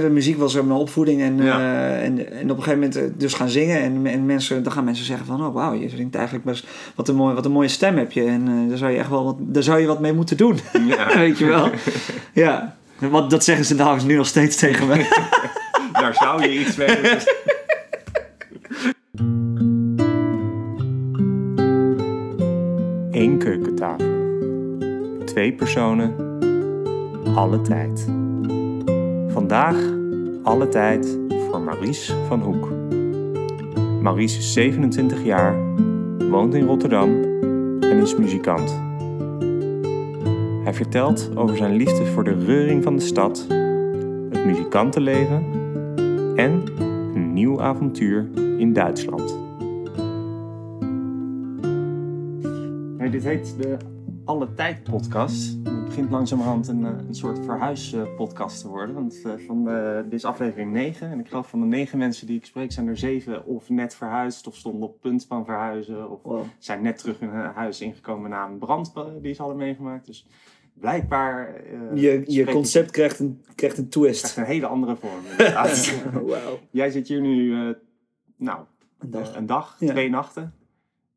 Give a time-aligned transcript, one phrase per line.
[0.00, 3.02] De muziek was er mijn opvoeding en, uh, en, en op een gegeven moment uh,
[3.16, 3.80] dus gaan zingen.
[3.80, 7.08] En, en mensen, dan gaan mensen zeggen van, oh wauw, je zingt eigenlijk best, wat
[7.08, 8.24] een, mooi, wat een mooie stem heb je.
[8.24, 10.58] En uh, daar zou je echt wel wat, daar zou je wat mee moeten doen.
[10.86, 11.14] Ja.
[11.18, 11.70] Weet je wel.
[12.32, 14.94] Ja, wat, dat zeggen ze trouwens nu nog steeds tegen me.
[16.02, 17.32] daar zou je iets mee moeten
[23.10, 24.06] Eén keukentafel.
[25.24, 26.14] Twee personen.
[27.34, 28.23] Alle tijd.
[29.34, 29.76] Vandaag
[30.42, 32.68] alle tijd voor Maurice van Hoek.
[34.02, 35.76] Maurice is 27 jaar,
[36.30, 37.22] woont in Rotterdam
[37.80, 38.80] en is muzikant.
[40.64, 43.46] Hij vertelt over zijn liefde voor de reuring van de stad,
[44.30, 45.44] het muzikantenleven
[46.36, 46.62] en
[47.14, 48.28] een nieuw avontuur
[48.58, 49.38] in Duitsland.
[53.10, 53.76] Dit heet de
[54.24, 55.56] Alle Tijd podcast
[55.94, 58.94] begint langzamerhand een, eh, een soort verhuispodcast te worden.
[58.94, 61.10] Want uh, van de, dit is aflevering 9.
[61.10, 63.94] En ik geloof van de negen mensen die ik spreek zijn er zeven of net
[63.94, 66.10] verhuisd of stonden op punt van verhuizen.
[66.10, 69.58] Of zijn net terug in hun huis ingekomen na een brand eh, die ze hadden
[69.58, 70.06] meegemaakt.
[70.06, 70.26] Dus
[70.72, 71.64] blijkbaar...
[71.72, 74.20] Uh, je je concept krijgt, een, krijgt een twist.
[74.20, 75.22] Krijgt een hele andere vorm.
[76.26, 76.58] wow.
[76.70, 77.54] Jij zit hier nu,
[78.36, 78.64] nou,
[78.98, 80.54] een dag, een dag twee nachten.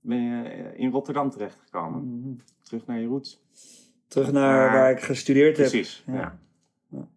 [0.02, 2.02] Ben je in Rotterdam terechtgekomen.
[2.02, 3.42] Mm Terug naar je roots.
[4.08, 5.70] Terug naar waar ik gestudeerd heb.
[5.70, 6.40] Precies, ja.
[6.90, 7.08] ja.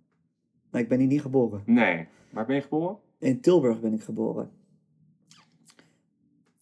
[0.71, 1.63] Maar ik ben hier niet geboren.
[1.65, 2.07] Nee.
[2.31, 2.97] Waar ben je geboren?
[3.19, 4.51] In Tilburg ben ik geboren.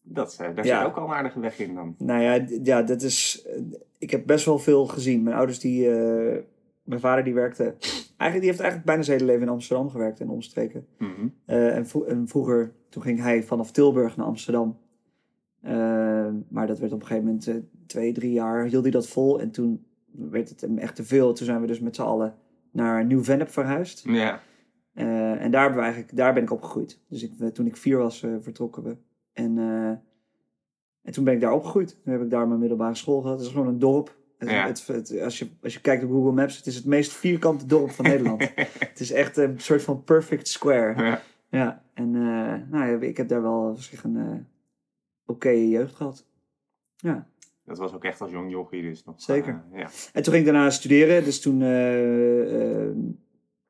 [0.02, 1.94] Dat, eh, daar zit ook al een aardige weg in dan.
[1.98, 3.44] Nou ja, ja, dat is...
[3.46, 3.62] Eh,
[3.98, 5.22] ik heb best wel veel gezien.
[5.22, 5.88] Mijn ouders die...
[5.88, 6.36] Uh,
[6.82, 7.62] mijn vader die werkte...
[7.62, 10.86] Eigenlijk, die heeft eigenlijk bijna zijn hele leven in Amsterdam gewerkt en omstreken.
[10.98, 11.34] Mm -hmm.
[11.46, 14.78] uh, en, en, vroeger, toen ging hij vanaf Tilburg naar Amsterdam.
[16.48, 19.40] maar dat werd op een gegeven moment twee, drie jaar hield hij dat vol.
[19.40, 21.32] En toen werd het hem echt te veel.
[21.32, 22.34] Toen zijn we dus met z'n allen
[22.72, 24.02] naar Nieuw-Vennep verhuisd.
[24.04, 24.40] Ja.
[24.94, 27.00] Uh, en daar, we eigenlijk, daar ben ik opgegroeid.
[27.08, 28.96] Dus ik, toen ik vier was, uh, vertrokken we.
[29.32, 29.88] En, uh,
[31.02, 31.96] en toen ben ik daar opgegroeid.
[32.02, 33.38] Toen heb ik daar mijn middelbare school gehad.
[33.38, 34.16] Het is gewoon een dorp.
[34.38, 34.66] Het, ja.
[34.66, 37.66] het, het, als, je, als je kijkt op Google Maps, het is het meest vierkante
[37.66, 38.52] dorp van Nederland.
[38.88, 41.02] het is echt een soort van perfect square.
[41.02, 41.22] Ja.
[41.50, 41.82] ja.
[41.94, 42.10] En
[42.70, 44.46] nou, ja, ik heb daar wel een oké
[45.24, 46.26] okay jeugd gehad.
[46.96, 47.28] Ja.
[47.68, 49.14] Dat was ook echt als jong jochie dus nog.
[49.16, 49.62] Zeker.
[49.72, 49.88] Uh, ja.
[50.12, 51.24] En toen ging ik daarna studeren.
[51.24, 51.60] Dus toen...
[51.60, 51.68] Uh,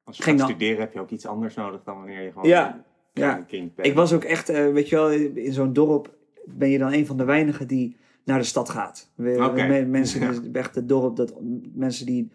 [0.05, 2.49] als je ging gaat studeren heb je ook iets anders nodig dan wanneer je gewoon
[2.49, 3.37] ja, ja.
[3.37, 3.89] een kind bent.
[3.89, 7.17] Ik was ook echt, weet je wel, in zo'n dorp ben je dan een van
[7.17, 9.11] de weinigen die naar de stad gaat.
[9.19, 9.85] Okay.
[9.85, 10.21] Mensen,
[10.53, 10.61] ja.
[10.61, 11.35] echt het dorp, dat
[11.75, 12.31] mensen die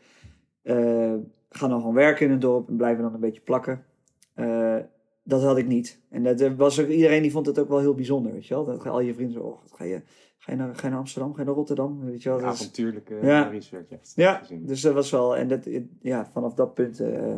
[1.49, 3.85] gaan dan gewoon werken in een dorp en blijven dan een beetje plakken.
[5.23, 6.01] dat had ik niet.
[6.09, 8.65] En dat was ook, iedereen die vond het ook wel heel bijzonder, weet je wel.
[8.65, 10.01] Dat al je vrienden zo, oh, ga je
[10.43, 12.05] Ga je, naar, ga je naar Amsterdam, ga je naar Rotterdam?
[12.05, 13.43] Weet je wel, ja, avontuurlijke ja.
[13.47, 13.89] research.
[13.89, 15.37] Echt ja, dus dat was wel...
[15.37, 15.67] En dat,
[16.01, 17.01] ja, vanaf dat punt...
[17.01, 17.35] Uh,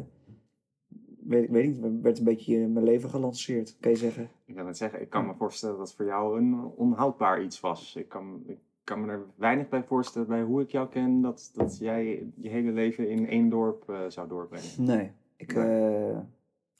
[1.19, 4.29] weet, weet niet, werd een beetje mijn leven gelanceerd, kan je zeggen.
[4.45, 7.59] Ik wil het zeggen, ik kan me voorstellen dat het voor jou een onhoudbaar iets
[7.59, 7.95] was.
[7.95, 11.51] Ik kan, ik kan me er weinig bij voorstellen, bij hoe ik jou ken, dat,
[11.53, 14.69] dat jij je hele leven in één dorp uh, zou doorbrengen.
[14.77, 16.11] Nee, ik, nee.
[16.11, 16.17] Uh,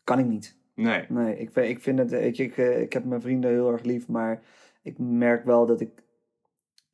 [0.04, 0.58] kan ik niet.
[0.74, 1.06] Nee.
[1.10, 4.08] Nee, ik, ik vind het, weet je, ik, ik heb mijn vrienden heel erg lief,
[4.08, 4.44] maar
[4.82, 6.04] ik merk wel dat ik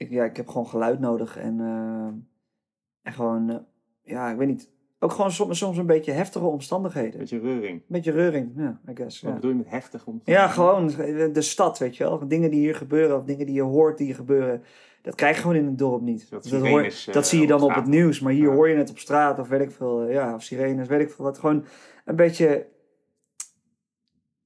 [0.01, 2.06] ik, ja, ik heb gewoon geluid nodig en, uh,
[3.01, 3.57] en gewoon, uh,
[4.03, 4.69] ja, ik weet niet.
[5.00, 7.19] Ook gewoon soms, soms een beetje heftige omstandigheden.
[7.19, 7.81] Beetje reuring.
[7.88, 9.22] Beetje reuring, ja, I guess.
[9.22, 9.35] Wat ja.
[9.35, 10.44] bedoel je met heftig omstandigheden?
[10.44, 12.28] Ja, gewoon de stad, weet je wel.
[12.28, 14.63] Dingen die hier gebeuren of dingen die je hoort die gebeuren.
[15.01, 16.29] Dat krijg je gewoon in een dorp niet.
[16.29, 18.69] Dat, dat, hoor, is, uh, dat zie je dan op het nieuws, maar hier hoor
[18.69, 20.09] je het op straat of weet ik veel.
[20.09, 21.38] ja, of sirenes, weet ik veel wat.
[21.38, 21.66] Gewoon
[22.06, 22.68] een beetje...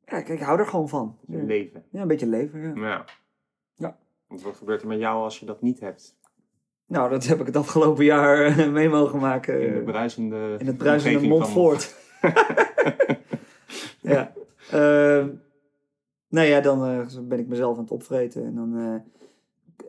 [0.05, 1.17] Ja, ik, ik hou er gewoon van.
[1.27, 1.83] Leven.
[1.91, 2.73] Ja, een beetje leven, ja.
[2.75, 3.05] ja.
[4.27, 6.15] Want wat gebeurt er met jou als je dat niet hebt?
[6.87, 9.67] Nou, dat heb ik het afgelopen jaar eh, mee mogen maken.
[9.67, 11.95] In, de bruisende in het bruisende Montfort.
[14.01, 14.33] ja.
[14.73, 15.25] Uh,
[16.27, 18.45] nou ja, dan uh, ben ik mezelf aan het opvreten.
[18.45, 19.03] En dan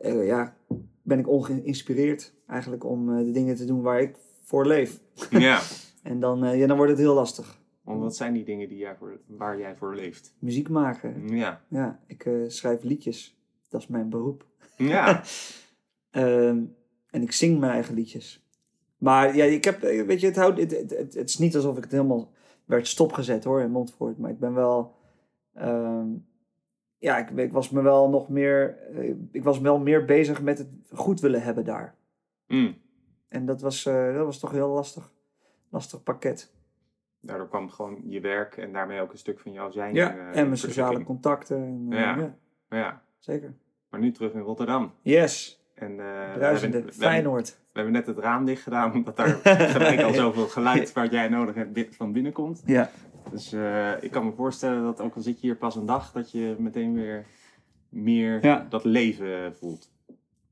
[0.03, 0.55] uh, ja,
[1.01, 4.99] ben ik ongeïnspireerd eigenlijk om de dingen te doen waar ik voor leef.
[5.29, 5.61] Ja.
[6.03, 7.59] en dan, ja, dan wordt het heel lastig.
[7.83, 10.35] Want wat zijn die dingen die jij voor, waar jij voor leeft?
[10.39, 11.27] Muziek maken.
[11.27, 11.61] Ja.
[11.67, 13.36] Ja, ik schrijf liedjes
[13.67, 14.45] dat is mijn beroep.
[14.77, 15.21] Ja.
[16.11, 16.63] Ehm,
[17.09, 18.45] en ik zing mijn eigen liedjes.
[18.97, 21.83] Maar ja, ik heb, weet je, het, houdt, het, het, het, is niet alsof ik
[21.83, 22.31] het helemaal
[22.65, 24.17] werd stopgezet hoor in Montfort.
[24.17, 24.95] Maar ik ben wel,
[25.53, 26.07] ehm,
[26.97, 30.57] ja, ik, ik, was me wel nog meer, eh, ik was wel meer bezig met
[30.57, 31.95] het goed willen hebben daar.
[32.47, 32.77] Mm.
[33.27, 35.11] En dat was, uh, dat was toch heel lastig,
[35.69, 36.53] lastig pakket.
[37.19, 39.93] Daardoor kwam gewoon je werk en daarmee ook een stuk van jouw zijn.
[39.93, 41.57] Ja, uh, en mijn sociale contacten.
[41.57, 42.17] En, ja.
[42.17, 42.37] ja.
[42.69, 43.53] ja zeker.
[43.89, 44.93] Maar nu terug in Rotterdam.
[45.01, 45.61] Yes.
[45.73, 47.49] En, uh, Bruisende, we Feyenoord.
[47.49, 49.27] We, hebben net het raam dicht gedaan, omdat daar
[49.77, 52.61] gelijk al zoveel geluid waar jij nodig hebt van binnenkomt.
[52.65, 52.89] Ja.
[53.31, 56.11] Dus eh, ik kan me voorstellen dat ook al zit je hier pas een dag,
[56.11, 57.25] dat je meteen weer
[57.89, 58.65] meer Ja.
[58.69, 59.91] dat leven voelt.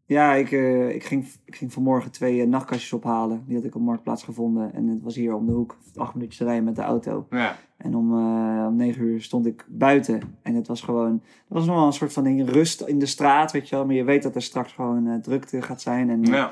[0.06, 3.44] Ja, ik, eh, ik, ging, ik ging vanmorgen twee nachtkastjes ophalen.
[3.48, 4.74] Die had ik op Marktplaats gevonden.
[4.74, 5.78] En het was hier om de hoek.
[5.96, 7.28] Acht minuutjes rijden met de auto.
[7.30, 10.22] Ja, En om, eh, om negen uur stond ik buiten.
[10.42, 11.12] En het was gewoon...
[11.24, 13.86] Er was nog wel een soort van ding, rust in de straat, weet je wel.
[13.86, 16.10] Maar je weet dat er straks gewoon eh, drukte gaat zijn.
[16.10, 16.52] En, ja.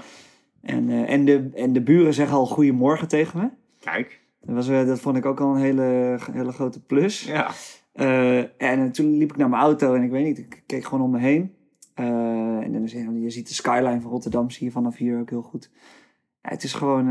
[0.61, 3.49] en, eh, en, de, en de buren zeggen al goedemorgen tegen me.
[3.79, 4.21] kijk.
[4.41, 7.23] Dat, was, dat vond ik ook al een hele, hele grote plus.
[7.23, 7.51] Ja,
[8.57, 11.11] en toen liep ik naar mijn auto en ik weet niet, ik keek gewoon om
[11.11, 11.55] me heen.
[11.93, 15.41] En dan is, je ziet de skyline van Rotterdam, zie je vanaf hier ook heel
[15.41, 15.69] goed.
[16.41, 17.07] Ja, het is gewoon,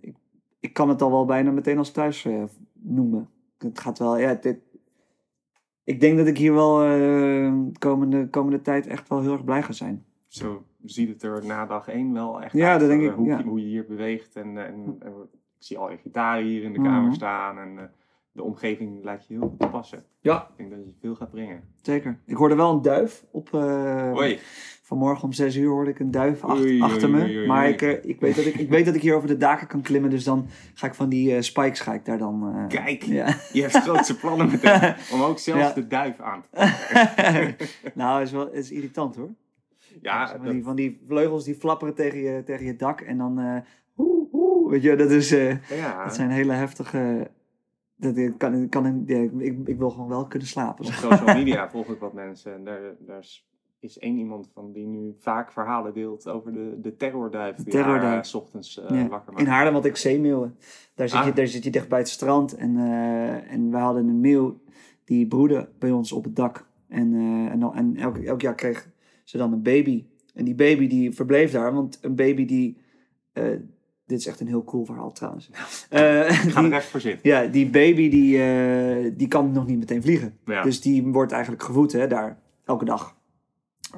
[0.00, 0.14] ik,
[0.60, 2.26] ik kan het al wel bijna meteen als thuis
[2.72, 3.28] noemen.
[3.62, 4.58] Het gaat wel, ja, dit,
[5.84, 9.62] ik denk dat ik hier wel eh, komende, komende tijd echt wel heel erg blij
[9.62, 10.04] ga zijn.
[10.26, 12.80] zo ziet het er na dag één wel echt Ja, uit.
[12.80, 13.42] dat denk eh, ik, Hoe, ja.
[13.42, 14.36] hoe je hier beweegt.
[14.36, 16.88] En, en, en ik zie al je gitaren hier in de Mhm.
[16.88, 17.58] kamer staan.
[17.58, 17.84] En eh,
[18.32, 20.04] de omgeving lijkt je heel goed passen.
[20.20, 20.48] Ja.
[20.56, 21.60] Ik denk dat je veel gaat brengen.
[21.82, 22.18] Zeker.
[22.26, 24.36] Ik hoorde wel een duif op, eh.
[24.82, 27.20] Vanmorgen om zes uur hoorde ik een duif ach- Oei, oei, achter me.
[27.22, 29.36] oei, maar ik, eh, ik, weet dat ik, ik weet dat ik hier over de
[29.36, 30.10] daken kan klimmen.
[30.10, 32.64] Dus dan ga ik van die eh, spikes ga ik daar dan...
[32.68, 33.26] Kijk, Ja.
[33.52, 34.94] je hebt grootse plannen meteen.
[35.14, 35.72] Om ook zelfs Ja.
[35.72, 37.54] de duif aan te
[37.94, 39.30] nou, is wel is irritant hoor.
[40.00, 43.00] Ja, van, dat- die, van die vleugels die flapperen tegen je, tegen je dak.
[43.00, 43.62] En dan...
[43.92, 46.04] hoe, hoe, weet je, dat, is, ja.
[46.04, 47.30] dat zijn hele heftige...
[48.02, 50.84] Dat ik kan, kan, ja, ik, ik wil gewoon wel kunnen slapen.
[50.86, 52.54] Op social media volg ik wat mensen.
[52.54, 53.46] En daar, daar is-
[53.80, 57.56] is één iemand van die nu vaak verhalen deelt over de, de terrorduif.
[57.56, 58.02] Die terrorduif.
[58.02, 59.08] haar, eh, 's ochtends eh, Ja.
[59.08, 59.48] wakker In maakt.
[59.48, 60.56] Haarlem had ik zeemeeuwen.
[60.94, 61.36] Daar zit, je, Ah.
[61.36, 62.54] daar zit je dicht bij het strand.
[62.54, 64.60] En, eh, en we hadden een meeuw
[65.04, 66.66] die broedde bij ons op het dak.
[66.88, 67.14] En,
[67.50, 68.88] en, en elk, elk jaar kreeg
[69.24, 70.04] ze dan een baby.
[70.34, 71.74] En die baby die verbleef daar.
[71.74, 72.76] Want een baby die...
[74.12, 75.50] eh, dit is echt een heel cool verhaal trouwens.
[75.90, 77.30] Eh, Ik ga die- er echt voor zitten.
[77.30, 80.36] ja, die baby die, eh, die kan nog niet meteen vliegen.
[80.44, 80.62] Ja.
[80.62, 83.16] Dus die wordt eigenlijk gevoed hè, daar, elke dag.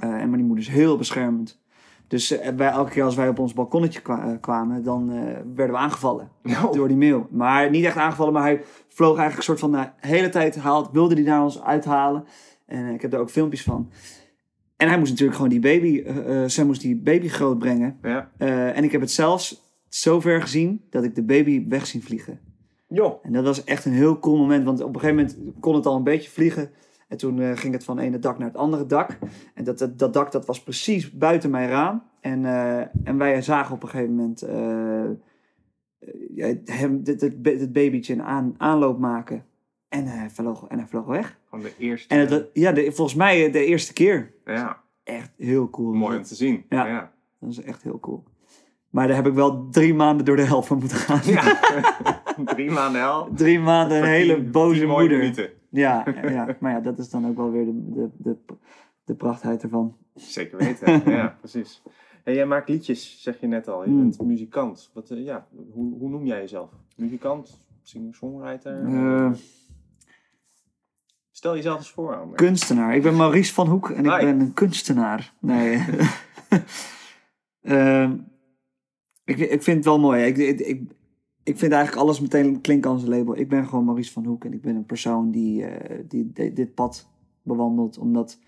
[0.01, 1.63] Eh, en maar die moeder is heel beschermend.
[2.09, 5.17] Dus eh, wij, elke keer als wij op ons balkonnetje kwa- eh, kwamen, dan eh,
[5.55, 6.29] werden we aangevallen
[6.73, 7.27] door die meeuw.
[7.31, 10.91] Maar niet echt aangevallen, maar hij vloog eigenlijk een soort van de hele tijd haalt,
[10.93, 12.25] wilde die naar ons uithalen.
[12.67, 13.91] En eh, ik heb daar ook filmpjes van.
[14.77, 17.99] En hij moest natuurlijk gewoon die baby, eh eh, zij moest die baby groot brengen.
[18.03, 18.31] ja.
[18.39, 19.64] Eh, en ik heb het zelfs
[20.01, 22.41] zover gezien dat ik de baby weg zien vliegen.
[22.89, 23.25] Joh.
[23.25, 25.87] En dat was echt een heel cool moment, want op een gegeven moment kon het
[25.87, 26.71] al een beetje vliegen.
[27.09, 29.19] En toen eh, ging het van het ene dak naar het andere dak.
[29.55, 32.03] En dat, dat, dat dak dat was precies buiten mijn raam.
[32.21, 34.41] En, eh, en wij zagen op een gegeven moment
[36.35, 39.45] ja, hem, dit, dit, dit babytje een aan, aanloop maken.
[39.89, 41.39] En hij vloog, en hij vloog weg.
[41.49, 42.15] Van de eerste.
[42.15, 44.33] En het, ja, de, volgens mij de eerste keer.
[44.45, 45.93] ja, Echt heel cool.
[45.93, 46.65] mooi om te zien.
[46.69, 46.87] Ja.
[46.87, 47.13] ja.
[47.41, 48.25] Dat is echt heel cool.
[48.95, 51.21] Maar daar heb ik wel drie maanden door de helft van moeten gaan.
[51.25, 51.61] Ja.
[52.55, 53.29] Drie maanden hel.
[53.35, 55.19] Drie maanden een hele boze tien moeder.
[55.19, 55.51] minuten.
[55.71, 58.37] Ja, ja, maar ja, dat is dan ook wel weer de, de, de,
[59.05, 59.97] de prachtheid ervan.
[60.15, 61.03] Zeker weten.
[61.17, 61.83] ja, precies.
[62.25, 63.83] En jij maakt liedjes, zeg je net al.
[63.85, 64.01] Je Hmm.
[64.01, 64.91] bent muzikant.
[64.95, 66.71] Wat, eh, ja, hoe, hoe noem jij jezelf?
[66.97, 67.67] Muzikant?
[67.83, 68.85] Singer-songwriter?
[68.87, 69.31] Eh,
[71.31, 72.97] Stel jezelf eens voor kunstenaar.
[72.97, 75.33] Ik ben Maurice van Hoek en ik ben een kunstenaar.
[75.41, 75.85] Nee.
[77.63, 78.17] Ehm,
[79.25, 80.25] ik, ik vind het wel mooi.
[80.25, 80.83] Ik, ik, ik,
[81.43, 83.37] ik vind eigenlijk alles meteen klinken als een label.
[83.39, 86.75] Ik ben gewoon Maurice van Hoek en ik ben een persoon die, eh, die, dit
[86.75, 87.09] pad
[87.43, 87.99] bewandelt.
[87.99, 88.39] Omdat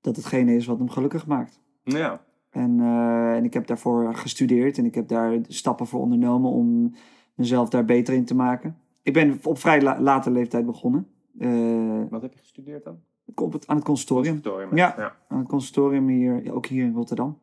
[0.00, 1.60] dat hetgene is wat hem gelukkig maakt.
[1.82, 2.24] Ja.
[2.50, 6.94] En, eh, en ik heb daarvoor gestudeerd en ik heb daar stappen voor ondernomen om
[7.34, 8.76] mezelf daar beter in te maken.
[9.02, 11.06] Ik ben op vrij la- late leeftijd begonnen.
[11.38, 12.98] Eh, Wat heb je gestudeerd dan?
[13.34, 14.32] op het, aan het conservatorium.
[14.32, 14.76] Conservatorium.
[14.76, 14.94] Ja.
[14.98, 15.16] ja.
[15.28, 17.38] Aan het conservatorium hier, ook hier in Rotterdam.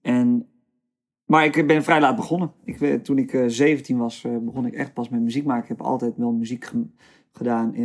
[0.00, 0.48] En,
[1.24, 2.52] maar ik ben vrij laat begonnen.
[2.64, 5.62] Ik, weet- toen ik eh, 17 was, eh, begon ik echt pas met muziek maken.
[5.62, 6.86] Ik heb altijd wel muziek ge-
[7.32, 7.82] gedaan eh,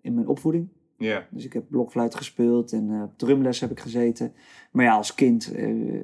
[0.00, 0.68] in mijn opvoeding.
[0.98, 1.26] Ja.
[1.30, 4.32] Dus ik heb blokfluit gespeeld en eh, op drumles heb ik gezeten.
[4.72, 6.00] Maar ja, als kind, eh,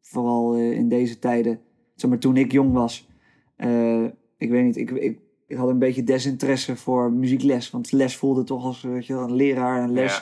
[0.00, 1.60] vooral eh, in deze tijden,
[1.94, 3.08] zeg maar toen ik jong was,
[3.56, 4.04] eh,
[4.38, 7.70] ik weet niet, ik, ik, ik had een beetje desinteresse voor muziekles.
[7.70, 10.12] Want les voelde toch als weet je, een leraar en les.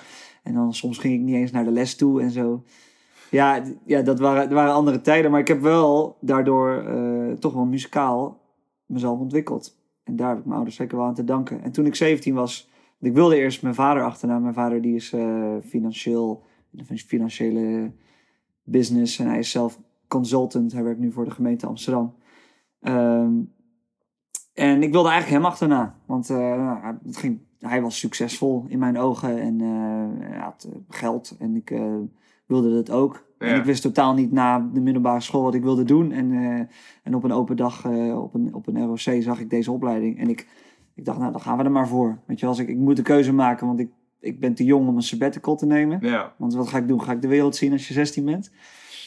[0.42, 2.62] En dan soms ging ik niet eens naar de les toe en zo.
[3.32, 5.30] Ja, ja dat, waren, waren andere tijden.
[5.30, 8.40] Maar ik heb wel daardoor eh, toch wel muzikaal
[8.86, 9.78] mezelf ontwikkeld.
[10.04, 11.62] En daar heb ik mijn ouders zeker wel aan te danken.
[11.62, 12.70] En toen ik 17 was,
[13.00, 14.38] ik wilde eerst mijn vader achterna.
[14.38, 16.42] Mijn vader die is eh, financieel,
[17.06, 17.92] financiële
[18.62, 19.18] business.
[19.18, 20.72] En hij is zelf consultant.
[20.72, 22.14] Hij werkt nu voor de gemeente Amsterdam.
[22.80, 23.32] Ehm,
[24.54, 25.98] en ik wilde eigenlijk hem achterna.
[26.06, 29.40] Want eh, nou, het ging, hij was succesvol in mijn ogen.
[29.40, 31.36] En eh, hij had geld.
[31.38, 31.70] En ik
[32.52, 33.24] wilde dat ook.
[33.38, 36.12] En ik wist totaal niet na de middelbare school wat ik wilde doen.
[36.12, 36.60] En, eh,
[37.02, 40.18] en op een open dag eh, op, een, op een ROC zag ik deze opleiding.
[40.18, 40.46] En ik,
[40.94, 42.18] Ik dacht, nou, dan gaan we er maar voor.
[42.26, 43.88] Weet je, als ik, ik moet de keuze maken, want ik,
[44.20, 45.98] ik ben te jong om een sabbatical te nemen.
[46.00, 47.02] Ja, Want wat ga ik doen?
[47.02, 48.50] Ga ik de wereld zien als je 16 bent?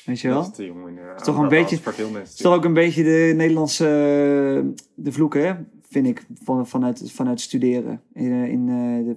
[0.05, 0.37] Weet je wel?
[0.41, 0.87] dat is te jong.
[1.15, 1.75] Is toch een beetje-
[2.23, 5.53] is toch ook een beetje de Nederlandse eh, de vloeken, hè?
[5.95, 8.01] Vind ik, van, vanuit, vanuit studeren.
[8.13, 8.69] In, eh, in,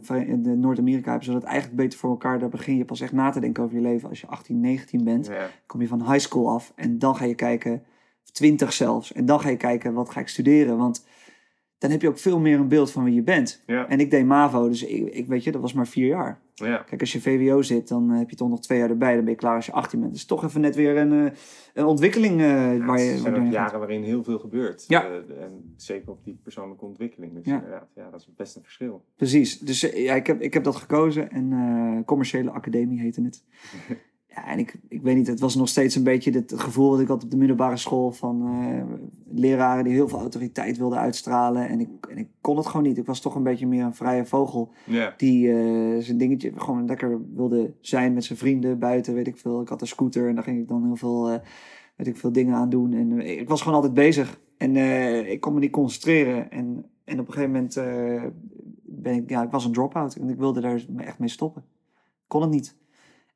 [0.08, 2.38] eh, in de Noord-Amerika hebben ze dat eigenlijk beter voor elkaar.
[2.38, 5.04] Daar begin je pas echt na te denken over je leven als je 18, 19
[5.04, 5.30] bent.
[5.66, 7.82] Kom je van high school af en dan ga je kijken,
[8.25, 10.76] of 20 zelfs, en dan ga je kijken wat ga ik studeren.
[10.76, 11.04] Want
[11.78, 13.62] dan heb je ook veel meer een beeld van wie je bent.
[13.66, 16.40] ja, En ik deed MAVO, dus ik, ik weet je, dat was maar vier jaar.
[16.54, 16.76] ja.
[16.76, 19.14] Kijk, als je VWO zit, dan heb je toch nog twee jaar erbij.
[19.14, 20.12] Dan ben je klaar als je 18 bent.
[20.12, 21.32] Dus toch even net weer een, eh,
[21.75, 22.47] een ontwikkeling eh,
[22.87, 23.11] waar je...
[23.11, 23.52] er zijn ook gaat.
[23.52, 24.85] jaren waarin heel veel gebeurt.
[24.88, 25.04] Ja.
[25.04, 27.35] Eh, en zeker op die persoonlijke ontwikkeling.
[27.35, 27.54] Dus Ja.
[27.54, 29.04] inderdaad, ja, dat is best een verschil.
[29.16, 29.58] Precies.
[29.58, 31.30] Dus eh, ja, ik, heb, ik heb dat gekozen.
[31.30, 33.42] En eh, commerciële academie heette het.
[34.38, 37.00] Ja, en ik, ik weet niet, het was nog steeds een beetje het gevoel dat
[37.00, 38.83] ik had op de middelbare school van eh,
[39.40, 41.68] leraren die heel veel autoriteit wilden uitstralen.
[41.68, 42.99] En ik, en ik kon het gewoon niet.
[42.99, 44.73] Ik was toch een beetje meer een vrije vogel
[45.16, 49.61] die eh, zijn dingetje gewoon lekker wilde zijn met zijn vrienden buiten, weet ik veel.
[49.61, 51.38] Ik had een scooter en daar ging ik dan heel veel, eh,
[51.97, 52.92] weet ik veel dingen aan doen.
[52.92, 54.40] En ik was gewoon altijd bezig.
[54.57, 54.76] En
[55.26, 56.50] ik kon me niet concentreren.
[56.50, 57.75] En, en op een gegeven moment
[58.83, 60.14] ben ik, ja, ik was een drop-out.
[60.14, 61.64] En ik wilde daar echt mee stoppen.
[62.26, 62.76] Kon het niet.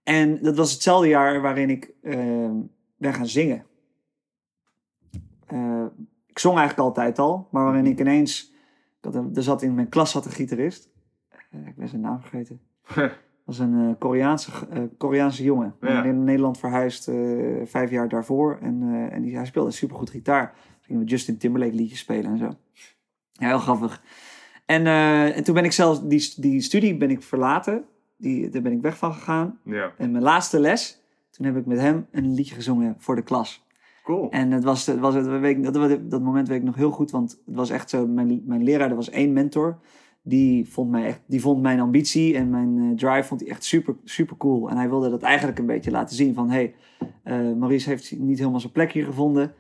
[0.03, 2.51] En dat was hetzelfde jaar waarin ik eh,
[2.97, 3.65] ben gaan zingen.
[5.47, 5.85] Eh,
[6.27, 8.53] ik zong eigenlijk altijd al, maar waarin ik ineens...
[9.03, 10.91] Ik een- er zat in mijn klas zat een gitarist.
[11.51, 12.61] Eh, ik ben zijn naam vergeten.
[12.95, 13.11] Dat
[13.45, 14.51] was een eh, Koreaanse,
[14.99, 15.75] Koreaanse jongen.
[15.81, 16.05] Ja.
[16.05, 17.05] In Nederland verhuisd
[17.65, 18.59] vijf jaar daarvoor.
[18.61, 20.55] En, en die, hij speelde supergoed gitaar.
[20.81, 22.55] Gingen we Justin Timberlake liedjes spelen en zo.
[23.33, 24.03] Ja, heel grappig.
[24.67, 24.87] En,
[25.35, 27.85] en toen ben ik zelfs die, die studie ben ik verlaten.
[28.23, 29.59] Die, daar ben ik weg van gegaan.
[29.65, 29.93] ja.
[29.99, 33.65] En mijn laatste les, toen heb ik met hem een liedje gezongen voor de klas.
[34.05, 34.31] Cool.
[34.31, 36.91] En het was, het was, het, weet dat, dat, dat moment weet ik nog heel
[36.91, 39.79] goed, want het was echt zo, mijn, mijn leraar, er was één mentor,
[40.23, 43.65] die vond, mij echt, die vond mijn ambitie en mijn eh, drive vond hij echt
[43.65, 44.71] super, super cool.
[44.71, 46.75] En hij wilde dat eigenlijk een beetje laten zien van, hé, hey,
[47.23, 49.55] eh, Maurice heeft niet helemaal zijn plek hier gevonden,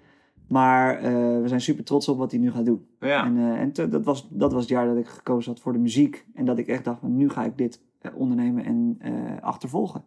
[0.48, 2.86] maar eh, we zijn super trots op wat hij nu gaat doen.
[3.00, 3.24] ja.
[3.26, 5.78] En, en te- dat, was, dat was het jaar dat ik gekozen had voor de
[5.78, 7.80] muziek en dat ik echt dacht, van, nu ga ik dit
[8.14, 10.04] ondernemen en eh, achtervolgen.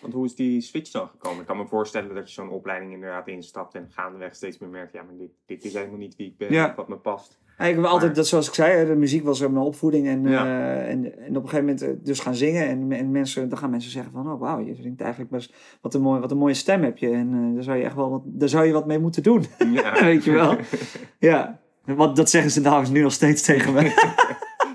[0.00, 1.40] Want hoe is die switch dan gekomen?
[1.40, 4.92] Ik kan me voorstellen dat je zo'n opleiding inderdaad instapt en gaandeweg steeds meer merkt,
[4.92, 6.72] ja, maar dit, dit is helemaal niet wie ik ben, Ja.
[6.76, 7.38] wat me past.
[7.58, 10.06] Ja, ik heb altijd, dat, zoals ik zei, de muziek was mijn opvoeding.
[10.08, 10.44] En, Ja.
[10.44, 12.68] eh, en, en op een gegeven moment eh, dus gaan zingen.
[12.68, 15.94] En, en mensen, dan gaan mensen zeggen van, oh wauw, je zingt eigenlijk best, wat
[15.94, 17.10] een, mooi, wat een mooie stem heb je.
[17.10, 19.44] En eh, daar zou je echt wel wat, daar zou je wat mee moeten doen.
[19.72, 20.00] Ja.
[20.04, 20.56] Weet je wel?
[21.18, 24.12] ja, want dat zeggen ze trouwens nu nog steeds tegen me.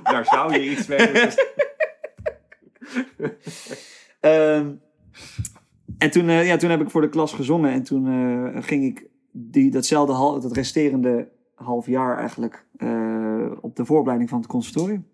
[0.03, 1.45] Daar zou je iets mee moeten
[4.19, 4.71] Ehm,
[5.97, 7.71] en toen, eh, ja, toen heb ik voor de klas gezongen.
[7.71, 13.75] En toen eh, ging ik die, datzelfde, hal, dat resterende half jaar eigenlijk eh, op
[13.75, 15.05] de vooropleiding van het conservatorium.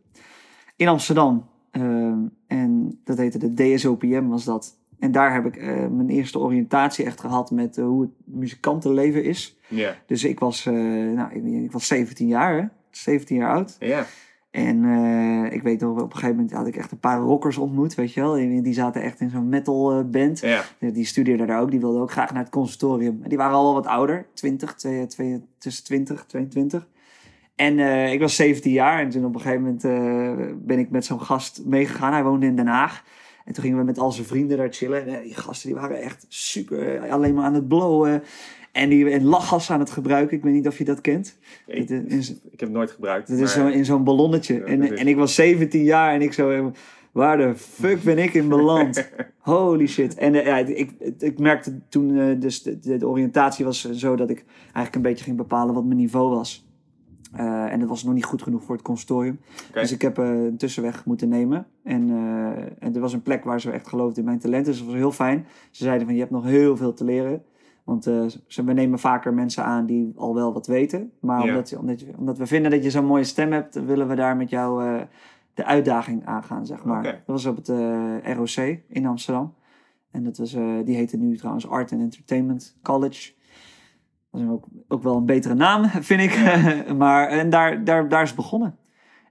[0.75, 1.49] In Amsterdam.
[1.71, 4.79] Ehm, en dat heette de DSOPM was dat.
[4.99, 5.61] En daar heb ik
[5.91, 9.57] mijn eerste oriëntatie echt gehad met hoe het muzikantenleven is.
[9.67, 9.95] Ja.
[10.05, 12.65] Dus ik was, nou, ik, ik was 17 jaar, hè?
[12.91, 13.75] 17 jaar oud.
[13.79, 14.05] Ja.
[14.51, 17.57] En eh, ik weet nog, op een gegeven moment had ik echt een paar rockers
[17.57, 18.33] ontmoet, weet je wel.
[18.33, 20.39] Die, zaten echt in zo'n metal eh, band.
[20.39, 20.63] Ja.
[20.79, 23.19] Die- studeerden daar ook, die wilden ook graag naar het conservatorium.
[23.23, 26.87] En die waren al wel wat ouder, 20, twee, twee, tussen 20, 22.
[27.55, 31.05] En eh, ik was 17 jaar en toen op een gegeven moment ben ik met
[31.05, 32.13] zo'n gast meegegaan.
[32.13, 33.03] Hij woonde in Den Haag.
[33.45, 35.07] En toen gingen we met al zijn vrienden daar chillen.
[35.07, 38.23] En eh, die gasten die waren echt super, eh, alleen maar aan het blowen.
[38.71, 40.37] En die en lachgas aan het gebruiken.
[40.37, 41.37] Ik weet niet of je dat kent.
[41.67, 43.27] Ik, Dat is- ik heb het nooit gebruikt.
[43.29, 44.53] dat is zo in zo'n ballonnetje.
[44.53, 46.49] Ja, en, en ik was 17 jaar en ik zo...
[46.49, 46.65] eh,
[47.11, 49.09] Waar de fuck ben ik in beland?
[49.39, 50.15] Holy shit.
[50.15, 52.19] En eh, ja, ik, ik merkte toen...
[52.19, 55.73] eh, dus de, de, de oriëntatie was zo dat ik eigenlijk een beetje ging bepalen
[55.73, 56.65] wat mijn niveau was.
[57.31, 59.39] Eh, en dat was nog niet goed genoeg voor het consortium.
[59.73, 61.67] Dus ik heb eh, een tussenweg moeten nemen.
[61.83, 64.71] En, eh, en er was een plek waar ze echt geloofden in mijn talenten.
[64.71, 65.45] Dus dat was heel fijn.
[65.71, 67.43] Ze zeiden van je hebt nog heel veel te leren.
[67.83, 71.11] Want ze, we nemen vaker mensen aan die al wel wat weten.
[71.19, 71.49] Maar Ja.
[71.49, 71.77] omdat,
[72.17, 74.99] omdat, we vinden dat je zo'n mooie stem hebt, willen we daar met jou
[75.53, 77.03] de uitdaging aangaan, zeg maar.
[77.03, 77.67] Dat was op het
[78.37, 79.53] ROC in Amsterdam.
[80.11, 80.51] En dat was,
[80.85, 83.31] die heette nu trouwens Art and Entertainment College.
[84.31, 86.35] Dat is ook, ook wel een betere naam, vind ik.
[86.97, 88.75] maar en daar, daar, daar is het begonnen.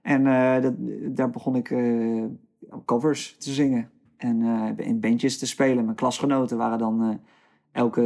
[0.01, 0.73] En eh, dat,
[1.15, 2.23] daar begon ik eh,
[2.85, 3.89] covers te zingen.
[4.17, 4.41] En
[4.77, 5.83] eh, in bandjes te spelen.
[5.83, 7.19] Mijn klasgenoten waren dan
[7.71, 8.01] elke...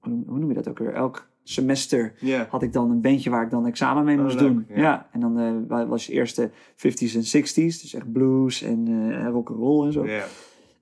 [0.00, 0.92] Hoe noem- je dat ook weer?
[0.94, 2.14] Elk semester
[2.48, 4.64] had ik dan een bandje waar ik dan examen mee Oh, moest doen.
[4.68, 4.76] ja.
[4.80, 5.08] Ja.
[5.12, 7.80] En dan wa- was je eerst de 50s en 60s.
[7.80, 10.04] Dus echt blues en rock and roll en zo.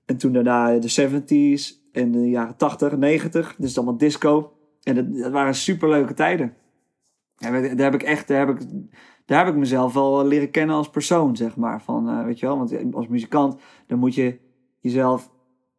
[0.05, 3.55] En toen daarna de 70s en de jaren 80, 90.
[3.57, 4.53] Dus allemaal disco.
[4.89, 6.53] En dat, dat waren superleuke tijden.
[7.37, 8.67] Ja, daar heb ik echt, daar heb ik,
[9.25, 11.81] daar heb ik mezelf wel leren kennen als persoon, zeg maar.
[11.81, 14.39] Van, eh, weet je wel, want als muzikant, dan moet je
[14.79, 15.31] jezelf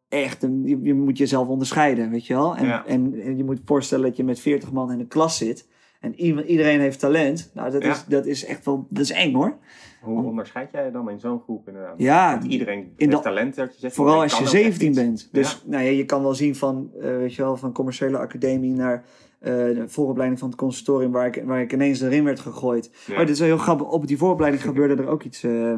[0.09, 2.55] echt, je, je moet jezelf onderscheiden, weet je wel.
[2.55, 2.85] En, Ja.
[2.85, 5.67] en, en je moet voorstellen dat je met 40 man in een klas zit.
[6.01, 7.51] En iedereen heeft talent.
[7.53, 7.91] Nou, dat, Ja.
[7.91, 9.57] is, dat is echt wel, dat is eng hoor.
[10.01, 11.93] Hoe onderscheid jij dan in zo'n groep inderdaad?
[11.97, 13.95] Ja, iedereen in heeft talent, dat je zegt.
[13.95, 14.97] Vooral als je kan ook echt 17 iets.
[14.99, 15.29] bent.
[15.31, 18.73] Dus nou ja, je kan wel zien van, eh, weet je wel, van commerciële academie
[18.73, 19.03] naar
[19.39, 22.91] eh, de vooropleiding van het conservatorium, waar ik, waar ik ineens erin werd gegooid.
[23.07, 23.13] Ja.
[23.13, 23.87] Oh, dit is wel heel grappig.
[23.87, 25.43] Op die vooropleiding gebeurde er ook iets.
[25.43, 25.77] eh,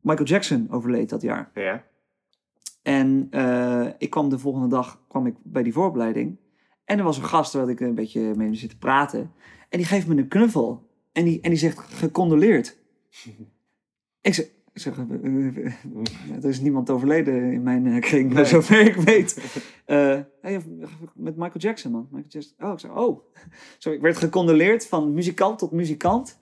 [0.00, 1.50] Michael Jackson overleed dat jaar.
[1.54, 1.84] Ja.
[2.82, 3.28] En
[3.98, 6.36] ik kwam de volgende dag kwam ik bij die vooropleiding.
[6.86, 9.32] En er was een gast waar ik een beetje mee zit praten.
[9.68, 10.86] En die geeft me een knuffel.
[11.12, 12.76] En die, en die zegt, gecondoleerd.
[14.20, 15.72] ik zeg, eh, eh, eh,
[16.42, 18.44] er is niemand overleden in mijn kring, Nee.
[18.44, 19.40] zover ik weet.
[19.84, 20.60] Eh, hey,
[21.14, 22.08] met Michael Jackson, man.
[22.10, 22.54] Michael Jackson.
[22.66, 23.20] Oh, ik zeg, oh.
[23.78, 26.38] Zo, ik werd gecondoleerd van muzikant tot muzikant.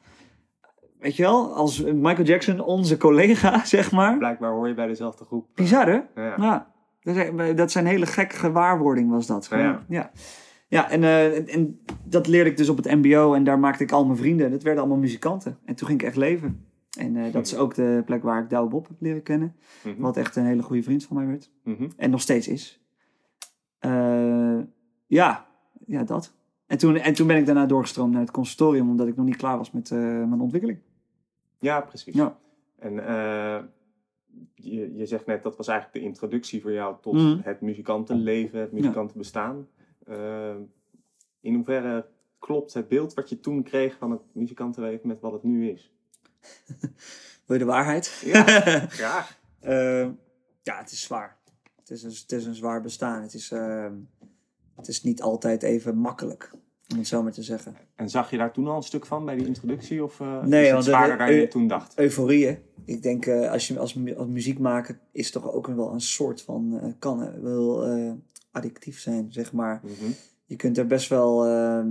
[0.99, 4.19] Weet je wel, als Michael Jackson onze collega, zeg maar.
[4.19, 5.47] Blijkbaar hoor je bij dezelfde groep.
[5.55, 6.23] Bizar, hè?
[6.23, 6.35] Ja.
[6.37, 6.74] Ja,
[7.55, 9.47] dat zijn, hele gekke gewaarwording was dat.
[9.51, 9.85] Ja, Gewoon, ja.
[9.89, 10.11] ja.
[10.69, 10.91] ja.
[10.91, 13.93] en, eh, en, en dat leerde ik dus op het mbo en daar maakte ik
[13.93, 14.51] al mijn vrienden.
[14.51, 15.59] Dat werden allemaal muzikanten.
[15.65, 16.67] En toen ging ik echt leven.
[16.99, 19.57] En eh, dat is ook de plek waar ik Douwe Bob heb leren kennen.
[19.85, 20.01] Mhm.
[20.01, 21.51] Wat echt een hele goede vriend van mij werd.
[21.65, 21.89] Mhm.
[21.97, 22.85] En nog steeds is.
[23.79, 24.59] Eh,
[25.07, 25.47] ja,
[25.87, 26.35] ja, dat.
[26.67, 29.37] En toen, en toen ben ik daarna doorgestroomd naar het conservatorium, omdat ik nog niet
[29.37, 30.79] klaar was met mijn ontwikkeling.
[31.59, 32.15] Ja, precies.
[32.15, 32.37] Ja.
[32.79, 32.95] En
[34.55, 37.39] je, je zegt net, dat was eigenlijk de introductie voor jou tot Mhm.
[37.43, 39.69] het muzikantenleven, het muzikantenbestaan.
[40.07, 40.55] Eh,
[41.41, 42.07] in hoeverre
[42.39, 45.93] klopt het beeld wat je toen kreeg van het muzikantenleven met wat het nu is?
[47.47, 48.23] Wil je de waarheid?
[48.25, 48.43] Ja,
[49.01, 49.41] graag.
[49.61, 50.09] Eh,
[50.63, 51.39] ja, het is zwaar.
[51.77, 53.23] Het is een, het is een zwaar bestaan.
[53.23, 53.93] Het is, eh,
[54.77, 56.51] het is niet altijd even makkelijk,
[56.95, 57.77] om het zo maar te zeggen.
[57.95, 60.05] En zag je daar toen al een stuk van bij die introductie?
[60.05, 61.99] Of eh Nee, is het zwaarder dan je toen dacht?
[61.99, 65.93] Euforie, Ik denk, eh, als je als, mu- als muziek maken, is toch ook wel
[65.93, 67.85] een soort van, eh, kan wel
[68.53, 69.81] addictief zijn, zeg maar.
[69.85, 70.11] Mhm.
[70.45, 71.89] Je kunt er best wel ehm,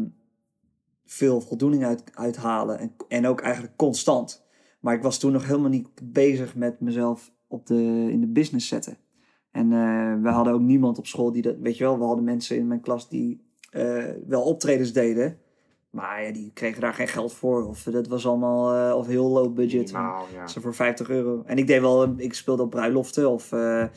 [1.06, 2.80] veel voldoening uit, uithalen.
[2.80, 4.43] En, en ook eigenlijk constant.
[4.80, 8.67] Maar ik was toen nog helemaal niet bezig met mezelf op de, in de business
[8.67, 8.97] zetten.
[9.51, 9.69] En
[10.21, 11.56] we hadden ook niemand op school die dat...
[11.60, 13.41] Weet je wel, we hadden mensen in mijn klas die
[13.73, 15.38] eh, wel optredens deden.
[15.89, 17.67] Maar ja, die kregen daar geen geld voor.
[17.67, 18.89] Of dat was allemaal...
[18.89, 19.91] eh, of heel low budget.
[19.91, 20.47] Minimaal, ja.
[20.47, 21.43] Zo voor 50 euro.
[21.45, 23.89] En ik deed wel, ik speelde op bruiloften of eh, eh,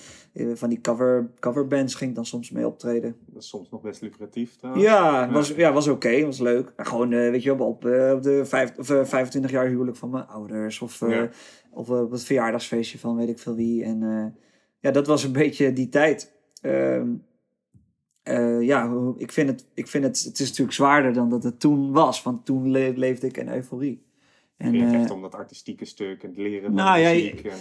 [0.55, 3.17] van die cover, coverbands ging ik dan soms mee optreden.
[3.27, 4.85] Dat is soms nog best lucratief trouwens.
[4.85, 6.73] Ja, was, ja, was oké, was leuk.
[6.77, 9.97] Maar gewoon, eh, weet je op, eh, op de vijf, of, eh, 25 jaar huwelijk
[9.97, 10.81] van mijn ouders.
[10.81, 11.29] Of, eh, Ja.
[11.71, 13.85] of eh, op het verjaardagsfeestje van weet ik veel wie.
[13.85, 14.43] En eh,
[14.81, 16.33] ja, dat was een beetje die tijd.
[16.61, 17.09] Ehm,
[18.27, 21.61] eh, ja, ik vind, het, ik vind het, het is natuurlijk zwaarder dan dat het
[21.61, 22.23] toen was.
[22.23, 24.05] Want toen le- leefde ik in euforie.
[24.57, 27.45] En het eh, echt om dat artistieke stuk en het leren van Nou, ja, muziek.
[27.45, 27.59] En,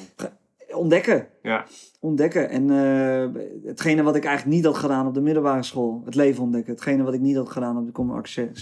[0.76, 1.28] ontdekken.
[1.42, 1.66] ja,
[2.00, 2.50] ontdekken.
[2.50, 6.44] En eh, hetgene wat ik eigenlijk niet had gedaan op de middelbare school, het leven
[6.44, 6.74] ontdekken.
[6.74, 7.92] Hetgene wat ik niet had gedaan op de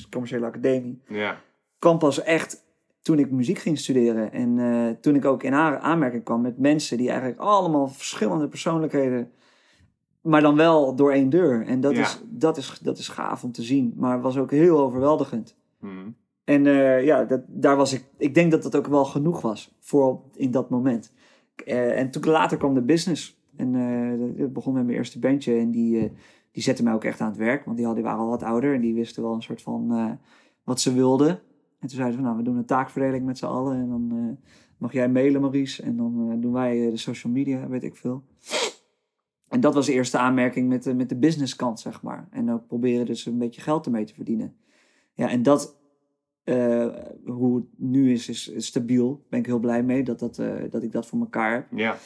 [0.09, 1.37] commerciële academie, ja,
[1.79, 2.63] kwam pas echt
[3.01, 4.31] toen ik muziek ging studeren.
[4.31, 8.47] En eh, toen ik ook in aan- aanmerking kwam met mensen die eigenlijk allemaal verschillende
[8.47, 9.31] persoonlijkheden,
[10.23, 11.65] maar dan wel door één deur.
[11.65, 12.01] En dat, Ja.
[12.01, 15.55] is, dat, is, dat is gaaf om te zien, maar het was ook heel overweldigend.
[15.79, 16.09] Mhm.
[16.43, 18.05] En eh, ja, dat, daar was ik.
[18.17, 21.11] Ik denk dat dat ook wel genoeg was voor in dat moment.
[21.65, 23.41] Eh, en toen later kwam de business.
[23.55, 25.55] En eh dat begon met mijn eerste bandje.
[25.55, 26.11] En die,
[26.51, 27.65] die zette mij ook echt aan het werk.
[27.65, 28.73] Want die, hadden, die waren al wat ouder.
[28.73, 30.17] En die wisten wel een soort van
[30.63, 31.29] wat ze wilden.
[31.29, 33.75] En toen zeiden ze van, nou, we doen een taakverdeling met z'n allen.
[33.77, 34.37] En dan
[34.77, 35.83] mag jij mailen, Maurice.
[35.83, 38.23] En dan doen wij de social media, weet ik veel.
[39.53, 42.27] En dat was de eerste aanmerking met de, met de businesskant, zeg maar.
[42.31, 44.55] En ook proberen dus een beetje geld ermee te verdienen.
[45.13, 45.79] Ja, en dat,
[46.43, 46.87] eh,
[47.25, 49.09] hoe het nu is, is, is stabiel.
[49.09, 51.67] Daar ben ik heel blij mee dat, dat, eh, dat ik dat voor elkaar heb.
[51.75, 51.97] ja.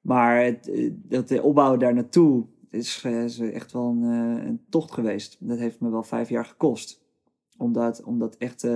[0.00, 4.02] Maar het, eh, dat de opbouw daar naartoe is, is echt wel een,
[4.46, 5.36] een tocht geweest.
[5.40, 7.02] Dat heeft me wel vijf jaar gekost.
[7.56, 8.66] Om dat, om dat echt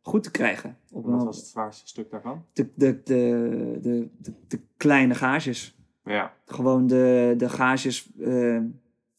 [0.00, 0.78] goed te krijgen.
[0.92, 2.44] Op Wat was het zwaarste stuk daarvan?
[2.52, 5.76] de, de, de, de, de, de kleine gages.
[6.04, 8.10] Ja, Gewoon de, de gages.
[8.20, 8.60] eh,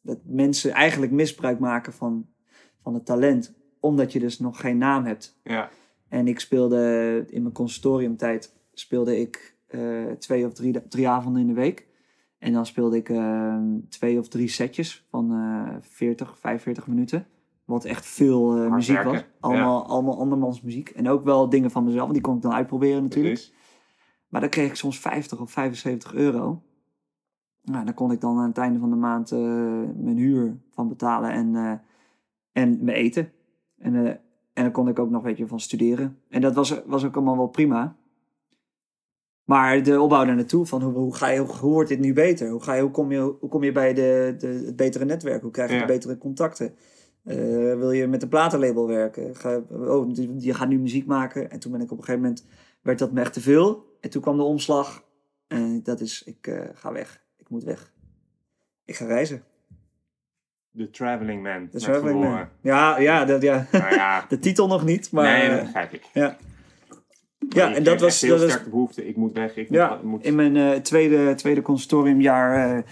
[0.01, 2.27] dat mensen eigenlijk misbruik maken van,
[2.81, 3.53] van het talent.
[3.79, 5.39] Omdat je dus nog geen naam hebt.
[5.43, 5.69] ja,
[6.09, 11.47] En ik speelde in mijn consortiumtijd speelde ik eh, twee of drie, drie avonden in
[11.47, 11.87] de week.
[12.37, 13.57] En dan speelde ik eh,
[13.89, 17.27] twee of drie setjes van eh 40, 45 minuten.
[17.65, 19.23] Wat echt veel eh, muziek werken, was.
[19.39, 20.89] Allemaal, allemaal andermans muziek.
[20.89, 23.33] En ook wel dingen van mezelf, want die kon ik dan uitproberen natuurlijk.
[23.33, 23.53] precies.
[24.27, 26.61] Maar dan kreeg ik soms 50 of 75 euro.
[27.63, 29.39] Nou, daar kon ik dan aan het einde van de maand eh,
[29.95, 31.73] mijn huur van betalen en, eh,
[32.51, 33.31] en mijn eten.
[33.77, 34.15] En, eh,
[34.53, 36.19] En dan kon ik ook nog weet je, van studeren.
[36.29, 37.95] En dat was, was ook allemaal wel prima.
[39.43, 42.49] Maar de opbouw daar naartoe, van hoe, hoe, ga je, hoe, wordt dit nu beter?
[42.49, 45.41] Hoe, ga je, hoe, kom, je, hoe kom je bij de, de, het betere netwerk?
[45.41, 46.75] Hoe krijg je de betere contacten?
[47.23, 47.35] Uh,
[47.75, 49.35] wil je met een platenlabel werken?
[49.35, 51.51] Ga, oh, je gaat nu muziek maken.
[51.51, 52.45] En toen ben ik op een gegeven moment,
[52.81, 53.97] werd dat me echt te veel.
[53.99, 55.03] En toen kwam de omslag.
[55.47, 57.22] En dat is, ik uh, ga weg.
[57.53, 57.91] Moet weg.
[58.85, 59.43] Ik ga reizen.
[60.77, 61.69] The Traveling Man.
[61.69, 62.47] The Traveling Man.
[62.61, 63.67] Ja, ja, dat, ja.
[63.71, 64.25] Nou ja.
[64.29, 65.23] de titel nog niet, maar...
[65.23, 66.09] Nee, dat begrijp ik.
[66.13, 66.37] Ja.
[67.49, 68.21] Ja, en dat was...
[68.21, 69.55] heel dat sterke behoefte, ik moet weg.
[69.55, 70.23] Ik ja, moet...
[70.23, 72.75] in mijn uh, tweede, tweede consortiumjaar...
[72.75, 72.83] Uh,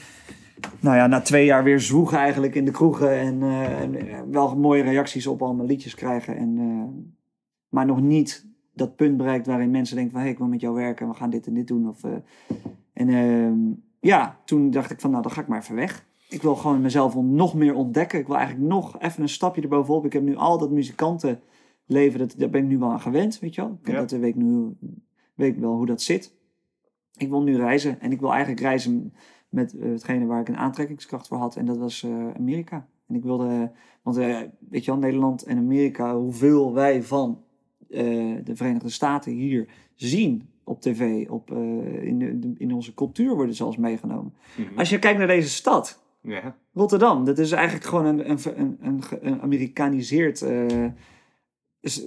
[0.80, 3.20] nou ja, na twee jaar weer zwoegen eigenlijk in de kroegen.
[3.20, 6.38] En, uh, en wel mooie reacties op al mijn liedjes krijgen.
[6.38, 7.16] En,
[7.70, 10.22] maar nog niet dat punt bereikt waarin mensen denken van...
[10.22, 11.88] Hé, hey, ik wil met jou werken, we gaan dit en dit doen.
[11.88, 12.04] Of,
[12.94, 13.58] en ehm,
[14.02, 16.06] ja, toen dacht ik van, nou, dan ga ik maar even weg.
[16.30, 18.20] Ik wil gewoon mezelf nog meer ontdekken.
[18.20, 20.06] Ik wil eigenlijk nog even een stapje erbovenop.
[20.06, 23.56] Ik heb nu al dat muzikantenleven, dat, daar ben ik nu wel aan gewend, weet
[23.56, 23.80] je wel.
[23.84, 24.76] Ik dat weet nu
[25.36, 26.36] weet ik wel hoe dat zit.
[27.18, 28.00] Ik wil nu reizen.
[28.00, 29.14] En ik wil eigenlijk reizen
[29.50, 31.56] met uh, hetgene waar ik een aantrekkingskracht voor had.
[31.56, 32.88] En dat was uh, Amerika.
[33.08, 37.44] En ik wilde, want uh, weet je wel, Nederland en Amerika, hoeveel wij van
[37.88, 41.52] de Verenigde Staten hier zien op tv, op,
[42.02, 44.34] in, de, in onze cultuur worden zelfs meegenomen.
[44.58, 44.80] Mhm.
[44.80, 46.56] Als je kijkt naar deze stad, ja.
[46.74, 50.86] Rotterdam, dat is eigenlijk gewoon een, een, een, een, een Amerikaniseerd uh,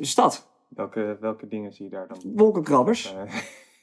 [0.00, 0.50] stad.
[0.68, 2.18] Welke, welke dingen zie je daar dan?
[2.34, 3.14] Wolkenkrabbers.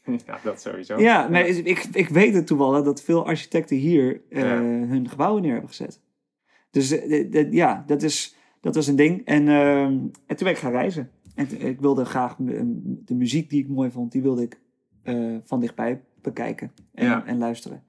[0.05, 0.99] Uh, ja, dat sowieso.
[0.99, 4.61] Ja, nee, ik, ik weet het toevallig dat veel architecten hier ja.
[4.61, 6.01] hun gebouwen neer hebben gezet.
[6.71, 6.89] Dus
[7.49, 9.25] ja, dat, is, dat was een ding.
[9.25, 9.91] En, ehm,
[10.25, 11.11] en toen ben ik gaan reizen.
[11.35, 12.35] En ik wilde graag
[13.05, 14.59] de muziek die ik mooi vond, die wilde ik
[15.43, 17.25] van dichtbij bekijken en, ja.
[17.25, 17.83] en luisteren.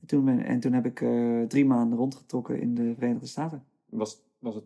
[0.00, 3.64] En toen, ben, en toen heb ik uh, drie maanden rondgetrokken in de Verenigde Staten.
[3.88, 4.64] Was, was het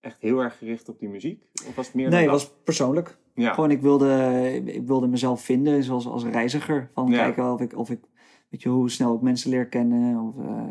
[0.00, 1.44] echt heel erg gericht op die muziek?
[1.68, 3.18] Of was het meer nee, het was persoonlijk.
[3.34, 3.52] Ja.
[3.52, 6.88] Gewoon, ik wilde, ik wilde mezelf vinden zoals als reiziger.
[6.92, 8.00] Van kijken of ik, of ik,
[8.48, 10.20] weet je, hoe snel ik mensen leer kennen.
[10.20, 10.62] Of, uh,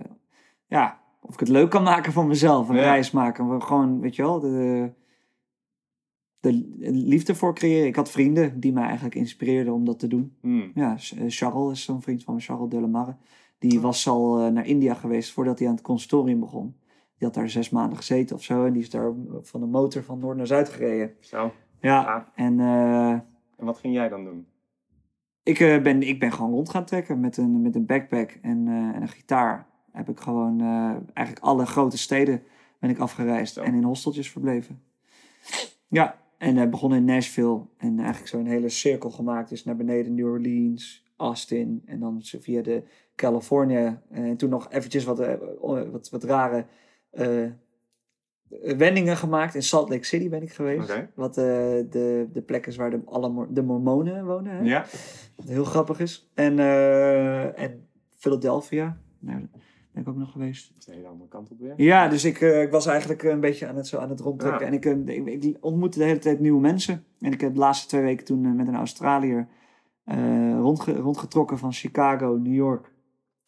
[0.67, 2.69] ja, of ik het leuk kan maken voor mezelf.
[2.69, 3.61] Een reis maken.
[3.61, 4.91] Gewoon, weet je wel, de,
[6.41, 7.87] de liefde voor creëren.
[7.87, 10.35] Ik had vrienden die mij eigenlijk inspireerden om dat te doen.
[10.41, 10.71] Hmm.
[10.75, 13.15] Ja, eh, Charles is zo'n vriend van me, Charles Delamarre.
[13.57, 16.75] Die was al uh, naar India geweest voordat hij aan het consortium begon.
[17.17, 18.65] Die had daar zes maanden gezeten of zo.
[18.65, 21.13] En die is daar van de motor van noord naar zuid gereden.
[21.19, 21.51] Zo.
[21.79, 22.31] Ja.
[22.35, 23.25] En, uh, en
[23.57, 24.47] wat ging jij dan doen?
[25.43, 28.67] Ik, uh, ben, ik ben gewoon rond gaan trekken met een, met een backpack en,
[28.67, 29.67] en een gitaar.
[29.91, 30.61] Heb ik gewoon
[31.13, 32.43] eigenlijk alle grote steden
[32.79, 33.53] ben ik afgereisd.
[33.53, 33.61] Zo.
[33.61, 34.81] En in hosteltjes verbleven.
[35.87, 37.61] Ja, en begonnen in Nashville.
[37.77, 39.49] En eigenlijk zo'n hele cirkel gemaakt.
[39.49, 41.81] Dus naar beneden New Orleans, Austin.
[41.85, 42.83] En dan via de
[43.15, 43.99] Californië.
[44.09, 45.33] En toen nog eventjes wat, eh,
[45.91, 46.65] wat, wat rare
[47.13, 47.49] uh,
[48.77, 49.55] wendingen gemaakt.
[49.55, 50.89] In Salt Lake City ben ik geweest.
[50.89, 51.09] Okay.
[51.15, 51.43] Wat uh,
[51.89, 54.55] de, de plek is waar de, alle de mormonen wonen.
[54.55, 54.63] Hè?
[54.63, 54.85] Ja.
[55.35, 56.31] Wat heel grappig is.
[56.33, 58.97] En, uh, en Philadelphia.
[59.19, 59.47] Nou,
[59.93, 60.67] ben ik ook nog geweest.
[60.67, 61.73] Dat is de hele andere kant op weer.
[61.77, 64.59] Ja, dus ik, uh, ik was eigenlijk een beetje aan het, zo aan het rondtrekken.
[64.59, 64.67] Ja.
[64.67, 67.03] En ik, ik, ik, ontmoette de hele tijd nieuwe mensen.
[67.19, 69.47] En ik heb de laatste twee weken toen met een Australiër
[70.59, 72.91] rondge, rondgetrokken van Chicago, New York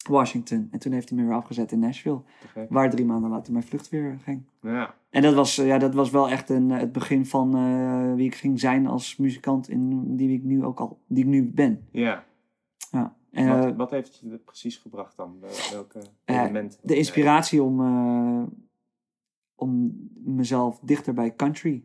[0.08, 0.68] Washington.
[0.70, 2.22] En toen heeft hij me weer afgezet in Nashville.
[2.68, 4.42] Waar drie maanden later mijn vlucht weer ging.
[4.60, 4.94] Ja.
[5.10, 8.34] En dat was, ja, dat was wel echt een, het begin van uh, wie ik
[8.34, 9.68] ging zijn als muzikant.
[9.68, 11.86] In die ik nu ook al die ik nu ben.
[11.90, 12.24] Ja.
[12.90, 13.16] ja.
[13.34, 15.36] En, wat, wat, heeft je precies gebracht dan?
[15.70, 16.78] Welke elementen?
[16.82, 17.80] Uh, de inspiratie om,
[19.54, 21.84] om mezelf dichter bij country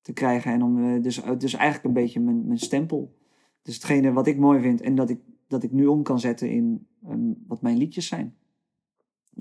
[0.00, 0.52] te krijgen.
[0.52, 3.14] En om dus, dus eigenlijk een beetje mijn, mijn stempel.
[3.62, 6.50] Dus hetgene wat ik mooi vind en dat ik, dat ik nu om kan zetten
[6.50, 8.36] in um, wat mijn liedjes zijn.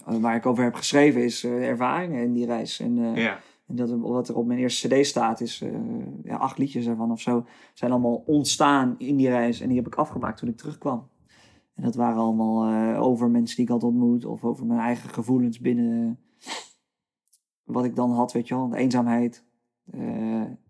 [0.05, 2.79] Waar ik over heb geschreven is uh, ervaringen in die reis.
[2.79, 3.39] En, uh, ja.
[3.67, 5.63] en dat, wat er op mijn eerste cd staat is
[6.23, 7.45] ja, acht liedjes ervan of zo.
[7.73, 9.61] Zijn allemaal ontstaan in die reis.
[9.61, 11.07] En die heb ik afgemaakt toen ik terugkwam.
[11.73, 14.25] En dat waren allemaal over mensen die ik had ontmoet.
[14.25, 16.19] Of over mijn eigen gevoelens binnen
[17.63, 18.69] wat ik dan had, weet je wel.
[18.69, 19.43] De eenzaamheid.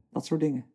[0.10, 0.66] dat soort dingen.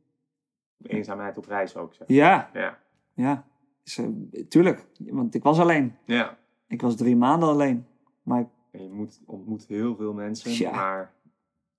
[0.82, 2.08] Eenzaamheid op reis ook, zeg.
[2.08, 2.50] Ja.
[2.52, 2.78] Ja.
[3.14, 3.44] Ja.
[3.82, 4.00] Dus,
[4.48, 5.96] tuurlijk, want ik was alleen.
[6.04, 6.38] Ja.
[6.66, 7.86] Ik was drie maanden alleen.
[8.22, 8.46] Maar ik...
[8.70, 10.70] En je moet, ontmoet heel veel mensen, ja.
[10.70, 11.12] maar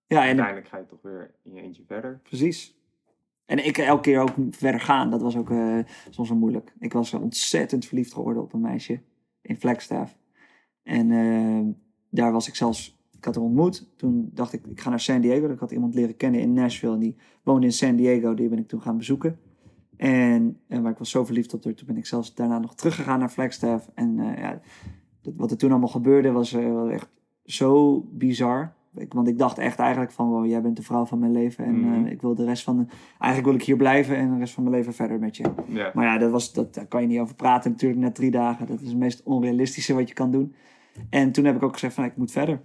[0.07, 2.19] ja, en uiteindelijk ga je toch weer in je eentje verder.
[2.23, 2.78] Precies.
[3.49, 6.73] En ik elke keer ook verder gaan, dat was ook uh, soms wel moeilijk.
[6.79, 9.01] Ik was ontzettend verliefd geworden op een meisje
[9.41, 10.17] in Flagstaff.
[10.83, 11.73] En uh,
[12.09, 13.89] daar was ik zelfs, ik had haar ontmoet.
[13.95, 15.49] Toen dacht ik, ik ga naar San Diego.
[15.49, 18.33] Ik had iemand leren kennen in Nashville en die woonde in San Diego.
[18.33, 19.39] Die ben ik toen gaan bezoeken.
[19.97, 22.75] En, en waar ik was zo verliefd op haar, toen ben ik zelfs daarna nog
[22.75, 23.89] teruggegaan naar Flagstaff.
[23.93, 24.61] En ja,
[25.21, 26.53] dat, wat er toen allemaal gebeurde was
[26.89, 27.09] echt
[27.43, 28.77] zo bizar.
[28.95, 31.65] Ik, want ik dacht echt eigenlijk van, wow, jij bent de vrouw van mijn leven.
[31.65, 32.05] En Mhm.
[32.05, 32.85] eh, ik wil de rest van de...
[33.19, 35.43] Eigenlijk wil ik hier blijven en de rest van mijn leven verder met je.
[35.93, 38.67] Maar ja, dat was, dat, daar kan je niet over praten natuurlijk net drie dagen.
[38.67, 40.53] Dat is het meest onrealistische wat je kan doen.
[41.09, 42.61] En toen heb ik ook gezegd van, ik moet verder.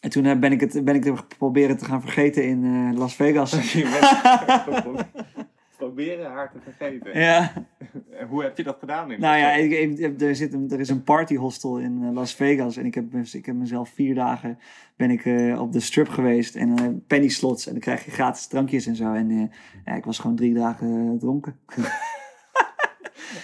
[0.00, 2.98] En toen heb- ben ik het ben ik het proberen te gaan vergeten in eh,
[2.98, 3.52] Las Vegas.
[5.86, 7.20] Proberen haar te vergeten.
[7.20, 7.52] ja.
[8.30, 9.10] Hoe heb je dat gedaan?
[9.10, 12.34] In Nou ja, ik, ik- er, zit een, er is een partyhostel in eh, Las
[12.34, 12.76] Vegas.
[12.76, 14.58] En ik heb, ik heb mezelf vier dagen
[14.96, 16.56] ben ik, eh, op de strip geweest.
[16.56, 17.66] En eh, penny slots.
[17.66, 19.12] En dan krijg je gratis drankjes en zo.
[19.12, 19.50] En
[19.84, 21.56] ja, ik was gewoon drie dagen dronken.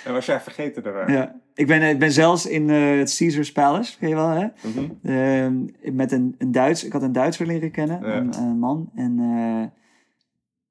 [0.04, 1.12] En was jij vergeten daarna?
[1.14, 1.34] Ja.
[1.54, 4.46] Ik, ben, ik ben zelfs in het Caesars Palace, ken je wel hè?
[4.62, 4.90] Mhm.
[5.02, 6.84] Ehm, met een, een Duits.
[6.84, 8.16] Ik had een Duitser leren kennen, Ja.
[8.16, 8.90] een, een man.
[8.94, 9.18] En,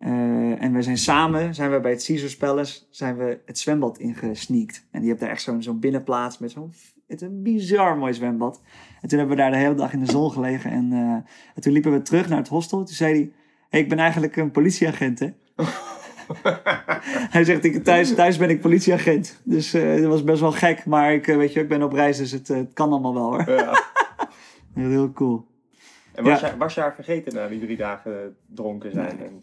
[0.01, 3.97] eh, en we zijn samen, zijn we bij het Caesars Palace, zijn we het zwembad
[3.97, 4.85] ingesneakt.
[4.91, 6.73] En die hebt daar echt zo'n zo'n binnenplaats met zo'n
[7.07, 8.61] het is een bizar mooi zwembad.
[9.01, 10.71] En toen hebben we daar de hele dag in de zon gelegen.
[10.71, 10.99] En, eh,
[11.55, 12.77] en toen liepen we terug naar het hostel.
[12.77, 13.31] Toen zei hij,
[13.69, 15.29] hey, ik ben eigenlijk een politieagent hè.
[17.29, 19.41] Hij zegt, ik, thuis, thuis ben ik politieagent.
[19.43, 20.85] Dus eh, dat was best wel gek.
[20.85, 23.49] Maar ik, weet je, ik ben op reis, dus het, het kan allemaal wel hoor.
[23.49, 23.83] Ja.
[24.73, 25.45] Heel, heel cool.
[26.13, 26.47] En was, Ja.
[26.47, 29.19] jij, was je haar vergeten na die drie dagen dronken zijn?
[29.19, 29.41] En,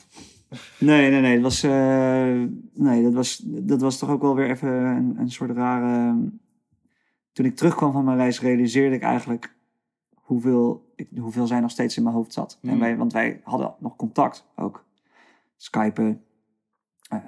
[0.78, 1.32] Nee, nee, nee.
[1.32, 5.30] Het was, eh, nee dat, was, dat was toch ook wel weer even een, een
[5.30, 6.16] soort rare...
[7.32, 9.56] Toen ik terugkwam van mijn reis realiseerde ik eigenlijk
[10.14, 12.58] hoeveel, ik, hoeveel zij nog steeds in mijn hoofd zat.
[12.62, 12.78] En Hmm.
[12.78, 14.84] wij, want wij hadden nog contact ook.
[15.56, 16.22] Skypen.
[17.08, 17.18] Eh,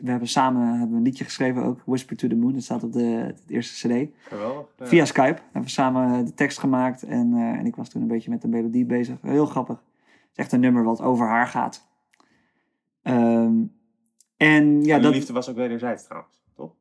[0.00, 1.82] we hebben samen hebben een liedje geschreven ook.
[1.84, 2.52] Whisper to the Moon.
[2.52, 4.08] Dat staat op de, het eerste cd.
[4.28, 4.66] geweldig.
[4.76, 4.86] Ja.
[4.86, 7.02] Via Skype hebben we samen de tekst gemaakt.
[7.02, 9.18] En, eh, en ik was toen een beetje met de melodie bezig.
[9.22, 9.76] Heel grappig.
[9.76, 11.87] Het is echt een nummer wat over haar gaat.
[13.08, 13.62] Ehm,
[14.36, 16.74] en ja, En dat, liefde was ook wederzijds trouwens, toch?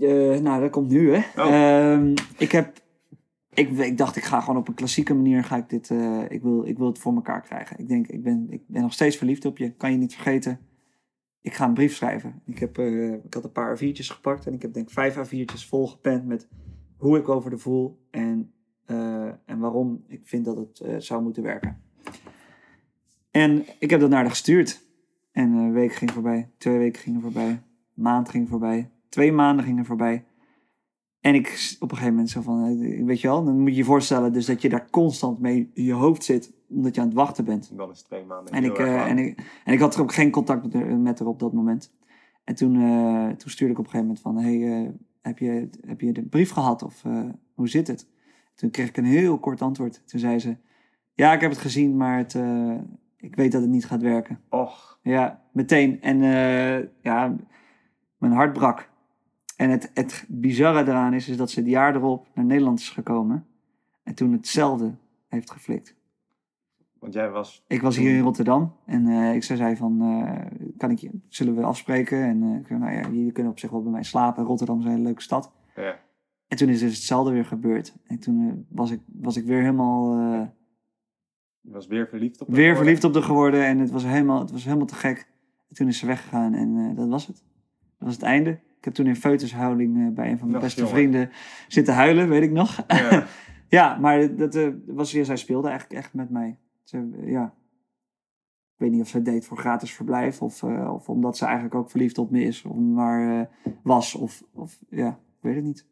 [0.00, 1.42] eh, nou, dat komt nu, hè.
[1.42, 1.54] Oh.
[1.54, 2.86] Ehm, ik heb...
[3.54, 5.90] Ik, ik dacht, ik ga gewoon op een klassieke manier ga ik dit...
[5.90, 7.78] eh, ik, wil, ik wil het voor elkaar krijgen.
[7.78, 9.74] Ik denk, ik ben, ik ben nog steeds verliefd op je.
[9.74, 10.60] Kan je niet vergeten.
[11.40, 12.42] Ik ga een brief schrijven.
[12.44, 14.46] Ik, heb, eh, ik had een paar A4'tjes gepakt.
[14.46, 16.48] En ik heb denk ik vijf A4'tjes volgepend met
[16.96, 18.06] hoe ik over de voel.
[18.10, 18.52] En,
[19.44, 21.82] en waarom ik vind dat het zou moeten werken.
[23.30, 24.86] En ik heb dat naar haar gestuurd.
[25.32, 26.50] En een week ging voorbij.
[26.58, 27.48] Twee weken gingen voorbij.
[27.48, 27.62] Een
[27.94, 28.90] maand ging voorbij.
[29.08, 30.24] Twee maanden gingen voorbij.
[31.20, 33.76] En ik op een gegeven moment zo van, eh, weet je wel, dan moet je
[33.76, 37.06] je voorstellen dus dat je daar constant mee in je hoofd zit, omdat je aan
[37.06, 37.70] het wachten bent.
[37.70, 40.12] En dan is twee maanden En ik, eh, en, ik, en ik had er ook
[40.12, 41.92] geen contact met haar, met haar op dat moment.
[42.48, 44.88] En toen, eh, toen stuurde ik op een gegeven moment van, hey, eh,
[45.22, 48.06] heb, je, heb je de brief gehad of eh, hoe zit het?
[48.54, 50.02] Toen kreeg ik een heel kort antwoord.
[50.06, 50.56] Toen zei ze,
[51.14, 52.74] ja, ik heb het gezien, maar het, eh,
[53.20, 54.40] ik weet dat het niet gaat werken.
[54.48, 56.02] Och, Ja, meteen.
[56.02, 57.36] En eh, ja,
[58.18, 58.90] mijn hart brak.
[59.56, 62.90] En het, het bizarre eraan is, is dat ze het jaar erop naar Nederland is
[62.90, 63.46] gekomen.
[64.02, 64.94] En toen hetzelfde
[65.28, 65.96] heeft geflikt.
[66.98, 67.64] want jij was...
[67.68, 71.54] Ik was hier in Rotterdam en eh, ik zei van, eh, kan ik je, zullen
[71.54, 72.22] we afspreken?
[72.22, 74.44] En ik zei, nou ja, jullie kunnen op zich wel bij mij slapen.
[74.44, 75.52] Rotterdam is een hele leuke stad.
[75.76, 75.98] Ja.
[76.48, 77.94] En toen is dus hetzelfde weer gebeurd.
[78.06, 80.16] En toen was, ik, was ik weer helemaal,
[81.68, 83.64] Je was weer verliefd op haar weer verliefd op haar geworden.
[83.66, 85.28] En het was helemaal, het was helemaal te gek.
[85.68, 87.36] En toen is ze weggegaan en eh, dat was het.
[87.98, 88.50] Dat was het einde.
[88.50, 90.94] Ik heb toen in feutushouding eh, bij een van mijn beste jongen.
[90.94, 91.30] vrienden
[91.68, 92.84] zitten huilen, weet ik nog.
[92.86, 93.26] Ja.
[93.70, 96.58] Ja, maar dat eh, was weer, zij speelde eigenlijk echt met mij.
[96.82, 97.54] Ze, ja.
[98.74, 101.90] Ik weet niet of ze deed voor gratis verblijf of, of omdat ze eigenlijk ook
[101.90, 103.48] verliefd op me is, of maar
[103.82, 105.86] was, of, of ja, ik weet het niet.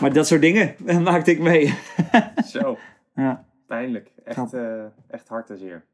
[0.00, 1.74] Maar dat soort dingen maakte ik mee.
[2.44, 2.76] Zo,
[3.14, 4.12] ja, pijnlijk.
[4.24, 5.84] Echt, eh echt hard en zeer.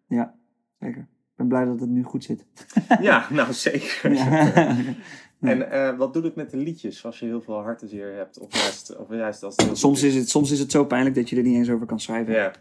[0.81, 1.01] zeker.
[1.01, 2.47] Ik ben blij dat het nu goed zit.
[3.01, 4.12] Ja, nou zeker.
[4.12, 4.77] Ja.
[5.41, 8.15] En eh, wat doet het met de liedjes als je heel veel hart en zeer
[8.15, 8.39] hebt?
[8.39, 11.29] Of juist, of juist als het soms, is het, soms is het zo pijnlijk dat
[11.29, 12.35] je er niet eens over kan schrijven.
[12.35, 12.53] Ja.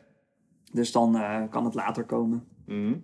[0.71, 2.47] Dus dan eh, kan het later komen.
[2.65, 2.95] Mhm.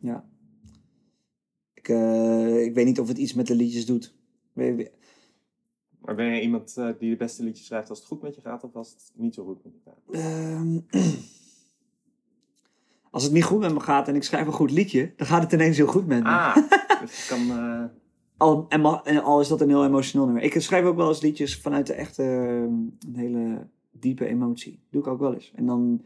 [1.73, 4.15] Ik, eh, ik weet niet of het iets met de liedjes doet.
[4.53, 8.63] Maar ben je iemand die de beste liedjes schrijft als het goed met je gaat
[8.63, 9.99] of als het niet zo goed met je gaat?
[10.11, 10.79] Ehm,
[13.11, 15.43] als het niet goed met me gaat en ik schrijf een goed liedje, dan gaat
[15.43, 16.29] het ineens heel goed met me.
[16.29, 16.55] Ah,
[17.01, 17.49] dus kan...
[17.57, 17.83] eh,
[18.37, 20.43] Al, en, ma- en al is dat een heel emotioneel nummer.
[20.43, 22.63] Ik schrijf ook wel eens liedjes vanuit de echte, ehm,
[23.07, 24.79] een hele diepe emotie.
[24.89, 25.51] Doe ik ook wel eens.
[25.55, 26.01] En dan,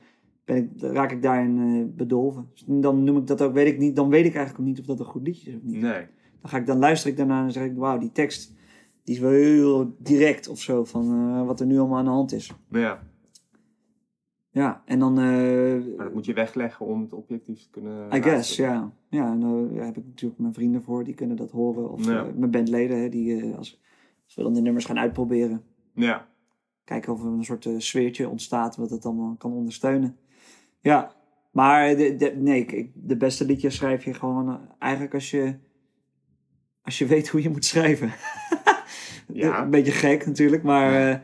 [0.45, 2.49] ben ik, dan raak ik daarin eh, bedolven.
[2.53, 4.79] Dus dan noem ik dat ook, weet ik niet, dan weet ik eigenlijk ook niet
[4.79, 5.81] of dat een goed liedje is of niet.
[5.81, 6.07] nee.
[6.41, 8.53] Dan, ga ik, dan luister ik daarna en zeg ik, wauw, die tekst,
[9.03, 12.11] die is wel heel direct of zo, van eh, wat er nu allemaal aan de
[12.11, 12.51] hand is.
[12.69, 12.99] Ja,
[14.55, 15.19] Ja, en dan...
[15.19, 18.91] eh, maar dat moet je wegleggen om het objectief te kunnen I guess, ja.
[19.09, 21.91] Ja, en daar heb ik natuurlijk mijn vrienden voor, die kunnen dat horen.
[21.91, 22.25] Of Ja.
[22.25, 23.81] eh, mijn bandleden, hè, die, eh, als,
[24.25, 25.63] als we dan de nummers gaan uitproberen.
[25.93, 26.27] Ja,
[26.83, 30.17] Kijken of er een soort sfeertje ontstaat wat het allemaal kan ondersteunen.
[30.79, 31.15] Ja,
[31.51, 35.55] maar de, de, nee, ik- de beste liedjes schrijf je gewoon eigenlijk als je,
[36.81, 38.11] als je weet hoe je moet schrijven.
[39.27, 39.61] Ja.
[39.63, 41.23] Een beetje gek natuurlijk, maar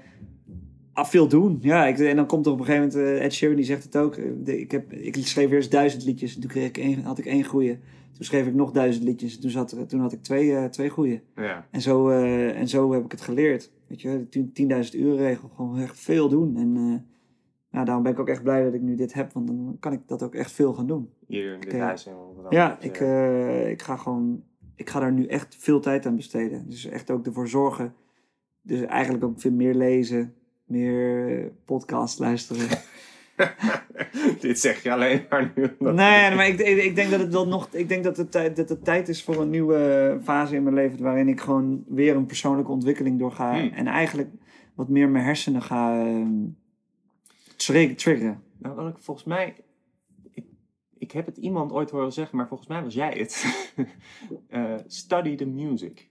[0.93, 1.58] ah, veel doen.
[1.62, 3.84] Ja, ik, en dan komt er op een gegeven moment, eh, Ed Sheeran die zegt
[3.84, 4.15] het ook.
[4.15, 7.17] eh, de- ik, heb, ik schreef eerst duizend liedjes en toen kreeg ik één, had
[7.17, 7.80] ik één goeie.
[8.12, 10.65] Toen schreef ik nog duizend liedjes en toen, zat er, toen had ik twee, eh,
[10.65, 11.21] twee goeie.
[11.36, 11.67] Ja.
[11.71, 13.71] En zo, en zo heb ik het geleerd.
[13.88, 15.49] Weet je, de 10.000 uur regel.
[15.56, 16.58] Gewoon echt veel doen.
[16.58, 16.71] En
[17.71, 19.34] nou, daarom ben ik ook echt blij dat ik nu dit heb.
[19.34, 21.10] Want dan kan ik dat ook echt veel gaan doen.
[21.27, 21.82] Hier in dit Oké.
[21.82, 22.54] huis in Rotterdam.
[22.54, 22.99] Ja, ik,
[23.71, 24.43] ik ga gewoon...
[24.75, 26.65] Ik ga daar nu echt veel tijd aan besteden.
[26.69, 27.93] Dus echt ook ervoor zorgen.
[28.62, 30.34] Dus eigenlijk ook veel meer lezen.
[30.71, 32.67] Meer podcast luisteren.
[34.39, 35.75] dit zeg je alleen maar nu.
[35.79, 37.67] Nee, maar ik, ik, ik denk dat het wel nog.
[37.71, 40.75] Ik denk dat het, tijd, dat het tijd is voor een nieuwe fase in mijn
[40.75, 41.03] leven.
[41.03, 43.60] Waarin ik gewoon weer een persoonlijke ontwikkeling doorga.
[43.60, 43.73] Hmm.
[43.73, 44.29] En eigenlijk
[44.75, 46.47] wat meer mijn hersenen ga ehm,
[47.55, 48.43] tri- triggeren.
[48.57, 49.55] Nou, wat ik volgens mij.
[50.31, 50.45] Ik,
[50.97, 53.43] ik heb het iemand ooit horen zeggen, maar volgens mij was jij het.
[54.47, 56.10] Eh, study the music.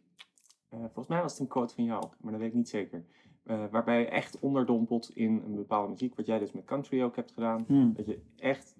[0.68, 3.04] Eh, volgens mij was het een quote van jou, maar dat weet ik niet zeker.
[3.50, 7.16] Eh, waarbij je echt onderdompelt in een bepaalde muziek, wat jij dus met country ook
[7.16, 7.64] hebt gedaan.
[7.66, 7.92] Hmm.
[7.96, 8.74] Dat je echt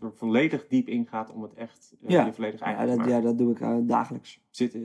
[0.00, 2.26] er volledig diep ingaat om het echt eh, Ja.
[2.26, 3.20] je volledig eigen Ja, te dat, maken.
[3.22, 4.40] ja, dat doe ik eh, dagelijks.
[4.50, 4.78] Zit,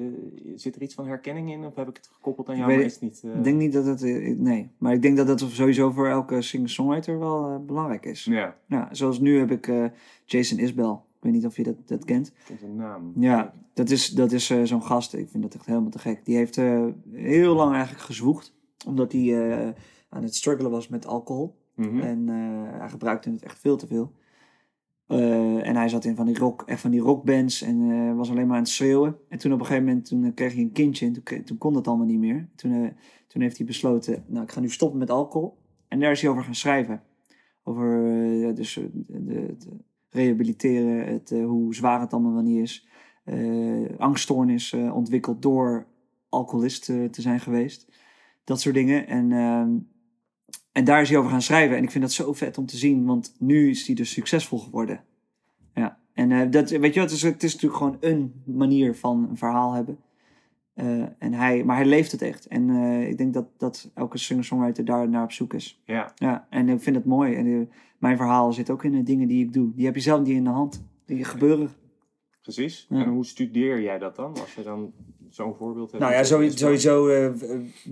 [0.55, 2.85] zit er iets van herkenning in of heb ik het gekoppeld aan Ik jou, weet
[2.85, 3.23] is het niet...
[3.35, 4.01] Ik denk niet dat het.
[4.39, 8.23] Nee, maar ik denk dat dat sowieso voor elke singer-songwriter wel belangrijk is.
[8.23, 9.91] Ja, Ja, zoals nu heb ik
[10.25, 10.91] Jason Isbell.
[10.91, 12.27] Ik weet niet of je dat, dat kent.
[12.27, 13.13] ik ken zijn naam.
[13.15, 15.13] Ja, dat is, dat is zo'n gast.
[15.13, 16.25] Ik vind dat echt helemaal te gek.
[16.25, 16.55] Die heeft
[17.11, 18.53] heel lang eigenlijk gezwoegd.
[18.85, 19.69] Omdat hij eh,
[20.09, 21.55] aan het struggelen was met alcohol.
[21.75, 21.99] Mhm.
[21.99, 24.11] En eh, hij gebruikte het echt veel te veel.
[25.07, 28.47] Eh, en hij zat in van die, rock, echt van die rockbands en was alleen
[28.47, 29.17] maar aan het schreeuwen.
[29.29, 31.87] En toen op een gegeven moment toen, kreeg hij een kindje en toen, kon dat
[31.87, 32.49] allemaal niet meer.
[32.55, 32.93] Toen,
[33.27, 35.57] toen heeft hij besloten, nou ik ga nu stoppen met alcohol.
[35.87, 37.03] En daar is hij over gaan schrijven.
[37.63, 39.67] Over dus, de, het
[40.09, 42.87] rehabiliteren, het, hoe zwaar het allemaal wel niet is.
[43.97, 45.87] Angststoornis ontwikkeld door
[46.29, 47.90] alcoholist te zijn geweest.
[48.51, 49.07] Dat soort dingen.
[49.07, 49.69] En, ehm,
[50.71, 51.77] en daar is hij over gaan schrijven.
[51.77, 54.59] En ik vind dat zo vet om te zien, want nu is hij dus succesvol
[54.59, 55.03] geworden.
[55.73, 55.99] Ja.
[56.13, 59.27] En eh, dat, weet je wat, het is, het is natuurlijk gewoon een manier van
[59.29, 59.99] een verhaal hebben.
[60.73, 62.45] Eh, en hij, maar hij leeft het echt.
[62.45, 65.81] En eh, ik denk dat, dat elke singer-songwriter daar naar op zoek is.
[65.85, 67.35] Ja, Ja, en ik vind het mooi.
[67.35, 69.71] En mijn verhaal zit ook in de dingen die ik doe.
[69.75, 70.83] Die heb je zelf niet in de hand.
[71.05, 71.69] Die gebeuren.
[72.41, 72.85] precies.
[72.89, 73.03] Ja.
[73.03, 74.29] En hoe studeer jij dat dan?
[74.29, 74.93] Als je dan
[75.31, 76.03] zo'n voorbeeld hebt.
[76.03, 77.25] Nou ja, sowieso, zo'n sowieso eh,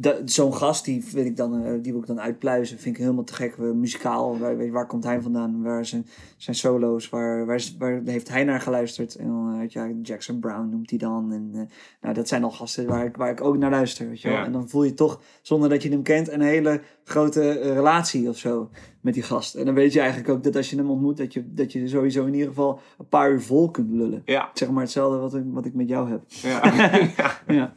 [0.02, 2.80] eh, zo'n gast, die, wil ik dan, eh, die wil ik dan uitpluizen.
[2.80, 3.58] Vind ik helemaal te gek.
[3.58, 5.62] Muzikaal, waar, weet waar komt hij vandaan?
[5.64, 6.06] Waar zijn,
[6.38, 7.10] zijn solo's?
[7.10, 9.16] Waar, waar, heeft hij naar geluisterd?
[9.16, 11.32] En dan, weet je, Jackson Brown noemt hij dan.
[11.32, 11.70] En,
[12.02, 14.08] nou, dat zijn al gasten waar ik, waar ik ook naar luister.
[14.08, 14.38] Weet je wel?
[14.38, 14.46] Ja.
[14.46, 18.38] En dan voel je toch, zonder dat je hem kent, een hele grote relatie of
[18.38, 18.70] zo
[19.02, 19.56] met die gast.
[19.56, 21.88] En dan weet je eigenlijk ook dat als je hem ontmoet, dat je, dat je
[21.88, 24.22] sowieso in ieder geval een paar uur vol kunt lullen.
[24.26, 26.22] Ja, Zeg maar hetzelfde wat ik, wat ik met jou heb.
[26.28, 27.42] ja.
[27.60, 27.74] ja.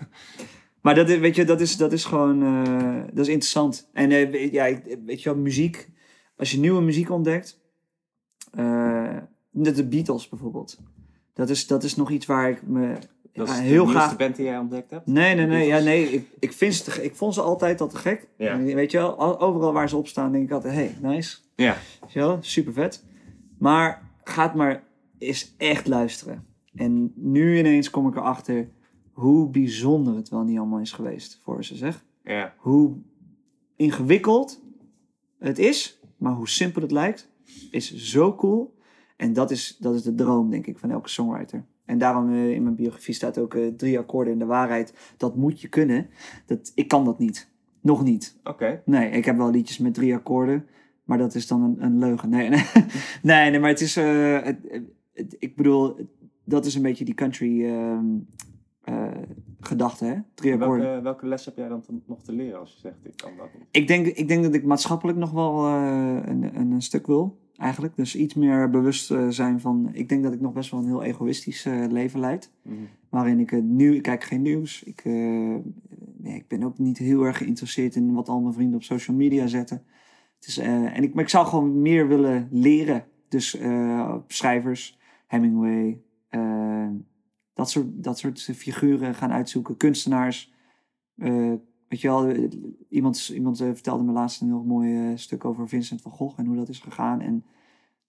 [0.81, 3.89] Maar dat is, weet je, dat is, dat is gewoon, eh, dat is interessant.
[3.93, 5.89] En eh, weet- ja, weet je wel, muziek,
[6.37, 7.61] als je nieuwe muziek ontdekt,
[8.53, 9.17] eh,
[9.51, 10.79] net de Beatles bijvoorbeeld.
[11.35, 12.95] Dat is, dat is nog iets waar ik me
[13.33, 14.17] Dat is de heel graag...
[14.17, 15.07] band die jij ontdekt hebt?
[15.07, 17.89] Nee, nee, nee, ja, nee ik, ik, vind ze te, ik vond ze altijd al
[17.89, 18.29] te gek.
[18.37, 18.59] Ja.
[18.59, 21.39] Weet je wel, al- overal waar ze op staan denk ik altijd, hey, nice.
[21.57, 21.77] Ja.
[22.15, 23.05] Wel, super vet.
[23.59, 24.83] Maar gaat maar
[25.19, 26.47] eens echt luisteren.
[26.75, 28.69] En nu ineens kom ik erachter
[29.13, 32.05] hoe bijzonder het wel niet allemaal is geweest voor ze, zeg.
[32.25, 32.97] Ja, Hoe
[33.77, 34.61] ingewikkeld
[35.39, 37.31] het is, maar hoe simpel het lijkt,
[37.71, 38.75] is zo cool.
[39.17, 41.65] En dat is, dat is de droom, denk ik, van elke songwriter.
[41.93, 44.95] En daarom eh, in mijn biografie staat ook eh, drie akkoorden in de waarheid.
[45.17, 46.07] Dat moet je kunnen.
[46.47, 47.51] Dat, ik kan dat niet.
[47.81, 48.37] Nog niet.
[48.45, 48.83] oké.
[48.85, 50.67] Nee, ik heb wel liedjes met drie akkoorden,
[51.05, 52.29] maar dat is dan een, een leugen.
[52.29, 52.65] Nee, nee,
[53.23, 54.59] nee, nee, maar het is, eh, het,
[55.13, 55.97] het- ik bedoel,
[56.45, 58.05] dat is een beetje die country ehm,
[58.85, 59.11] eh,
[59.67, 60.15] gedachte, hè?
[60.35, 60.57] Drie.
[60.57, 63.33] Welke, welke les heb jij dan te- nog te leren als je zegt ik kan
[63.37, 63.67] dat niet?
[63.71, 67.97] Ik denk, ik denk dat ik maatschappelijk nog wel eh, een, een, stuk wil, eigenlijk.
[67.97, 70.87] Dus iets meer bewust eh, zijn van, ik denk dat ik nog best wel een
[70.87, 72.53] heel egoïstisch eh, leven leid.
[72.63, 72.77] Mhm.
[73.09, 74.83] Waarin ik nu, ik kijk geen nieuws.
[74.83, 78.83] Ik, nee, ik ben ook niet heel erg geïnteresseerd in wat al mijn vrienden op
[78.83, 79.83] social media zetten.
[80.37, 83.05] Het is, en ik, maar ik zou gewoon meer willen leren.
[83.29, 83.59] Dus
[84.27, 86.01] schrijvers, Hemingway,
[87.63, 89.77] dat, soort, dat soort figuren gaan uitzoeken.
[89.77, 90.53] Kunstenaars.
[91.17, 91.53] Eh,
[91.89, 92.35] weet je wel,
[92.89, 96.39] iemand, iemand eh, vertelde me laatst een heel mooi eh, stuk over Vincent van Gogh
[96.39, 97.21] en hoe dat is gegaan.
[97.21, 97.45] En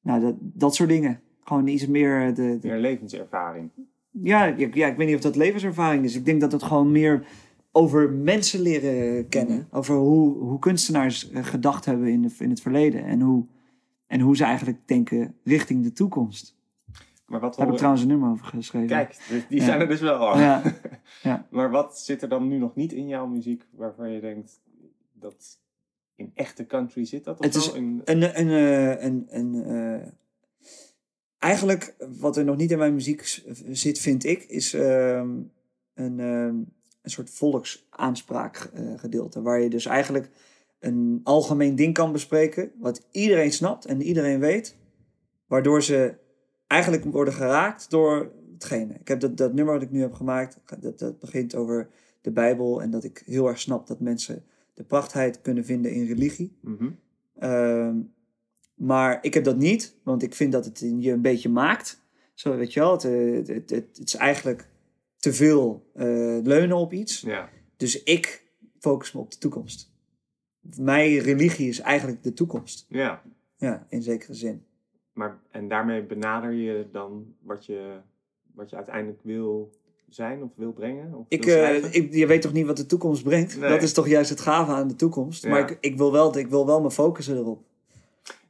[0.01, 1.21] nou, dat, dat soort dingen.
[1.43, 3.69] Gewoon iets meer de, de, Meer levenservaring.
[4.11, 6.15] ja, ja, ja, ik weet niet of dat levenservaring is.
[6.15, 7.27] Ik denk dat het gewoon meer
[7.71, 9.67] over mensen leren kennen.
[9.71, 13.05] Over hoe, hoe kunstenaars gedacht hebben in, de, in het verleden.
[13.05, 13.45] En hoe,
[14.07, 16.55] En hoe ze eigenlijk denken richting de toekomst.
[17.33, 18.87] Maar wat Daar heb ik trouwens een nummer over geschreven.
[18.87, 20.39] Kijk, dus die zijn er dus wel al.
[20.39, 20.61] Ja.
[21.23, 21.47] ja.
[21.51, 24.61] maar wat zit er dan nu nog niet in jouw muziek waarvan je denkt
[25.13, 25.59] dat
[26.15, 27.39] in echte country zit dat?
[27.39, 30.07] Of Het is Een, een, eh, een, een, eh,
[31.37, 35.29] eigenlijk, wat er nog niet in mijn muziek zit, vind ik, is ehm,
[35.93, 36.55] een, ehm,
[37.01, 39.41] een soort volksaanspraak eh, gedeelte.
[39.41, 40.29] Waar je dus eigenlijk
[40.79, 44.75] een algemeen ding kan bespreken, wat iedereen snapt en iedereen weet.
[45.47, 46.21] Waardoor ze
[46.73, 48.93] eigenlijk worden geraakt door hetgene.
[48.93, 51.89] Ik heb dat, dat nummer wat ik nu heb gemaakt, dat, dat begint over
[52.21, 52.81] de Bijbel.
[52.81, 54.43] En dat ik heel erg snap dat mensen
[54.73, 56.57] de prachtheid kunnen vinden in religie.
[56.59, 56.89] Mhm.
[57.39, 57.95] Ehm,
[58.73, 62.01] maar ik heb dat niet, want ik vind dat het je een beetje maakt.
[62.33, 64.67] Zo, weet je wel, het, eh, het, het, is eigenlijk
[65.17, 66.05] te veel eh,
[66.43, 67.21] leunen op iets.
[67.21, 67.49] Ja.
[67.77, 69.91] Dus ik focus me op de toekomst.
[70.79, 72.85] Mijn religie is eigenlijk de toekomst.
[72.89, 73.21] ja.
[73.57, 74.65] Ja, in zekere zin.
[75.13, 77.97] Maar, en daarmee benader je dan wat je,
[78.53, 79.71] wat je uiteindelijk wil
[80.09, 81.13] zijn of wil brengen?
[81.13, 83.59] Of Ik, wil eh, ik, je weet toch niet wat de toekomst brengt?
[83.59, 83.69] Nee.
[83.69, 85.43] Dat is toch juist het gave aan de toekomst.
[85.43, 85.49] Ja.
[85.49, 87.61] Maar ik, ik, wil wel, ik wil wel me focussen erop.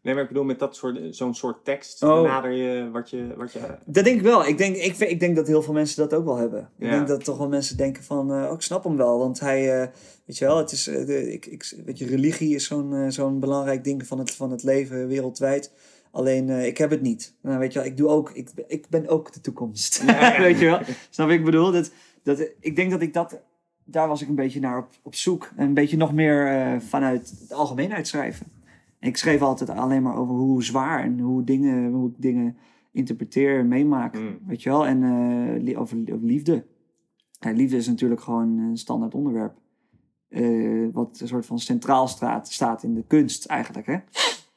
[0.01, 2.21] Nee, maar ik bedoel met dat soort, zo'n soort tekst Oh.
[2.21, 3.33] benader je wat je...
[3.37, 4.45] Wat je Dat denk ik wel.
[4.45, 6.69] Ik denk, ik, ik denk dat heel veel mensen dat ook wel hebben.
[6.77, 9.19] Ik denk dat toch wel mensen denken van, eh, oh, ik snap hem wel.
[9.19, 9.87] Want hij, eh,
[10.25, 13.09] weet je wel, het is, eh, de, ik, ik, weet je, religie is zo'n eh,
[13.09, 15.71] zo'n belangrijk ding van het, van het leven wereldwijd.
[16.13, 17.35] Alleen, eh, ik heb het niet.
[17.41, 20.03] Nou, weet je wel, ik doe ook, ik, ben- ik ben ook de toekomst.
[20.05, 20.41] Ja, ja.
[20.47, 20.79] weet je wel?
[21.09, 21.71] Snap ik bedoel?
[21.71, 21.91] Dat,
[22.23, 23.41] dat, ik denk dat ik dat,
[23.83, 25.51] daar was ik een beetje naar op, op zoek.
[25.55, 28.45] En een beetje nog meer eh, vanuit de algemeenheid schrijven.
[28.99, 32.57] Ik schreef altijd alleen maar over hoe zwaar en hoe, dingen, hoe ik dingen
[32.91, 34.15] interpreteer en meemaak.
[34.19, 34.39] Mm.
[34.47, 34.87] Weet je wel?
[34.87, 35.03] En
[35.65, 36.65] eh, over, over liefde.
[37.39, 39.53] Liefde is natuurlijk gewoon een standaard onderwerp.
[40.93, 43.87] Wat een soort van centraal staat, staat in de kunst eigenlijk.
[43.87, 43.97] Hè?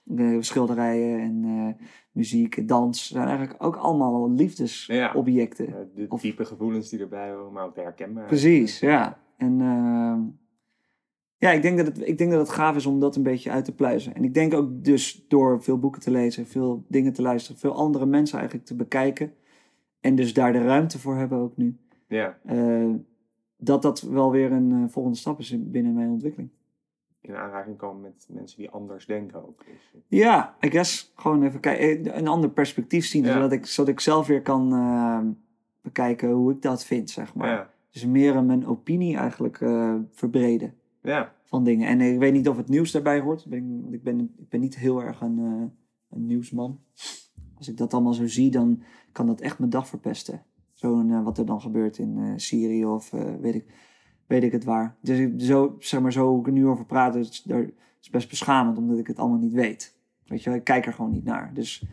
[0.09, 5.67] De schilderijen en eh, muziek, dans zijn eigenlijk ook allemaal liefdesobjecten.
[5.67, 8.29] eh, de Of- diepe gevoelens die erbij horen, maar ook de herkenbaarheid.
[8.41, 9.19] Precies, ja.
[9.37, 10.21] En ehm,
[11.37, 13.51] ja, ik denk, dat het, ik denk dat het gaaf is om dat een beetje
[13.51, 14.15] uit te pluizen.
[14.15, 17.75] En ik denk ook dus door veel boeken te lezen, veel dingen te luisteren, veel
[17.75, 19.33] andere mensen eigenlijk te bekijken.
[20.01, 21.77] En dus daar de ruimte voor hebben ook nu.
[22.09, 22.91] Ja, eh,
[23.57, 26.51] dat dat wel weer een eh, volgende stap is in- binnen mijn ontwikkeling.
[27.29, 29.65] In aanraking komen met mensen die anders denken ook.
[29.67, 33.33] Dus, Ja, I guess gewoon even kijken, een ander perspectief zien, Ja.
[33.33, 35.21] zodat, ik, zodat ik zelf weer kan eh,
[35.81, 37.49] bekijken hoe ik dat vind, zeg maar.
[37.49, 40.75] ja, Dus meer mijn opinie eigenlijk eh, verbreden.
[41.03, 41.89] ja, van dingen.
[41.89, 43.45] En ik weet niet of het nieuws daarbij hoort.
[43.45, 45.63] Ik ben, ik, ben, ik ben niet heel erg een, eh,
[46.11, 46.81] een nieuwsman.
[47.57, 50.43] Als ik dat allemaal zo zie, dan kan dat echt mijn dag verpesten.
[50.73, 53.65] Zo'n eh, wat er dan gebeurt in eh, Syrië of eh, weet, ik,
[54.27, 54.97] weet ik het waar.
[55.01, 57.71] Dus zo, zeg maar, zo ik er nu over praat, is, daar-
[58.01, 59.95] is best beschamend, omdat ik het allemaal niet weet.
[60.27, 61.51] Weet je, ik kijk er gewoon niet naar.
[61.55, 61.85] Dus,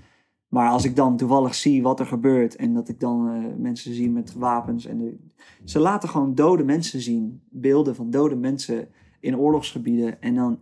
[0.48, 3.94] maar als ik dan toevallig zie wat er gebeurt en dat ik dan eh, mensen
[3.94, 5.32] zie met wapens en
[5.64, 8.88] ze laten gewoon dode mensen zien, beelden van dode mensen
[9.20, 10.22] in oorlogsgebieden.
[10.22, 10.60] En dan,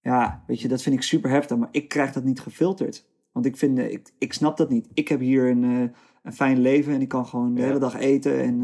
[0.00, 3.06] ja, weet je, dat vind ik super heftig, maar ik krijg dat niet gefilterd.
[3.32, 4.88] Want ik vind, eh, ik, ik snap dat niet.
[4.94, 5.88] Ik heb hier een, eh,
[6.26, 7.66] een fijn leven en ik kan gewoon de Ja.
[7.66, 8.60] hele dag eten en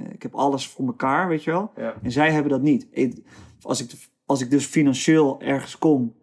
[0.00, 1.70] eh, ik heb alles voor elkaar, weet je wel.
[1.76, 2.86] ja, En zij hebben dat niet.
[2.90, 3.22] Ik-
[3.62, 6.14] als, ik, als ik dus financieel ergens kom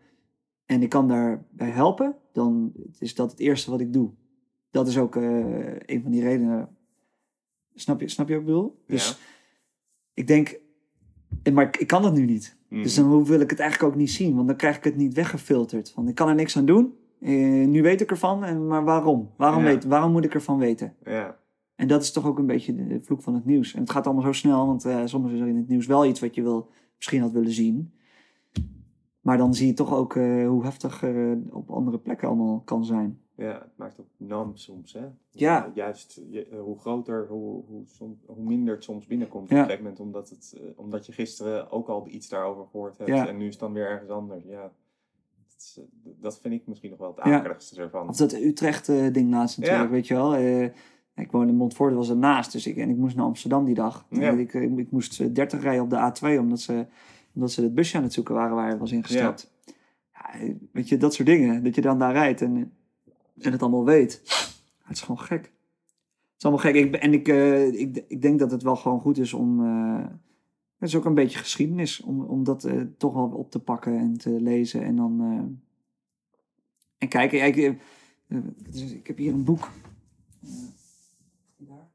[0.65, 4.11] en ik kan daarbij helpen, dan is dat het eerste wat ik doe.
[4.71, 6.69] Dat is ook eh, een van die redenen.
[7.73, 8.83] Snap je, snap je wat ik bedoel?
[8.87, 9.15] Dus Ja.
[10.13, 10.59] ik denk,
[11.53, 12.57] maar ik, kan dat nu niet.
[12.69, 12.81] Mhm.
[12.81, 15.13] Dus dan wil ik het eigenlijk ook niet zien, want dan krijg ik het niet
[15.13, 15.93] weggefilterd.
[15.93, 16.93] Want ik kan er niks aan doen.
[17.23, 19.31] Eh, nu weet ik ervan, en, maar waarom?
[19.37, 19.69] Waarom, Ja.
[19.69, 20.95] weet, waarom moet ik ervan weten?
[21.03, 21.37] ja,
[21.75, 23.73] En dat is toch ook een beetje de, vloek van het nieuws.
[23.73, 26.05] En het gaat allemaal zo snel, want eh, soms is er in het nieuws wel
[26.05, 27.93] iets wat je wil, misschien had willen zien.
[29.21, 31.03] Maar dan zie je toch ook eh, hoe heftig
[31.49, 33.19] op andere plekken allemaal kan zijn.
[33.35, 35.05] ja, het maakt ook nam soms, hè?
[35.29, 35.71] Ja.
[35.73, 39.55] Juist, je- hoe groter, hoe, hoe, som- hoe minder het soms binnenkomt Ja.
[39.55, 43.09] op een gegeven moment, omdat, het, omdat je gisteren ook al iets daarover gehoord hebt
[43.27, 44.43] en nu is het dan weer ergens anders.
[44.43, 44.71] Ja,
[45.75, 48.09] dat, eh, dat vind ik misschien nog wel het akeligste ervan.
[48.09, 50.35] Of dat Utrecht-ding laatst natuurlijk, weet je wel.
[50.35, 50.63] Eh,
[51.15, 52.51] ik woonde in Montfort, was ernaast.
[52.51, 54.05] Dus ik, en ik moest naar Amsterdam die dag.
[54.09, 54.31] Ja.
[54.31, 56.85] Ik, ik, ik moest eh, 30 rijden op de A2, omdat ze,
[57.33, 59.51] omdat ze het busje aan het zoeken waren waar hij was ingestapt.
[59.65, 60.33] Ja.
[60.33, 61.63] eh, weet je, dat soort dingen.
[61.63, 62.71] Dat je dan daar rijdt en,
[63.39, 64.21] en het allemaal weet.
[64.83, 65.41] Het is gewoon gek.
[65.43, 65.51] Het
[66.37, 66.75] is allemaal gek.
[66.75, 69.65] Ik, en ik, eh, ik, ik denk dat het wel gewoon goed is om...
[69.65, 70.05] eh,
[70.83, 72.01] het is ook een beetje geschiedenis.
[72.01, 74.83] Om, om dat eh, toch wel op te pakken en te lezen.
[74.83, 75.21] En dan...
[75.21, 75.57] eh,
[76.97, 77.37] en kijken.
[77.37, 77.55] Ja, ik,
[78.27, 78.37] eh,
[78.91, 79.69] ik heb hier een boek.
[81.57, 81.89] Daar.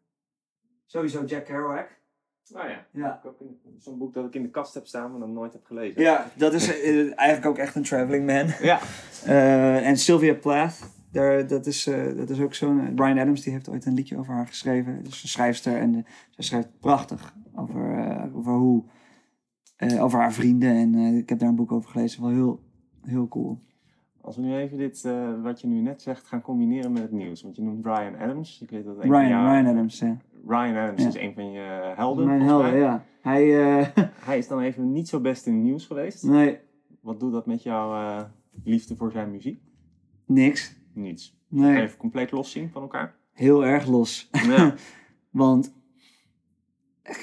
[0.86, 1.96] Sowieso Jack Kerouac.
[2.52, 2.86] Oh ja.
[2.92, 3.20] Ja.
[3.78, 6.02] Zo'n boek dat ik in de kast heb staan, maar dan nooit heb gelezen.
[6.02, 6.80] Ja, dat is
[7.14, 8.46] eigenlijk ook echt een traveling man.
[8.60, 8.80] Ja.
[9.80, 10.80] En Sylvia Plath,
[11.10, 12.94] daar, dat, is, eh, dat is ook zo'n...
[12.94, 15.04] Brian Adams die heeft ooit een liedje over haar geschreven.
[15.04, 18.84] Dus een schrijfster en uh, zij schrijft prachtig over, over hoe...
[20.00, 22.22] over haar vrienden en ik heb daar een boek over gelezen.
[22.22, 22.60] Wel heel,
[23.02, 23.66] heel cool.
[24.20, 25.08] Als we nu even dit,
[25.42, 27.42] wat je nu net zegt, gaan combineren met het nieuws.
[27.42, 28.60] Want je noemt Brian Adams.
[28.62, 30.16] Ik weet dat Ryan, Ryan Adams, ja.
[30.46, 31.08] Ryan Adams ja.
[31.08, 32.26] is een van je helden.
[32.26, 33.04] Mijn helden, ja.
[33.20, 33.44] Hij,
[34.28, 36.22] hij is dan even niet zo best in het nieuws geweest.
[36.22, 36.58] Nee.
[37.00, 38.26] Wat doet dat met jouw
[38.64, 39.60] liefde voor zijn muziek?
[40.26, 40.77] Niks.
[40.98, 41.36] Niets.
[41.48, 41.82] Nee.
[41.82, 43.16] Even compleet los zien van elkaar?
[43.32, 44.28] Heel erg los.
[44.30, 44.74] Ja.
[45.30, 45.74] Want,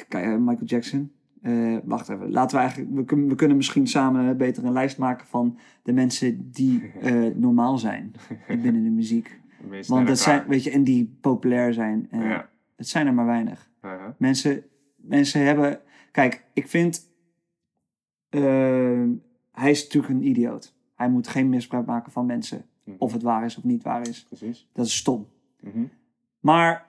[0.08, 1.12] kijk, Michael Jackson.
[1.42, 4.98] Uh, wacht even, laten we eigenlijk, we, kunnen, we kunnen misschien samen beter een lijst
[4.98, 8.12] maken van de mensen die uh, normaal zijn
[8.48, 9.40] binnen de muziek.
[9.88, 12.08] Want dat zijn, weet je, en die populair zijn.
[12.12, 12.50] Uh, ja.
[12.76, 13.70] Het zijn er maar weinig.
[13.82, 14.08] -huh.
[14.18, 14.64] Mensen,
[14.96, 15.80] mensen hebben,
[16.12, 17.14] kijk, ik vind,
[19.52, 20.76] hij is natuurlijk een idioot.
[20.96, 22.66] Hij moet geen misbruik maken van mensen.
[22.98, 24.24] Of het waar is of niet waar is.
[24.24, 24.70] Precies.
[24.74, 25.28] Dat is stom.
[25.60, 25.90] Mm -hmm.
[26.40, 26.86] Maar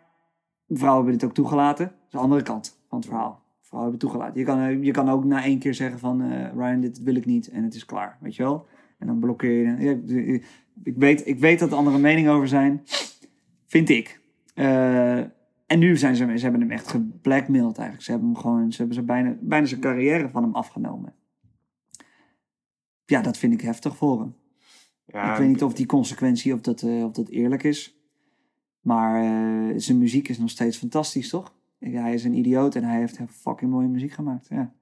[0.68, 1.86] vrouwen hebben dit ook toegelaten.
[1.86, 3.42] Dat is de andere kant van het verhaal.
[3.60, 4.40] Vrouwen hebben toegelaten.
[4.40, 6.22] Je kan, je kan ook na één keer zeggen van...
[6.22, 7.48] Uh, Ryan, dit wil ik niet.
[7.48, 8.18] En het is klaar.
[8.20, 8.66] Weet je wel?
[8.98, 10.42] En dan blokkeer je.
[10.82, 12.82] Ik weet, ik weet dat er andere meningen over zijn.
[13.66, 14.20] Vind ik.
[14.54, 15.18] Uh,
[15.66, 16.32] en nu zijn ze...
[16.36, 18.02] Ze hebben hem echt geblackmailed eigenlijk.
[18.02, 18.72] Ze hebben hem gewoon...
[18.72, 21.14] Ze hebben ze bijna, bijna zijn carrière van hem afgenomen.
[23.04, 24.34] Ja, dat vind ik heftig voor hem.
[25.06, 28.00] Ja, ik weet niet of die consequentie, of dat, uh, of dat eerlijk is.
[28.80, 31.54] Maar uh, zijn muziek is nog steeds fantastisch, toch?
[31.78, 34.72] Hij is een idioot en hij heeft fucking mooie muziek gemaakt, ja.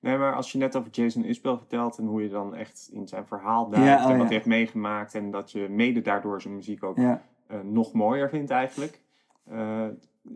[0.00, 3.08] Nee, maar als je net over Jason Isbell vertelt en hoe je dan echt in
[3.08, 6.42] zijn verhaal duikt Ja, oh en wat hij heeft meegemaakt en dat je mede daardoor
[6.42, 7.14] zijn muziek ook uh,
[7.62, 9.00] nog mooier vindt eigenlijk.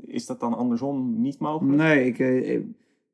[0.06, 1.76] Is dat dan andersom niet mogelijk?
[1.76, 2.64] Nee, ik, ik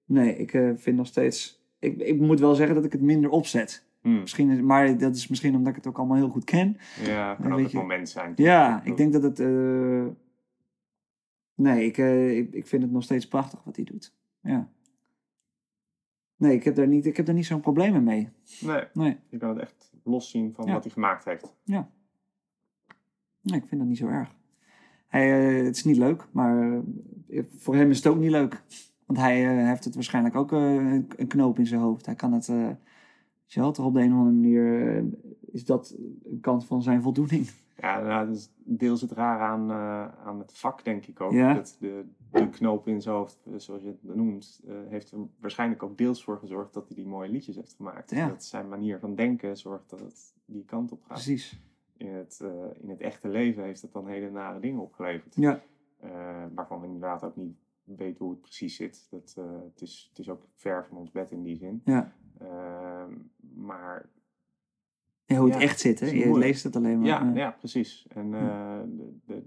[0.04, 1.62] nee, ik vind nog steeds...
[1.78, 3.87] Ik, ik moet wel zeggen dat ik het minder opzet.
[4.00, 4.20] Hmm.
[4.20, 6.76] Misschien, is- maar dat is misschien omdat ik het ook allemaal heel goed ken.
[7.04, 8.32] Ja, kan Ja, ook het moment zijn.
[8.36, 9.40] Ja, ik denk dat het...
[9.40, 10.06] eh,
[11.54, 14.14] Nee, ik, eh, ik, ik vind het nog steeds prachtig wat hij doet.
[14.40, 14.68] Ja.
[16.36, 18.28] Nee, ik heb daar niet, ik heb daar niet zo'n probleem mee.
[18.60, 19.16] Nee, Nee.
[19.28, 20.72] je kan het echt loszien van Ja.
[20.72, 21.54] wat hij gemaakt heeft.
[21.64, 24.34] nee, ik vind dat niet zo erg.
[25.06, 26.80] Hij, eh, het is niet leuk, maar
[27.56, 28.62] voor hem is het ook niet leuk.
[29.06, 32.06] Want hij heeft het waarschijnlijk ook een, knoop in zijn hoofd.
[32.06, 32.48] Hij kan het,
[33.54, 35.04] je wel, toch op de een of andere manier eh,
[35.40, 37.50] is dat een kant van zijn voldoening.
[37.76, 41.32] Ja, nou, dat is deels het raar aan, eh, aan het vak, denk ik ook.
[41.32, 41.54] Ja.
[41.54, 45.82] Dat de, de knoop in zijn hoofd, eh, zoals je het noemt, heeft er waarschijnlijk
[45.82, 48.10] ook deels voor gezorgd dat hij die mooie liedjes heeft gemaakt.
[48.10, 48.28] Ja.
[48.28, 51.08] Dat zijn manier van denken zorgt dat het die kant op gaat.
[51.08, 51.60] Precies.
[51.96, 52.44] In het,
[52.80, 55.34] in het echte leven heeft het dan hele nare dingen opgeleverd.
[55.34, 55.62] Ja.
[56.54, 59.06] Waarvan we inderdaad ook niet weten hoe het precies zit.
[59.10, 61.82] Dat, het, is, het is ook ver van ons bed in die zin.
[61.84, 62.12] Ja.
[63.68, 64.08] Maar
[65.24, 66.06] Ja, hoe het Ja, echt zit, hè?
[66.06, 66.36] Je moeilijk.
[66.44, 67.06] leest het alleen maar.
[67.08, 68.06] Ja, ja precies.
[68.08, 69.42] En eh, de, de,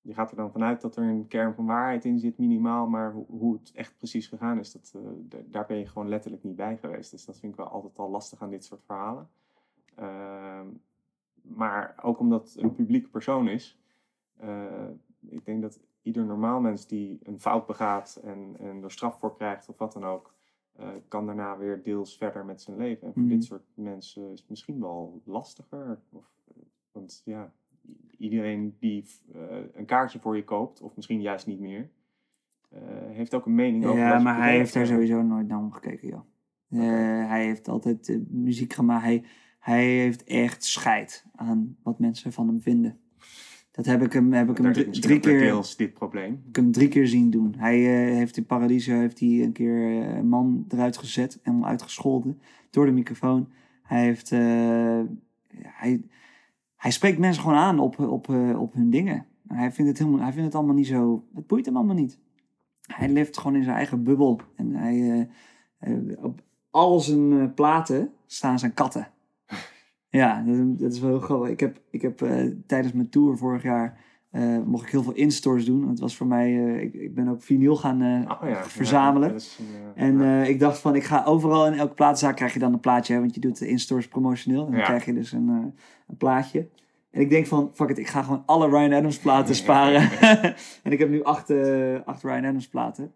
[0.00, 2.86] je gaat er dan vanuit dat er een kern van waarheid in zit, minimaal.
[2.86, 6.42] Maar hoe, hoe het echt precies gegaan is, dat, eh, daar ben je gewoon letterlijk
[6.44, 7.10] niet bij geweest.
[7.10, 9.28] Dus dat vind ik wel altijd al lastig aan dit soort verhalen.
[9.94, 10.66] Ehm,
[11.42, 13.78] maar ook omdat het een publieke persoon is.
[14.38, 14.88] eh,
[15.28, 19.36] ik denk dat ieder normaal mens die een fout begaat en, en er straf voor
[19.36, 20.34] krijgt of wat dan ook,
[20.80, 23.06] eh, kan daarna weer deels verder met zijn leven.
[23.06, 23.30] En voor Mhm.
[23.30, 25.98] dit soort mensen is het misschien wel lastiger.
[26.10, 26.62] Of, eh,
[26.92, 27.52] want ja,
[28.18, 29.04] iedereen die
[29.34, 29.40] eh,
[29.72, 31.90] een kaartje voor je koopt, of misschien juist niet meer,
[33.08, 36.20] heeft ook een mening over Ja, maar hij heeft daar sowieso nooit naar omgekeken, joh.
[37.28, 39.04] Hij heeft altijd muziek gemaakt.
[39.04, 39.24] Hij,
[39.58, 43.00] hij heeft echt scheid aan wat mensen van hem vinden.
[43.70, 46.30] Dat heb ik hem, heb ik hem drie, keer, deels dit probleem.
[46.30, 47.54] heb ik hem drie keer zien doen.
[47.58, 51.52] Hij eh, heeft in Paradiso heeft hij een keer eh, een man eruit gezet en
[51.52, 52.40] hem uitgescholden
[52.70, 53.48] door de microfoon.
[53.82, 55.00] Hij heeft, eh,
[55.62, 56.02] hij,
[56.76, 59.26] hij spreekt mensen gewoon aan op, op, op hun dingen.
[59.48, 62.18] Hij vindt, het helemaal, hij vindt het allemaal niet zo, het boeit hem allemaal niet.
[62.80, 64.40] Hij leeft gewoon in zijn eigen bubbel.
[64.56, 65.28] En hij,
[66.20, 69.08] op al zijn platen staan zijn katten.
[70.10, 71.48] Ja, dat, dat is wel heel grappig.
[71.48, 73.98] Ik heb, ik heb eh, tijdens mijn tour vorig jaar
[74.30, 75.88] eh, mocht ik heel veel instores doen.
[75.88, 79.28] Het was voor mij, eh, ik, ik ben ook vinyl gaan Oh ja, verzamelen.
[79.28, 79.60] ja, is
[79.94, 83.14] En ik dacht van, ik ga overal in elke plaatzaak krijg je dan een plaatje.
[83.14, 84.64] Hè, want je doet de instores promotioneel.
[84.64, 84.84] En dan Ja.
[84.86, 85.48] krijg je dus een,
[86.08, 86.68] een plaatje.
[87.10, 90.00] En ik denk van, fuck it, ik ga gewoon alle Ryan Adams platen sparen.
[90.82, 91.50] en ik heb nu acht,
[92.04, 93.12] acht Ryan Adams platen.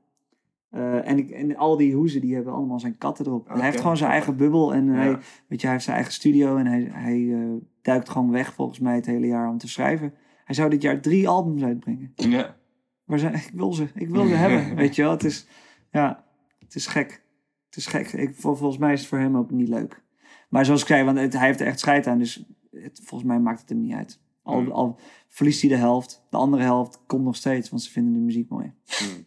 [0.75, 3.49] Eh, en, ik, en al die hoezen, die hebben allemaal zijn katten erop.
[3.49, 4.75] Hij heeft gewoon zijn eigen bubbel.
[4.75, 4.93] En Ja.
[4.93, 5.19] hij,
[5.49, 6.57] weet je, hij heeft zijn eigen studio.
[6.57, 7.49] En hij, hij eh,
[7.83, 10.15] duikt gewoon weg volgens mij het hele jaar om te schrijven.
[10.45, 12.13] Hij zou dit jaar drie albums uitbrengen.
[12.15, 12.57] ja.
[13.05, 14.75] Waar zijn, ik wil ze, ik wil ze hebben.
[14.77, 15.47] Weet je wel, het is,
[15.91, 16.25] ja,
[16.59, 17.23] het is gek.
[17.67, 18.13] Het is gek.
[18.13, 20.03] Ik, volgens mij is het voor hem ook niet leuk.
[20.49, 22.19] Maar zoals ik zei, want hij heeft er echt scheid aan.
[22.19, 24.21] Dus het, volgens mij maakt het hem niet uit.
[24.43, 24.71] Al, Hmm.
[24.71, 24.99] al
[25.29, 26.27] verliest hij de helft.
[26.31, 28.73] De andere helft komt nog steeds, want ze vinden de muziek mooi.
[28.85, 29.25] Hmm.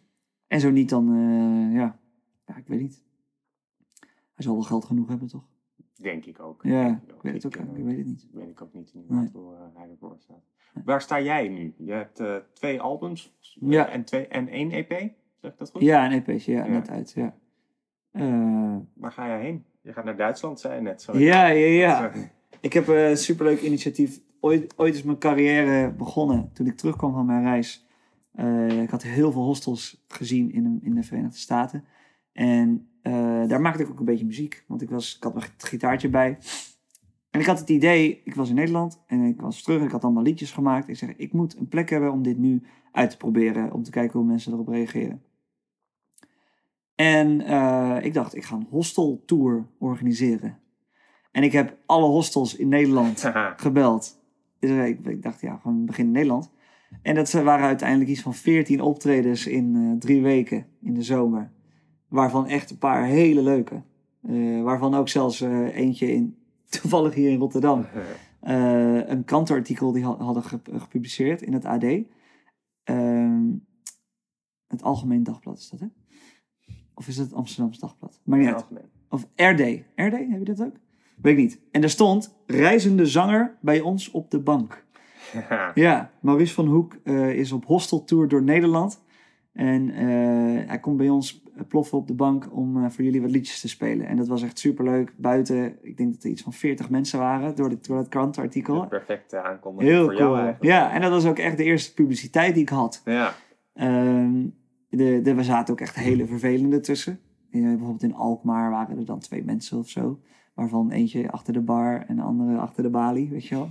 [0.48, 2.00] En zo niet, dan, eh, ja.
[2.46, 3.04] ja, ik weet niet.
[4.34, 5.44] Hij zal wel geld genoeg hebben, toch?
[6.02, 6.64] Denk ik ook.
[6.64, 7.56] Ja, ik weet het ook.
[7.56, 8.28] Ik weet het niet.
[8.32, 9.30] Weet ik ook niet Nee.
[9.34, 10.44] hoe eh, hij ervoor staat.
[10.86, 11.74] Waar sta jij nu?
[11.78, 13.90] Je hebt eh, twee albums Ja.
[13.90, 14.90] en, twee, en één EP,
[15.42, 15.82] zeg ik dat goed?
[15.82, 16.72] Ja, een EP'tje, ja, Ja.
[16.72, 17.36] net uit, ja.
[18.94, 19.66] Waar ga jij heen?
[19.82, 21.02] Je gaat naar Duitsland, zei je net.
[21.02, 21.18] Zo.
[21.18, 22.12] ja, ja, ja.
[22.62, 24.20] Ik heb een superleuk initiatief.
[24.40, 27.87] Ooit, ooit is mijn carrière begonnen toen ik terugkwam van mijn reis.
[28.38, 31.84] Eh, ik had heel veel hostels gezien in de, in de Verenigde Staten.
[32.32, 34.64] En eh, daar maakte ik ook een beetje muziek.
[34.68, 36.38] Want ik, was, ik had mijn gitaartje bij.
[37.30, 39.84] En ik had het idee, ik was in Nederland en ik was terug.
[39.84, 40.88] Ik had allemaal liedjes gemaakt.
[40.88, 43.74] Ik zeg, ik moet een plek hebben om dit nu uit te proberen.
[43.74, 45.22] Om te kijken hoe mensen erop reageren.
[46.96, 50.60] En eh, ik dacht, ik ga een hosteltour organiseren.
[51.32, 54.20] En ik heb alle hostels in Nederland gebeld.
[54.60, 56.52] Dus ik, ik dacht, ja, gewoon begin in Nederland.
[57.02, 61.52] En dat waren uiteindelijk iets van 14 optredens in eh, drie weken in de zomer.
[62.08, 63.82] Waarvan echt een paar hele leuke.
[64.22, 66.38] Eh, waarvan ook zelfs eh, eentje in,
[66.82, 67.86] toevallig hier in Rotterdam.
[68.42, 71.84] een krantenartikel die had- hadden gep- gepubliceerd in het AD.
[72.84, 73.46] Ehm,
[74.68, 75.88] het Algemeen Dagblad is dat, hè?
[76.94, 78.22] Of is het het Amsterdamse Dagblad?
[78.24, 78.66] Maar niet uit.
[79.10, 79.60] Of RD.
[79.96, 80.76] RD, heb je dat ook?
[81.22, 81.60] Weet ik niet.
[81.72, 84.86] En daar stond, reizende zanger bij ons op de bank.
[85.74, 89.06] Ja, Maurice van Hoek eh, is op hosteltour door Nederland.
[89.54, 93.32] En eh, hij komt bij ons ploffen op de bank om eh, voor jullie wat
[93.32, 94.08] liedjes te spelen.
[94.08, 95.14] En dat was echt superleuk.
[95.18, 98.82] Buiten, ik denk dat er iets van 40 mensen waren door, dit, door dat krantenartikel.
[98.82, 100.36] Een perfecte aankondiging Heel voor jou cool.
[100.36, 100.64] eigenlijk.
[100.64, 103.02] Ja, en dat was ook echt de eerste publiciteit die ik had.
[103.06, 103.34] Ja.
[103.74, 104.44] Ehm
[104.90, 107.20] de, de, we zaten ook echt hele vervelende tussen.
[107.52, 110.20] Eh, bijvoorbeeld in Alkmaar waren er dan twee mensen of zo.
[110.54, 113.70] Waarvan eentje achter de bar en de andere achter de balie, weet je wel.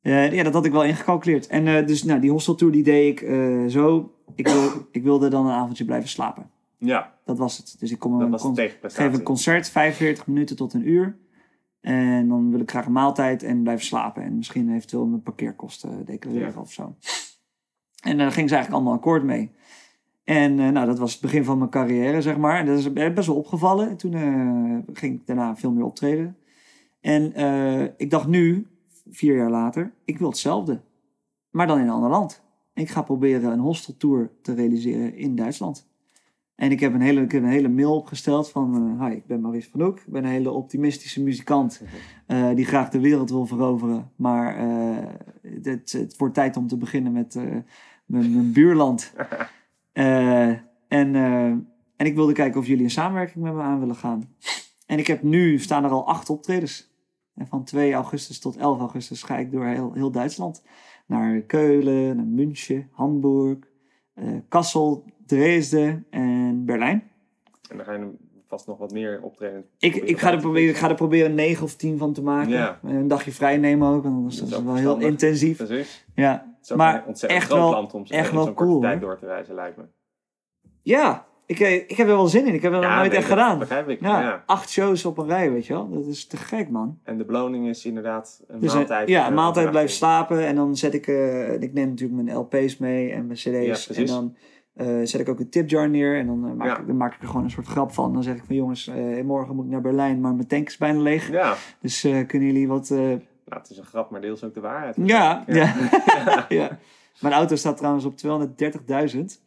[0.00, 1.46] Eh, ja, dat had ik wel ingecalculeerd.
[1.46, 4.14] En eh, dus nou, die hosteltour die deed ik eh, zo.
[4.34, 6.50] Ik, wil, ik wilde dan een avondje blijven slapen.
[6.78, 7.76] ja, Dat was het.
[7.78, 8.38] Dus ik kom een
[8.82, 11.16] geef een concert, 45 minuten tot een uur.
[11.80, 14.22] En dan wil ik graag een maaltijd en blijven slapen.
[14.22, 16.60] En misschien eventueel mijn parkeerkosten declareren Ja.
[16.60, 16.94] of zo.
[18.02, 19.50] En daar ging ze eigenlijk allemaal akkoord mee.
[20.24, 22.58] En nou, dat was het begin van mijn carrière, zeg maar.
[22.58, 23.88] En dat is best wel opgevallen.
[23.88, 24.12] En toen
[24.92, 26.36] ging ik daarna veel meer optreden.
[27.00, 27.32] En
[27.96, 28.66] ik dacht nu,
[29.10, 30.80] vier jaar later, ik wil hetzelfde.
[31.50, 32.42] Maar dan in een ander land.
[32.74, 35.88] Ik ga proberen een hosteltour te realiseren in Duitsland.
[36.54, 38.96] En ik heb een hele, ik heb een hele mail opgesteld van...
[39.00, 39.98] eh, hi, ik ben Maurice van Hoek.
[39.98, 41.82] Ik ben een hele optimistische muzikant...
[42.26, 44.10] eh, die graag de wereld wil veroveren.
[44.16, 45.06] Maar eh,
[45.62, 47.34] het, het wordt tijd om te beginnen met
[48.06, 49.12] mijn, mijn buurland.
[50.88, 51.14] En,
[51.96, 54.34] en ik wilde kijken of jullie een samenwerking met me aan willen gaan.
[54.86, 56.90] En ik heb nu, staan er al acht optredens.
[57.38, 60.62] En van 2 augustus tot 11 augustus ga ik door heel, heel Duitsland.
[61.06, 63.58] Naar Keulen, naar München, Hamburg,
[64.14, 67.10] eh, Kassel, Dresden en Berlijn.
[67.70, 68.10] En dan ga je
[68.46, 69.64] vast nog wat meer optreden.
[69.78, 72.50] Ik, ik, ga er proberen, ik ga er proberen 9 of 10 van te maken.
[72.52, 72.78] Ja.
[72.82, 75.56] En Een dagje vrij nemen ook, want anders Dat is dat wel heel intensief.
[75.56, 76.06] Precies.
[76.14, 79.26] Ja, Het is ook Maar echt groot wel- om echt wel cool, tijd door te
[79.26, 79.84] reizen, lijkt me.
[80.82, 82.54] ja ik, eh, ik heb er wel zin in.
[82.54, 83.58] Ik heb het nog nooit nee, echt gedaan.
[83.58, 84.00] begrijp ik.
[84.00, 84.42] Ja, Ja.
[84.46, 85.88] acht shows op een rij, weet je wel.
[85.90, 86.98] Dat is te gek, man.
[87.02, 89.08] En de beloning is inderdaad een Dus, eh, maaltijd.
[89.08, 90.28] ja, eh, een maaltijd blijven overnachting.
[90.38, 90.46] slapen.
[90.46, 91.06] En dan zet ik...
[91.06, 93.86] eh, ik neem natuurlijk mijn LP's mee en mijn Ja, CD's.
[93.88, 94.10] en precies.
[94.10, 94.36] dan
[94.74, 96.18] eh, zet ik ook een tipjar neer.
[96.18, 96.78] En dan, eh, maak Ja.
[96.78, 98.12] ik, dan maak ik er gewoon een soort grap van.
[98.12, 100.76] Dan zeg ik van jongens, eh, morgen moet ik naar Berlijn, maar mijn tank is
[100.76, 101.30] bijna leeg.
[101.30, 102.90] Ja, Dus eh, kunnen jullie wat...
[102.90, 104.96] eh, nou, het is een grap, maar deels ook de waarheid.
[105.04, 105.74] Ja, ja.
[106.48, 106.78] ja.
[107.20, 109.42] Mijn auto staat trouwens op 230.000.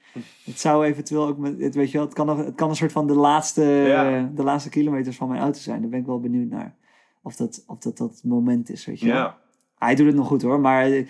[0.46, 2.76] Het zou eventueel ook met, het, weet je wel, het kan, nog, het kan een
[2.76, 4.32] soort van de laatste, Ja.
[4.36, 5.82] de laatste kilometers van mijn auto zijn.
[5.82, 6.76] Daar ben ik wel benieuwd naar.
[7.24, 9.16] Of dat of dat, dat moment is, weet je wel.
[9.16, 9.38] Ja,
[9.78, 11.10] Hij doet het nog goed hoor, maar het,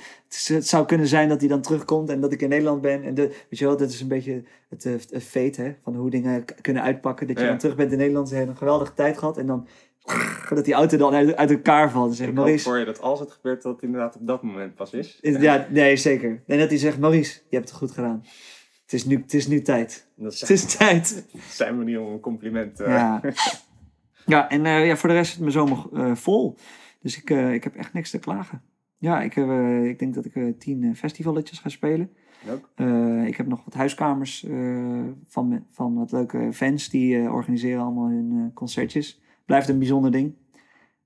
[0.59, 3.03] zou kunnen zijn dat hij dan terugkomt en dat ik in Nederland ben.
[3.03, 6.09] En de, weet je wel, dat is een beetje het, het fate hè, van hoe
[6.09, 7.27] dingen kunnen uitpakken.
[7.27, 7.49] Dat je Ja.
[7.49, 9.67] dan terug bent in Nederland, ze hebben een geweldige tijd gehad en dan
[10.49, 12.09] dat die auto dan uit, uit elkaar valt.
[12.09, 14.27] En zegt ik hoop Maurice, voor je dat als het gebeurt, dat het inderdaad op
[14.27, 15.17] dat moment pas is.
[15.21, 16.43] is- Ja, nee, zeker.
[16.47, 18.23] En dat hij zegt, Maurice, je hebt het goed gedaan.
[18.91, 20.07] Het is nu, het is nu tijd.
[20.15, 21.25] Dat Het is tijd.
[21.49, 22.83] zijn manier om een compliment te...
[22.83, 23.21] Ja,
[24.25, 26.57] ja en eh, ja, voor de rest is mijn zomer eh, vol.
[27.01, 28.61] Dus ik, eh, ik heb echt niks te klagen.
[28.97, 32.11] Ja, ik, heb, eh, ik denk dat ik eh, tien eh, festivalletjes ga spelen.
[32.75, 36.89] Eh, ik heb nog wat huiskamers eh, van, van wat leuke fans.
[36.89, 39.21] Die eh, organiseren allemaal hun eh, concertjes.
[39.45, 40.33] Blijft een bijzonder ding.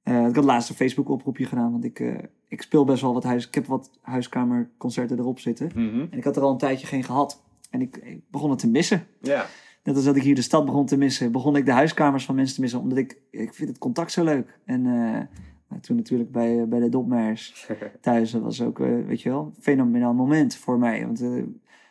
[0.03, 2.17] Eh, ik had laatst een Facebook oproepje gedaan, want ik, eh,
[2.47, 3.47] ik speel best wel wat huis.
[3.47, 5.71] Ik heb wat huiskamerconcerten erop zitten.
[5.75, 5.99] Mhm.
[5.99, 7.43] En ik had er al een tijdje geen gehad.
[7.69, 9.07] En ik, ik begon het te missen.
[9.21, 9.45] Ja.
[9.83, 12.35] Net als dat ik hier de stad begon te missen, begon ik de huiskamers van
[12.35, 12.79] mensen te missen.
[12.79, 14.59] Omdat ik, ik vind het contact zo leuk.
[14.65, 15.21] En eh,
[15.67, 17.67] maar toen natuurlijk bij, eh, bij de Dopmeiers
[18.01, 21.05] thuis, dat was ook, eh, weet je wel, een fenomenaal moment voor mij.
[21.05, 21.19] Want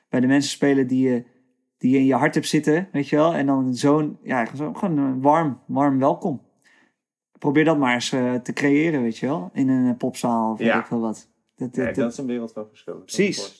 [0.08, 1.24] bij de mensen spelen die je,
[1.78, 3.34] die je in je hart hebt zitten, weet je wel.
[3.34, 6.42] En dan zo'n, ja, gewoon een warm, warm welkom.
[7.38, 8.08] Probeer dat maar eens
[8.42, 9.50] te creëren, weet je wel.
[9.52, 11.28] In een popzaal of weet ik veel wat.
[11.56, 12.94] Dat, Nee, dat- dat is een wereld van verschil.
[12.96, 13.58] Precies.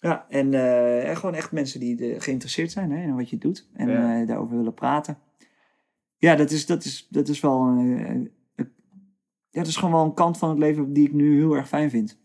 [0.00, 3.68] Ja, en eh, gewoon echt mensen die eh, geïnteresseerd zijn hè, in wat je doet.
[3.72, 4.20] En Ja.
[4.20, 5.18] eh, daarover willen praten.
[6.16, 7.78] Ja, dat is, dat is, dat is wel...
[9.50, 11.68] ja, dat is gewoon wel een kant van het leven die ik nu heel erg
[11.68, 12.18] fijn vind.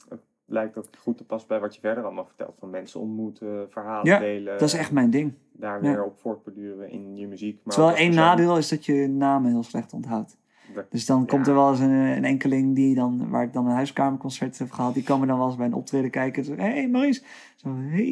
[0.46, 2.56] Lijkt ook goed te passen bij wat je verder allemaal vertelt.
[2.60, 4.58] Van mensen ontmoeten, verhalen Ja, delen.
[4.58, 5.34] Dat is echt mijn ding.
[5.54, 5.90] Daar ja.
[5.90, 7.60] weer op voortborduren in je muziek.
[7.64, 10.38] Maar Terwijl één nadeel is dat je namen heel slecht onthoudt.
[10.90, 13.76] Dus dan komt er wel eens een, een enkeling die dan, waar ik dan een
[13.76, 16.44] huiskamerconcert heb gehad, die komen dan wel eens bij een optreden kijken.
[16.46, 17.22] Zo, hey Maurice.
[17.56, 18.04] Zo, hey.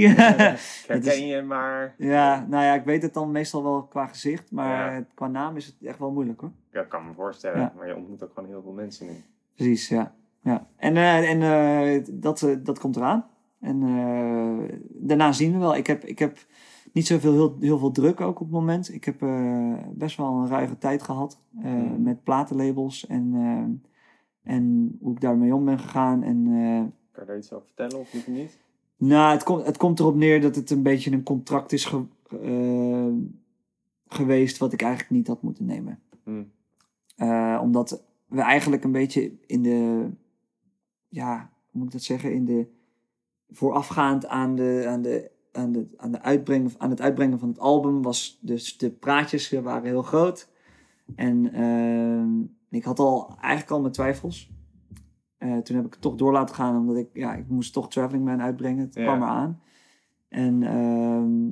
[0.86, 4.50] Herken is- je, maar ja, nou ja, ik weet het dan meestal wel qua gezicht,
[4.50, 6.50] maar qua naam is het echt wel moeilijk hoor.
[6.72, 7.72] Ja, ik kan me voorstellen.
[7.76, 9.12] Maar je ontmoet ook gewoon heel veel mensen nu.
[9.54, 10.14] Precies, ja.
[10.42, 10.66] ja.
[10.76, 13.26] En, eh, en eh, dat, eh, dat komt eraan.
[13.60, 13.80] En
[14.88, 15.76] daarna zien we wel.
[15.76, 16.38] Ik heb, ik heb
[16.92, 18.92] niet zoveel heel, heel veel druk ook op het moment.
[18.94, 22.02] Ik heb eh, best wel een ruige tijd gehad eh, Mhm.
[22.02, 26.22] met platenlabels en, eh, en hoe ik daarmee om ben gegaan.
[26.22, 26.44] En
[27.12, 28.58] Kan je daar iets over vertellen of liever niet?
[28.96, 32.04] nou, het, komt het komt erop neer dat het een beetje een contract is ge-
[34.08, 35.98] geweest wat ik eigenlijk niet had moeten nemen.
[36.24, 36.42] Hm.
[37.16, 40.08] Eh, omdat we eigenlijk een beetje in de,
[41.08, 42.66] ja, hoe moet ik dat zeggen, in de,
[43.50, 47.58] voorafgaand aan, de, aan, de, aan, de, aan, de uitbrengen, aan het uitbrengen van het
[47.58, 50.48] album, was dus de praatjes waren heel groot.
[51.14, 52.40] En ehm,
[52.70, 54.50] ik had al eigenlijk al mijn twijfels.
[55.36, 57.90] Eh, toen heb ik het toch door laten gaan, omdat ik, ja, ik moest toch
[57.90, 58.84] Traveling Man uitbrengen.
[58.84, 59.02] Het Ja.
[59.02, 59.60] kwam eraan.
[60.28, 61.46] En ehm,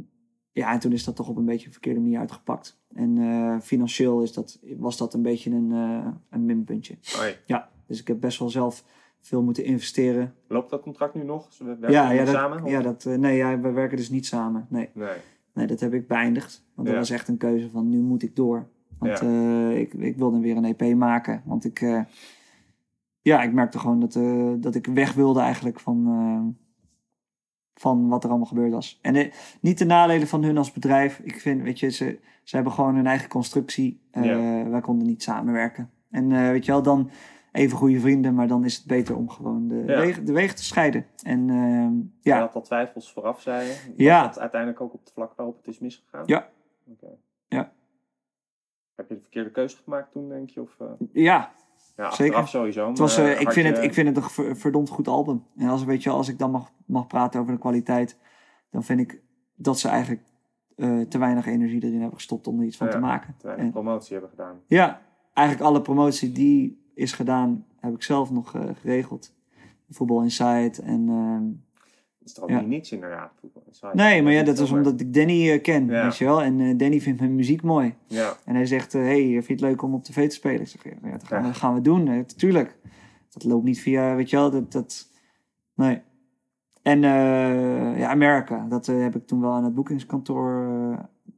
[0.53, 2.83] ja, en toen is dat toch op een beetje een verkeerde manier uitgepakt.
[2.93, 6.99] En eh, financieel is dat, was dat een beetje een, eh, een minpuntje.
[7.47, 8.85] Ja, dus ik heb best wel zelf
[9.27, 10.35] veel moeten investeren.
[10.49, 11.49] Loopt dat contract nu nog?
[11.59, 12.63] We werken Ja, ja, dat, samen?
[12.63, 14.67] of- ja dat, eh, nee, ja, we werken dus niet samen.
[14.69, 15.17] Nee, Nee.
[15.55, 16.65] nee dat heb ik beëindigd.
[16.75, 17.03] Want dat Ja.
[17.03, 18.69] was echt een keuze van nu moet ik door.
[18.99, 21.43] Want eh, ik, ik wilde weer een EP maken.
[21.45, 22.01] Want ik, eh,
[23.21, 24.19] ja, ik merkte gewoon dat,
[24.63, 26.57] dat ik weg wilde eigenlijk van,
[27.75, 28.99] van wat er allemaal gebeurd was.
[29.03, 31.19] En niet de nadelen van hun als bedrijf.
[31.19, 34.01] Ik vind, weet je, ze, ze hebben gewoon hun eigen constructie.
[34.13, 34.69] Ja.
[34.71, 35.91] Wij konden niet samenwerken.
[36.11, 37.11] En weet je wel, dan
[37.55, 40.01] even goede vrienden, maar dan is het beter om gewoon de, Ja.
[40.01, 41.07] wegen, de wegen te scheiden.
[41.23, 43.93] En Je ja, had al twijfels vooraf, zei je.
[43.97, 44.27] Ja.
[44.27, 46.23] dat uiteindelijk ook op het vlak waarop het is misgegaan?
[46.27, 46.49] Ja.
[47.49, 47.73] Ja.
[48.95, 50.61] Heb je de verkeerde keuze gemaakt toen, denk je?
[50.61, 51.53] Of, eh, ja,
[51.97, 52.49] ja, Zeker.
[52.49, 52.89] sowieso.
[52.89, 55.09] Het was, eh, eh, ik, vind je- het, ik vind het een ver- verdomd goed
[55.09, 55.45] album.
[55.57, 58.19] En als, weet je, wel, als ik dan mag, mag praten over de kwaliteit,
[58.71, 59.23] dan vind ik
[59.55, 60.23] dat ze eigenlijk
[61.09, 63.35] te weinig energie erin hebben gestopt om er iets van Ja, te maken.
[63.39, 64.61] te weinig En, promotie hebben gedaan.
[64.67, 65.01] ja,
[65.33, 69.35] eigenlijk alle promotie die is gedaan, heb ik zelf nog eh, geregeld.
[69.91, 71.09] Voetbal Insight en...
[71.09, 71.43] ehm,
[72.19, 72.61] Het is toch Ja.
[72.61, 73.33] niet niets inderdaad.
[73.41, 73.91] voetbal inside.
[73.95, 74.85] nee, maar ja, dat is zomaar.
[74.85, 76.03] omdat ik Danny eh, ken, Ja.
[76.05, 76.43] weet je wel.
[76.43, 77.95] En eh, Danny vindt mijn muziek mooi.
[78.07, 80.61] Ja, En hij zegt, hey, vind je het leuk om op tv te spelen?
[80.61, 81.49] Ik zeg, ja, dat gaan, Ja.
[81.49, 82.79] we, gaan we doen, hè, tuurlijk.
[83.31, 84.73] Dat loopt niet via, weet je wel, dat...
[84.73, 85.11] dat
[85.75, 86.03] nee.
[86.83, 90.69] En ja, Amerika, dat heb ik toen wel aan het boekingskantoor...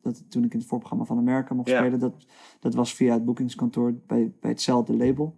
[0.02, 2.26] dat, toen ik in het voorprogramma van Amerika mocht spelen, dat,
[2.60, 5.36] dat was via het boekingskantoor bij, bij hetzelfde label.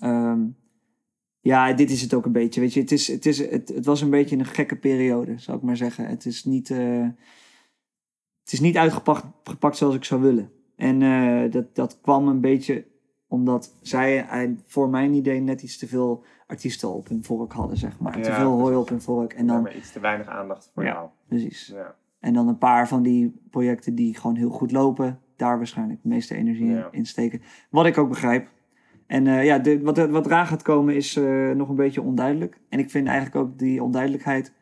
[0.00, 0.40] Ehm,
[1.40, 2.80] ja, dit is het ook een beetje, weet je.
[2.80, 5.76] Het, is, het, is, het, het was een beetje een gekke periode, zou ik maar
[5.76, 6.06] zeggen.
[6.06, 6.70] Het is niet...
[6.70, 7.06] eh,
[8.42, 10.50] het is niet uitgepakt gepakt zoals ik zou willen.
[10.76, 12.84] En eh, dat, dat kwam een beetje
[13.26, 17.76] omdat zij eh, voor mijn idee net iets te veel artiesten op hun vork hadden,
[17.76, 18.22] zeg maar.
[18.22, 19.32] te veel hooi op hun vork.
[19.32, 20.92] En ja, dan, maar iets te weinig aandacht voor Ja.
[20.92, 21.08] jou.
[21.28, 21.66] precies.
[21.74, 21.94] Ja.
[22.20, 26.08] En dan een paar van die projecten die gewoon heel goed lopen, daar waarschijnlijk de
[26.08, 27.40] meeste energie in steken.
[27.70, 28.48] Wat ik ook begrijp.
[29.08, 32.60] En eh, ja, de, wat, wat eraan gaat komen is eh, nog een beetje onduidelijk.
[32.68, 34.52] En ik vind eigenlijk ook die onduidelijkheid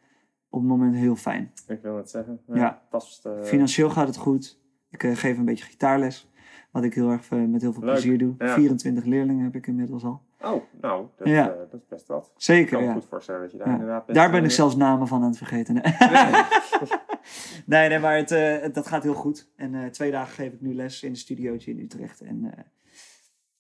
[0.51, 1.53] op het moment heel fijn.
[1.69, 2.41] Ik wil het zeggen.
[2.53, 2.83] Ja.
[2.91, 4.61] Past, eh, Financieel gaat het goed.
[4.91, 6.31] Ik geef een beetje gitaarles.
[6.71, 8.35] Wat ik heel erg met heel veel Leuk, plezier doe.
[8.39, 8.55] ja.
[8.55, 10.23] 24 leerlingen heb ik inmiddels al.
[10.41, 11.47] Oh, nou, dat, Ja.
[11.47, 12.31] dat is best wat.
[12.35, 12.93] Ik Zeker, kan me ja.
[12.93, 14.15] goed voorstellen dat je daar inderdaad.
[14.15, 15.75] Daar ben ik zelfs namen van aan het vergeten.
[15.75, 15.83] Nee,
[17.67, 17.89] Nee.
[17.89, 19.49] nee, maar het, dat gaat heel goed.
[19.57, 22.21] En twee dagen geef ik nu les in een studiootje in Utrecht.
[22.21, 22.53] En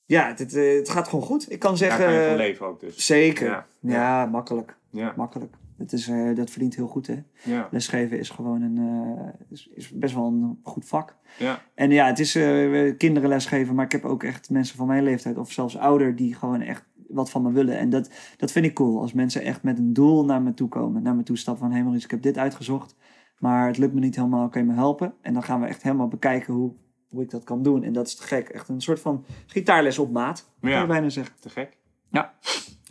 [0.06, 1.52] ja, het, het, eh, het gaat gewoon goed.
[1.52, 2.04] Ik kan Daar zeggen...
[2.04, 3.06] kan je van leven ook dus.
[3.06, 3.46] Zeker.
[3.46, 3.66] Ja.
[3.80, 4.76] Ja, makkelijk.
[4.90, 5.12] Ja.
[5.16, 5.56] Makkelijk.
[5.76, 7.22] Dat, is, eh, dat verdient heel goed, hè.
[7.44, 7.68] Ja.
[7.70, 11.16] Lesgeven is gewoon een, eh, is, is best wel een goed vak.
[11.38, 11.62] Ja.
[11.74, 15.02] En ja, het is eh, kinderen lesgeven, maar ik heb ook echt mensen van mijn
[15.02, 17.78] leeftijd of zelfs ouder die gewoon echt wat van me willen.
[17.78, 19.00] En dat, dat vind ik cool.
[19.00, 21.70] Als mensen echt met een doel naar me toe komen, naar me toe stappen van
[21.70, 22.96] hé hey Maurice, ik heb dit uitgezocht,
[23.38, 25.14] maar het lukt me niet helemaal, kan je me helpen?
[25.20, 26.72] En dan gaan we echt helemaal bekijken hoe,
[27.08, 27.82] hoe ik dat kan doen.
[27.82, 28.48] En dat is te gek.
[28.48, 30.80] Echt een soort van gitaarles op maat, kan Ja.
[30.80, 31.34] je bijna zeggen.
[31.40, 31.76] Te gek.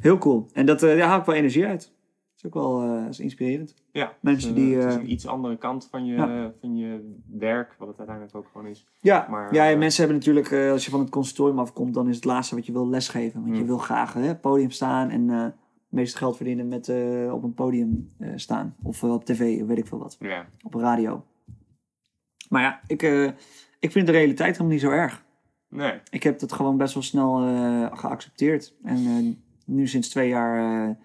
[0.01, 0.47] Heel cool.
[0.53, 1.81] En dat, eh, daar haal ik wel energie uit.
[1.81, 1.91] Dat
[2.37, 3.75] is ook wel eh, is inspirerend.
[3.91, 4.13] Ja.
[4.21, 6.53] Mensen het is, die, eh, Het is eh, een iets andere kant van je, Ja.
[6.61, 8.85] van je werk, wat het uiteindelijk ook gewoon is.
[9.01, 12.09] Ja, Maar, ja eh, mensen hebben natuurlijk, eh, als je van het conservatorium afkomt, dan
[12.09, 13.39] is het laatste wat je wil lesgeven.
[13.41, 13.67] Want je Hmm.
[13.67, 15.53] wil graag hè, podium staan en eh, het
[15.89, 18.75] meeste geld verdienen met eh, op een podium eh, staan.
[18.83, 20.15] Of eh, op tv, weet ik veel wat.
[20.19, 20.45] Ja.
[20.63, 21.23] Op radio.
[22.49, 23.29] Maar ja, ik, eh,
[23.85, 25.25] ik vind de realiteit helemaal niet zo erg.
[25.69, 25.99] Nee.
[26.09, 28.75] Ik heb dat gewoon best wel snel eh, geaccepteerd.
[28.83, 30.95] En eh, nu sinds twee jaar eh,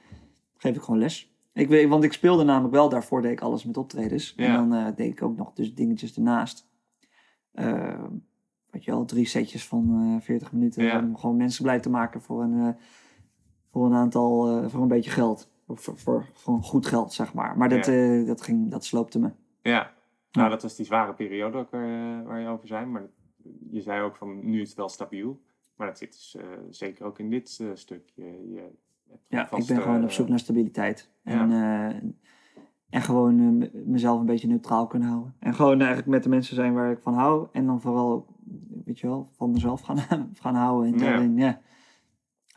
[0.57, 1.35] geef ik gewoon les.
[1.53, 4.35] Ik weet, want ik speelde namelijk wel, daarvoor deed ik alles met optredens.
[4.35, 6.69] En dan deed ik ook nog dus dingetjes ernaast.
[8.71, 10.85] Weet je wel, drie setjes van eh 40 minuten.
[10.85, 10.99] Ja.
[10.99, 12.77] Om gewoon mensen blij te maken voor een,
[13.71, 15.51] voor een aantal, voor een beetje geld.
[15.67, 17.57] Of voor, voor, voor goed geld, zeg maar.
[17.57, 18.25] Maar dat, Ja.
[18.25, 19.31] dat, ging, dat sloopte me.
[19.63, 19.93] Ja.
[20.33, 22.87] Nou, dat was die zware periode ook waar, eh, waar je over zei.
[22.87, 23.07] Maar
[23.71, 25.41] je zei ook van, nu is het wel stabiel.
[25.77, 28.13] Maar dat zit dus eh, zeker ook in dit eh, stuk.
[28.15, 28.71] Je, je
[29.29, 31.11] Ja, vast, ik ben gewoon op zoek naar stabiliteit.
[31.23, 31.51] En,
[32.91, 35.35] en gewoon mezelf een beetje neutraal kunnen houden.
[35.39, 37.49] En gewoon eigenlijk met de mensen zijn waar ik van hou.
[37.53, 38.27] En dan vooral,
[38.85, 39.99] weet je wel, van mezelf gaan,
[40.43, 41.01] gaan houden.
[41.01, 41.61] En ja,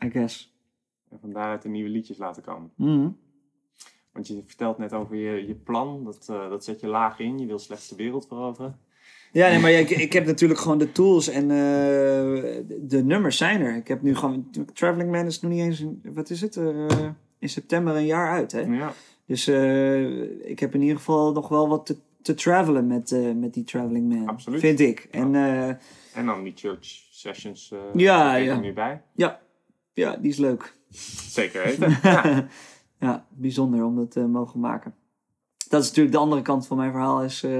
[0.04, 0.54] I guess.
[1.08, 2.70] En van daaruit de nieuwe liedjes laten komen.
[2.76, 3.08] Mhm.
[4.14, 6.04] Want je vertelt net over je, je plan.
[6.04, 7.38] Dat, eh, dat zet je laag in.
[7.38, 8.78] Je wil slechts de wereld veroveren.
[9.32, 11.56] Ja, nee, maar ja, ik, ik heb natuurlijk gewoon de tools en eh,
[12.80, 13.76] de nummers zijn er.
[13.76, 16.86] Ik heb nu gewoon, Traveling Man is nog niet eens, een- wat is het, eh,
[17.38, 18.60] in september een jaar uit, hè.
[18.60, 18.92] Ja.
[19.26, 19.48] Dus
[20.42, 24.08] ik heb in ieder geval nog wel wat te, te travelen met, met die Traveling
[24.14, 24.28] Man.
[24.28, 24.60] Absoluut.
[24.60, 25.08] Vind ik.
[25.10, 25.34] En
[26.14, 27.72] En dan die church sessions.
[27.94, 28.52] Ja, ja.
[28.54, 29.02] er nu bij.
[29.14, 29.40] ja,
[29.92, 30.74] ja, die is leuk.
[31.28, 31.98] Zeker weten.
[32.02, 32.46] ja.
[32.98, 34.94] Ja, bijzonder om dat te mogen maken.
[35.68, 37.22] Dat is natuurlijk de andere kant van mijn verhaal.
[37.22, 37.50] Is eh,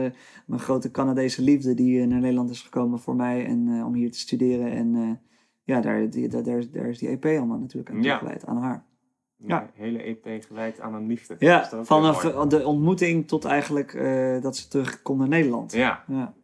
[0.47, 3.47] mijn grote Canadese liefde die eh, naar Nederland is gekomen voor mij.
[3.47, 4.71] En eh, om hier te studeren.
[4.71, 5.11] En eh,
[5.63, 8.19] ja, daar, die, daar, is die EP allemaal natuurlijk aan Ja.
[8.19, 8.47] toegewijd.
[8.47, 8.85] Aan haar.
[9.37, 9.63] Ja.
[9.63, 11.37] Een hele EP gewijd aan een liefde.
[11.39, 15.73] Ja, vanaf eh, de ontmoeting tot eigenlijk eh, dat ze terug kon naar Nederland.
[15.73, 16.35] Ja, Ja.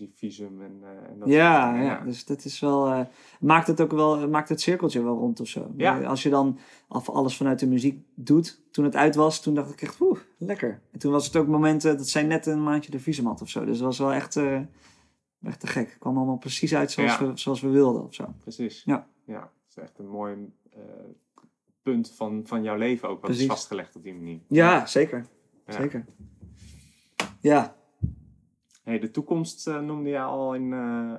[0.00, 1.86] Inclusief visum en, eh, en dat Ja, soort dingen.
[1.98, 2.86] ja, dus dat is wel.
[2.86, 3.00] eh,
[3.40, 4.28] maakt het ook wel.
[4.28, 5.70] Maakt het cirkeltje wel rond of zo.
[5.76, 6.02] Ja.
[6.02, 8.62] Als je dan af alles vanuit de muziek doet.
[8.70, 10.80] Toen het uit was, toen dacht ik echt, oeh, lekker.
[10.92, 13.48] En toen was het ook momenten dat zij net een maandje de visum had of
[13.48, 13.64] zo.
[13.64, 14.60] Dus dat was wel echt, eh,
[15.42, 15.88] echt te gek.
[15.88, 17.26] Het kwam allemaal precies uit zoals, Ja.
[17.26, 18.34] we, zoals we wilden of zo.
[18.40, 18.82] Precies.
[18.84, 19.06] Ja.
[19.24, 19.40] ja.
[19.40, 20.52] Het is echt een mooi
[21.82, 23.20] punt van, van jouw leven ook.
[23.20, 23.52] Wat is Precies.
[23.52, 24.40] vastgelegd op die manier.
[24.48, 25.26] Ja, zeker.
[25.66, 25.72] Ja.
[25.72, 26.04] Zeker.
[27.40, 27.76] Ja,
[28.84, 31.12] Hey, de toekomst eh, noemde je al in, eh,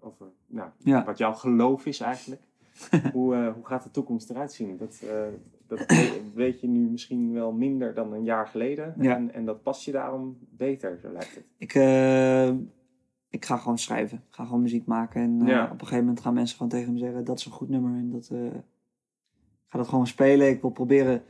[0.00, 1.04] over nou, Ja.
[1.04, 2.42] wat jouw geloof is eigenlijk.
[3.12, 4.76] hoe, eh, hoe gaat de toekomst eruit zien?
[4.76, 5.22] Dat, eh,
[5.66, 8.94] dat we- weet je nu misschien wel minder dan een jaar geleden.
[8.98, 9.16] Ja.
[9.16, 11.44] En, en dat past je daarom beter, zo lijkt het.
[11.56, 12.48] ik, eh,
[13.28, 14.18] ik ga gewoon schrijven.
[14.28, 15.22] Ik ga gewoon muziek maken.
[15.22, 15.64] En eh, Ja.
[15.64, 17.92] op een gegeven moment gaan mensen gewoon tegen me zeggen: dat is een goed nummer.
[17.98, 18.52] En dat, eh, ik
[19.66, 20.48] ga dat gewoon spelen.
[20.48, 21.22] Ik wil proberen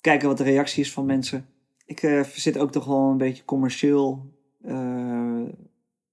[0.00, 1.46] kijken wat de reactie is van mensen.
[1.84, 4.36] Ik eh, zit ook toch wel een beetje commercieel eh,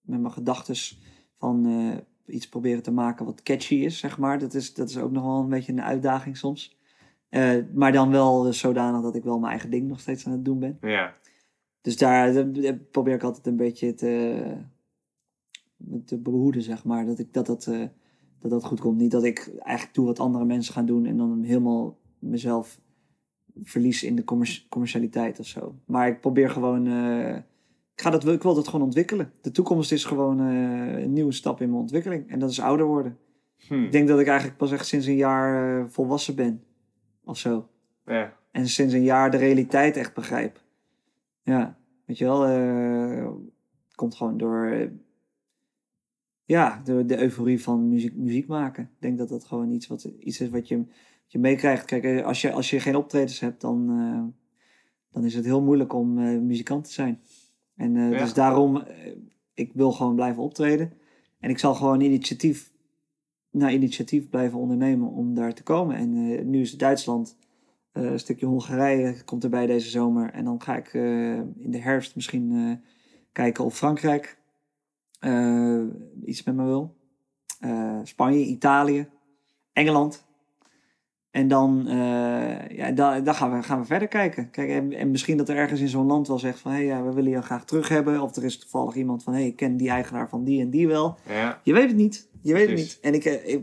[0.02, 1.02] met mijn gedachtes
[1.38, 4.40] van eh, iets proberen te maken wat catchy is, zeg maar.
[4.40, 6.78] Dat is, dat is ook nog wel een beetje een uitdaging soms.
[7.30, 10.46] Eh, maar dan wel zodanig dat ik wel mijn eigen ding nog steeds aan het
[10.46, 10.78] doen ben.
[10.82, 11.14] Ja,
[11.82, 14.44] Dus daar eh, probeer ik altijd een beetje te,
[16.06, 17.06] te behoeden, zeg maar.
[17.06, 17.84] Dat, ik, dat, dat, eh,
[18.40, 18.98] dat dat goed komt.
[18.98, 22.80] Niet dat ik eigenlijk doe wat andere mensen gaan doen en dan helemaal mezelf
[23.64, 25.76] verlies in de commer- commercialiteit of zo.
[25.86, 26.88] Maar ik probeer gewoon.
[26.88, 27.38] eh,
[27.96, 29.32] ik, ga dat, ik wil dat gewoon ontwikkelen.
[29.42, 32.30] De toekomst is gewoon eh, een nieuwe stap in mijn ontwikkeling.
[32.30, 33.18] En dat is ouder worden.
[33.68, 33.84] Hm.
[33.84, 36.64] Ik denk dat ik eigenlijk pas echt sinds een jaar eh, volwassen ben.
[37.24, 37.70] Of zo.
[38.06, 38.34] ja.
[38.52, 40.62] En sinds een jaar de realiteit echt begrijp.
[41.42, 42.42] Ja, weet je wel.
[42.42, 44.90] het komt gewoon door.
[46.44, 48.84] ja, door de euforie van muziek, muziek maken.
[48.84, 50.88] Ik denk dat dat gewoon iets, wat, iets is wat je, wat
[51.28, 51.86] je meekrijgt.
[51.86, 53.88] Kijk, als je, als je geen optredens hebt, dan,
[55.12, 56.14] dan is het heel moeilijk om
[56.46, 57.22] muzikant te zijn.
[57.76, 58.18] En eh, Ja.
[58.18, 59.12] dus daarom, eh,
[59.54, 60.94] ik wil gewoon blijven optreden.
[61.40, 62.74] En ik zal gewoon initiatief
[63.50, 65.96] naar initiatief blijven ondernemen om daar te komen.
[65.96, 67.38] En eh, nu is het Duitsland.
[67.92, 70.30] Een stukje Hongarije komt erbij deze zomer.
[70.34, 70.94] En dan ga ik
[71.58, 72.80] in de herfst misschien
[73.32, 74.38] kijken of Frankrijk
[76.26, 76.96] iets met me wil.
[78.04, 79.08] Spanje, Italië,
[79.74, 80.25] Engeland.
[81.36, 84.50] En dan, uh, ja, dan, dan gaan, we, gaan we verder kijken.
[84.50, 86.72] Kijk, en, en misschien dat er ergens in zo'n land wel zegt van...
[86.72, 88.22] hé, hey, ja, we willen je graag terug hebben.
[88.22, 89.34] Of er is toevallig iemand van...
[89.34, 91.18] hé, hey, ik ken die eigenaar van die en die wel.
[91.30, 91.60] Ja.
[91.64, 92.28] Je weet het niet.
[92.42, 92.98] Je weet het niet.
[93.02, 93.62] En ik, ik,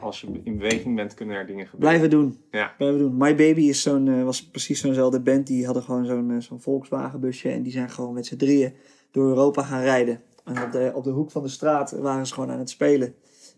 [0.00, 1.98] Als je in beweging bent, kunnen er dingen gebeuren.
[1.98, 2.38] Blijven doen.
[2.50, 2.72] Ja.
[2.78, 3.16] Blijven doen.
[3.16, 5.46] My Baby is zo'n, uh, was precies zo'nzelfde band.
[5.46, 7.48] Die hadden gewoon zo'n uh, zo'n Volkswagen busje.
[7.48, 8.72] En die zijn gewoon met z'n drieën
[9.10, 10.20] door Europa gaan rijden.
[10.44, 13.14] En op de, op de hoek van de straat waren ze gewoon aan het spelen.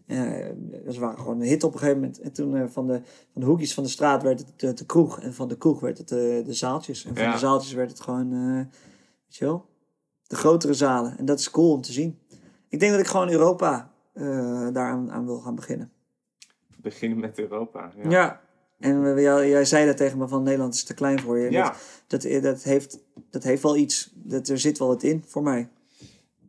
[0.06, 0.18] Uh,
[0.90, 2.20] ze waren gewoon een hit op een gegeven moment.
[2.20, 3.00] En toen uh, van, de,
[3.32, 5.20] van de hoekjes van de straat werd het de, de kroeg.
[5.20, 7.04] En van de kroeg werd het de, de zaaltjes.
[7.04, 7.32] En van Ja.
[7.32, 9.66] de zaaltjes werd het gewoon, uh, weet je wel,
[10.26, 11.18] de grotere zalen.
[11.18, 12.18] En dat is cool om te zien.
[12.68, 13.92] Ik denk dat ik gewoon Europa
[14.72, 15.92] daaraan aan wil gaan beginnen.
[16.76, 17.92] Beginnen met Europa.
[18.02, 18.10] Ja.
[18.10, 18.40] Ja.
[18.78, 21.50] En we- jij, jij zei dat tegen me van Nederland is te klein voor je.
[21.50, 21.74] Ja.
[22.06, 22.98] Dat, dat, dat, heeft,
[23.30, 24.12] dat heeft wel iets.
[24.14, 25.68] Dat, er zit wel wat in voor mij.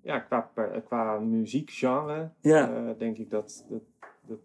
[0.08, 2.74] Ja, qua, per- qua muziekgenre Ja.
[2.76, 3.82] eh, denk ik dat, dat,
[4.28, 4.40] dat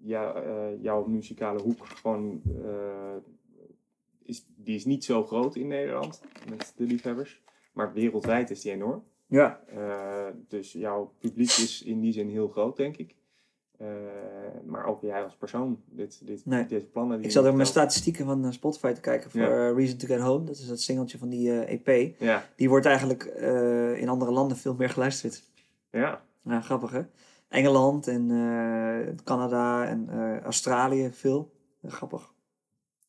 [0.00, 3.16] ja, eh, jouw muzikale hoek gewoon eh,
[4.22, 7.42] is, die is niet zo groot in Nederland met de liefhebbers.
[7.72, 9.04] Maar wereldwijd is die enorm.
[9.26, 9.60] Ja.
[9.66, 13.14] Eh, dus jouw publiek is in die zin heel groot, denk ik.
[13.78, 13.86] Eh,
[14.66, 16.66] maar ook jij als persoon, dit, dit, Nee.
[16.66, 17.16] deze plannen.
[17.16, 19.46] Die Ik zat ook mijn statistieken van eh, Spotify te kijken voor Ja.
[19.68, 20.44] eh, Reason to Get Home.
[20.44, 22.14] Dat is dat singeltje van die EP.
[22.20, 23.24] Ja, Die wordt eigenlijk
[23.98, 25.42] in andere landen veel meer geluisterd.
[25.90, 26.24] ja.
[26.42, 27.02] Ja, grappig hè?
[27.48, 28.26] Engeland en
[29.24, 30.08] Canada en
[30.42, 31.52] Australië veel.
[31.86, 32.32] Grappig.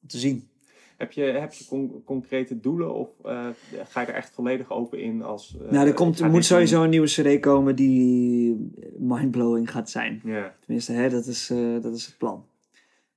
[0.01, 0.49] Om te zien.
[0.97, 3.45] Heb je, heb je con- concrete doelen of eh,
[3.87, 5.57] ga je er echt volledig open in als...
[5.65, 10.21] eh, nou, er, komt, er moet sowieso een nieuwe CD komen die mindblowing gaat zijn.
[10.23, 12.45] Ja, Tenminste, hè, dat, is, eh, dat is het plan.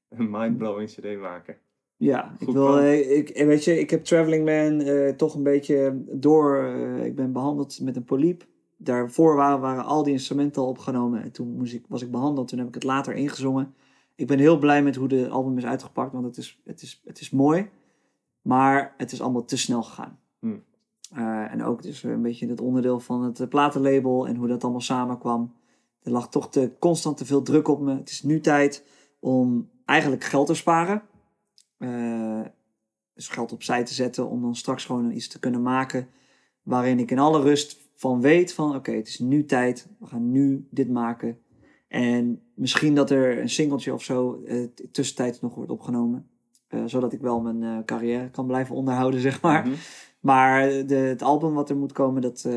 [0.08, 1.56] een mindblowing cd maken.
[1.96, 4.84] Ja, ik wil, ik, weet je, ik heb Traveling Man
[5.16, 6.64] toch een beetje door.
[7.04, 8.46] ik ben behandeld met een polyp.
[8.76, 11.22] Daarvoor waren, waren al die instrumenten al opgenomen.
[11.22, 12.48] En toen moest ik, was ik behandeld.
[12.48, 13.74] Toen heb ik het later ingezongen.
[14.20, 16.12] Ik ben heel blij met hoe de album is uitgepakt.
[16.12, 17.70] Want het is, het is, het is mooi.
[18.42, 20.18] Maar het is allemaal te snel gegaan.
[20.38, 20.64] Hmm.
[21.10, 24.28] Eh, en ook dus een beetje het onderdeel van het eh, platenlabel.
[24.28, 25.54] En hoe dat allemaal samenkwam.
[26.02, 27.96] Er lag toch te, constant te veel druk op me.
[27.96, 28.84] Het is nu tijd
[29.20, 31.02] om eigenlijk geld te sparen.
[31.78, 32.40] Eh,
[33.14, 36.08] dus geld opzij te zetten om dan straks gewoon iets te kunnen maken
[36.62, 40.30] waarin ik in alle rust van weet van oké, het is nu tijd, we gaan
[40.30, 41.38] nu dit maken.
[41.88, 46.28] En misschien dat er een singeltje of zo eh, tussentijds nog wordt opgenomen.
[46.68, 49.66] eh, zodat ik wel mijn eh, carrière kan blijven onderhouden, zeg maar.
[49.66, 49.76] Mhm.
[50.20, 52.48] Maar de, het album wat er moet komen, dat,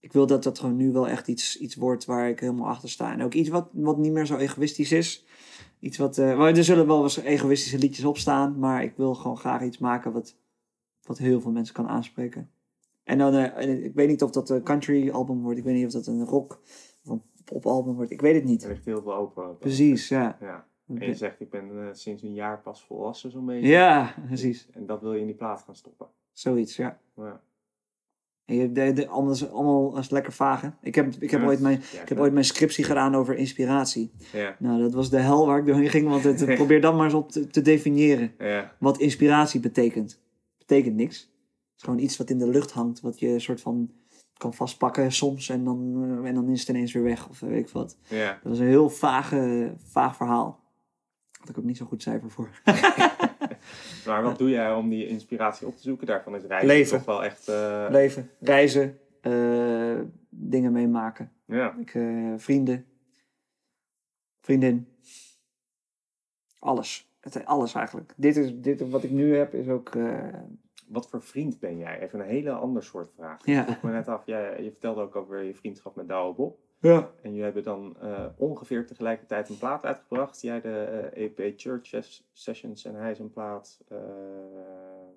[0.00, 2.90] ik wil dat dat gewoon nu wel echt iets, iets wordt waar ik helemaal achter
[2.90, 3.12] sta.
[3.12, 5.26] En ook iets wat, wat niet meer zo egoïstisch is.
[5.80, 9.62] Iets wat, er zullen wel eens egoïstische liedjes op staan, maar ik wil gewoon graag
[9.62, 10.36] iets maken wat,
[11.02, 12.50] wat heel veel mensen kan aanspreken.
[13.04, 13.34] En dan,
[13.84, 16.24] ik weet niet of dat een country album wordt, ik weet niet of dat een
[16.24, 16.60] rock
[17.50, 18.66] of een pop album wordt, ik weet het Er niet.
[18.66, 19.58] ligt heel veel open.
[19.58, 20.36] Precies, ja.
[20.40, 20.66] Ja.
[20.88, 23.68] En je zegt, ik ben eh, sinds een jaar pas volwassen zo'n beetje.
[23.68, 24.68] Ja, precies.
[24.72, 26.06] En dat wil je in die plaat gaan stoppen.
[26.32, 26.98] Zoiets, ja.
[27.16, 27.40] Ja.
[28.44, 30.72] En je, de, de, allemaal, allemaal als lekker vage.
[30.80, 33.36] Ik heb, ik heb Ja, ooit mijn ja, Ik heb ooit mijn scriptie gedaan over
[33.36, 34.12] inspiratie.
[34.32, 37.04] Ja, Nou, dat was de hel waar ik doorheen ging, want het, probeer dan maar
[37.04, 38.32] eens op te, te definiëren.
[38.38, 40.20] ja, Wat inspiratie betekent.
[40.58, 41.20] Betekent niks.
[41.20, 43.90] Het is gewoon iets wat in de lucht hangt, wat je soort van
[44.36, 47.66] kan vastpakken soms en dan, eh, en dan is het ineens weer weg of weet
[47.66, 47.98] ik wat.
[48.08, 48.38] ja.
[48.42, 50.64] Dat is een heel vage, vaag verhaal.
[51.38, 52.48] Had ik ook niet zo'n goed cijfer voor.
[54.06, 56.06] Maar wat doe jij om die inspiratie op te zoeken?
[56.06, 56.96] Daarvan is reizen Leven.
[56.96, 57.48] toch wel echt...
[57.48, 61.32] eh, Leven, reizen, eh, dingen meemaken.
[61.44, 61.90] Ja, Ik,
[62.36, 62.86] vrienden,
[64.40, 64.88] vriendin.
[66.58, 67.10] Alles.
[67.20, 68.12] Het, alles eigenlijk.
[68.16, 69.92] Dit is, dit, wat ik nu heb is ook...
[70.86, 72.00] wat voor vriend ben jij?
[72.00, 73.46] Even een hele ander soort vraag.
[73.46, 73.60] Ja.
[73.60, 76.58] Ik vroeg me net af, jij, je vertelde ook over je vriendschap met Douwe Bob.
[76.80, 77.10] ja.
[77.22, 80.40] En jullie hebben dan eh, ongeveer tegelijkertijd een plaat uitgebracht.
[80.40, 80.80] Jij de
[81.14, 83.80] eh, EP Church Ses- Sessions en hij zijn plaat...
[83.88, 83.98] eh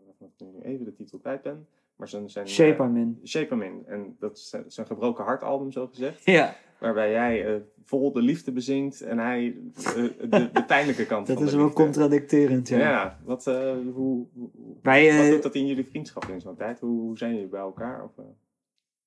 [0.05, 1.67] waarvan ik nu even de titel kwijt ben.
[1.95, 3.19] Maar zijn, zijn, Shape I'm in.
[3.25, 3.83] Shape 'em In.
[3.87, 6.25] En dat is zijn- zijn gebroken hart album, zo gezegd.
[6.25, 9.93] Ja, Waarbij jij eh, vol de liefde bezingt en hij eh,
[10.29, 12.67] de, de pijnlijke kant dat van is de wel contradicterend.
[12.67, 12.77] Ja.
[12.77, 14.25] Ja, wat, eh, hoe,
[14.81, 16.79] Wij, wat doet dat in jullie vriendschap in zo'n tijd?
[16.79, 18.03] Hoe, hoe zijn jullie bij elkaar?
[18.03, 18.25] Of?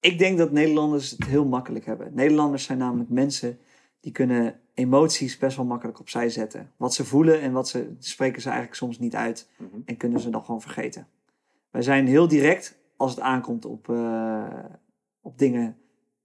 [0.00, 2.14] Ik denk dat Nederlanders het heel makkelijk hebben.
[2.14, 3.58] Nederlanders zijn namelijk mensen
[4.00, 6.72] die kunnen emoties best wel makkelijk opzij zetten.
[6.76, 9.80] Wat ze voelen en wat ze spreken ze eigenlijk soms niet uit mhm.
[9.84, 11.06] en kunnen ze dan gewoon vergeten.
[11.70, 13.88] Wij zijn heel direct als het aankomt op,
[15.20, 15.76] op dingen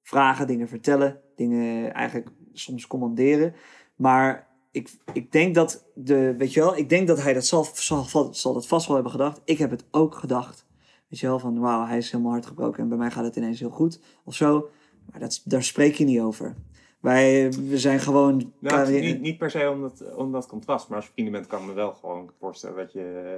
[0.01, 3.55] vragen, dingen vertellen, dingen eigenlijk soms commanderen.
[3.95, 7.67] Maar ik, ik denk dat de, weet je wel, ik denk dat hij dat zal,
[7.73, 9.41] zal, zal dat vast wel hebben gedacht.
[9.45, 10.65] Ik heb het ook gedacht.
[11.07, 13.35] Weet je wel, van wauw, hij is helemaal hard gebroken en bij mij gaat het
[13.35, 14.69] ineens heel goed of zo.
[15.11, 16.55] Maar dat, daar spreek je niet over.
[17.01, 18.53] Wij we zijn gewoon...
[18.59, 21.61] Nou, niet, niet per se om dat, om dat contrast, maar als vrienden bent kan
[21.61, 23.37] ik me wel gewoon voorstellen dat je,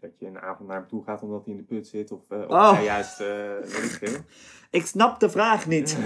[0.00, 2.20] dat je een avond naar hem toe gaat omdat hij in de put zit of,
[2.32, 2.72] uh, of Oh.
[2.72, 3.26] hij juist, eh
[4.00, 4.22] weet
[4.70, 5.98] ik snap de vraag niet.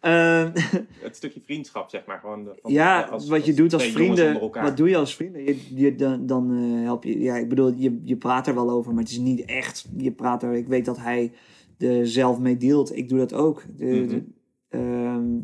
[0.00, 0.50] Ehm,
[1.06, 2.44] Het stukje vriendschap zeg maar gewoon.
[2.44, 4.40] de- van- ja, als- wat je doet als vrienden.
[4.52, 5.44] Wat doe je als vrienden?
[5.44, 7.18] Je, je, dan dan eh, help je...
[7.20, 9.88] Ja, ik bedoel, je, je praat er wel over, maar het is niet echt...
[9.96, 10.52] Je praat er...
[10.52, 11.32] Ik weet dat hij
[11.78, 12.96] er zelf mee dealt.
[12.96, 13.62] Ik doe dat ook.
[13.76, 14.08] De, Mhm.
[14.08, 14.24] de-
[14.68, 15.38] ehm,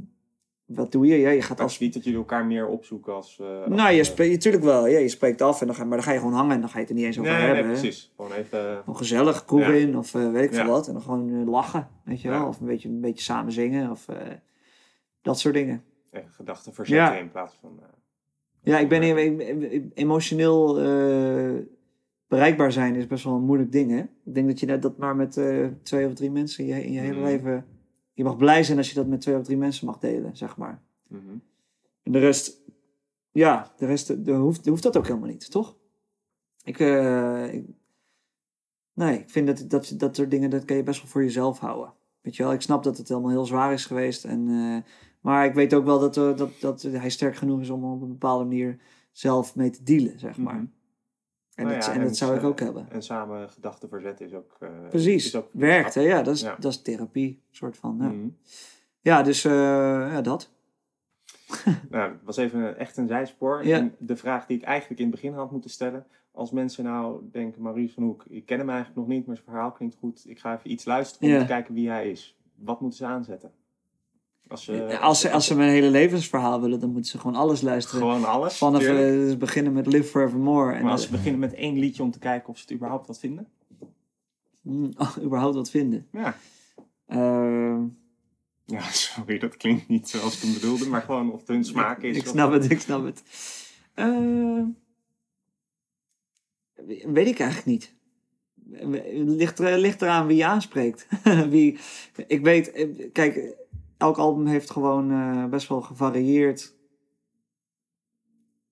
[0.66, 1.16] wat doe je?
[1.16, 3.40] Ja, je gaat als niet dat jullie elkaar meer opzoeken als...
[3.40, 4.86] als, Nou, je eh, spreekt natuurlijk wel.
[4.86, 6.68] Ja, je spreekt af, en dan ga, maar dan ga je gewoon hangen en dan
[6.68, 7.72] ga je het er niet eens over Nee, nee, hebben.
[7.74, 7.80] hè.
[7.80, 8.12] precies.
[8.16, 8.70] Gewoon even...
[8.70, 9.72] eh, Gewoon gezellig, kroeg Ja.
[9.72, 10.62] in of weet ik Ja.
[10.64, 10.86] veel wat.
[10.86, 12.46] En dan gewoon lachen, weet je wel.
[12.46, 14.06] Of een beetje, een beetje samen zingen of
[15.22, 15.82] dat soort dingen.
[16.30, 17.80] gedachten verzetten in plaats van...
[18.62, 19.02] Ja, ik ben
[19.94, 20.74] emotioneel
[22.28, 23.98] bereikbaar zijn is best wel een moeilijk ding, hè.
[23.98, 25.40] Ik denk dat je net dat maar met
[25.82, 27.24] twee of drie mensen in je, in je hele Mhm.
[27.24, 27.64] leven...
[28.16, 30.56] Je mag blij zijn als je dat met twee of drie mensen mag delen, zeg
[30.56, 30.82] maar.
[31.08, 31.36] mhm.
[32.02, 32.60] En de rest,
[33.30, 35.76] ja, de rest de, hoeft, hoeft dat ook helemaal niet, toch?
[36.64, 37.66] Ik, eh, ik-
[38.92, 41.58] nee, ik vind dat, dat dat soort dingen, dat kan je best wel voor jezelf
[41.58, 41.92] houden.
[42.20, 44.24] Weet je wel, ik snap dat het helemaal heel zwaar is geweest.
[44.24, 44.90] En, eh,
[45.20, 48.02] maar ik weet ook wel dat, eh, dat, dat hij sterk genoeg is om op
[48.02, 48.80] een bepaalde manier
[49.12, 50.54] zelf mee te dealen, zeg maar.
[50.54, 50.66] Mhm.
[51.57, 52.86] En, Nou dat, ja, en en dat zou ik ook hebben.
[52.90, 54.57] En samen gedachten verzetten is ook...
[54.61, 56.00] eh, Precies, is ook werkt, hè?
[56.00, 56.57] Ja, dat is, Ja.
[56.59, 57.96] dat is therapie, soort van.
[58.00, 58.28] Ja, Mhm.
[59.00, 60.50] ja dus eh, ja, dat.
[61.90, 63.61] Nou, het was even echt een zijspoor.
[63.61, 66.07] En de vraag die ik eigenlijk in het begin had moeten stellen.
[66.32, 69.48] Als mensen nou denken, Maurice van Hoek, ik ken hem eigenlijk nog niet, maar zijn
[69.48, 70.24] verhaal klinkt goed.
[70.28, 72.38] Ik ga even iets luisteren om te kijken wie hij is.
[72.54, 73.50] Wat moeten ze aanzetten?
[74.49, 77.61] Als ze, als, ze, als ze mijn hele levensverhaal willen, dan moeten ze gewoon alles
[77.61, 78.01] luisteren.
[78.01, 79.30] Gewoon alles, Vanaf tuurlijk.
[79.32, 80.74] eh, beginnen met Live Forevermore.
[80.74, 82.72] En Maar als eh, ze beginnen met één liedje om te kijken of ze het
[82.72, 83.49] überhaupt wat vinden.
[84.62, 86.07] mm, oh, überhaupt wat vinden.
[86.12, 86.36] Ja.
[87.07, 87.82] Ehm,
[88.64, 92.03] Ja, sorry, dat klinkt niet zoals ik hem bedoelde, maar gewoon of het hun smaak
[92.03, 92.16] is.
[92.16, 93.22] ik of- snap het, ik snap het.
[93.94, 94.64] Ehm,
[97.07, 97.94] weet ik eigenlijk niet.
[99.26, 101.07] Ligt, er, ligt eraan wie je aanspreekt.
[101.51, 101.78] wie,
[102.26, 103.55] ik weet, eh, kijk,
[103.97, 106.74] elk album heeft gewoon eh, best wel gevarieerd.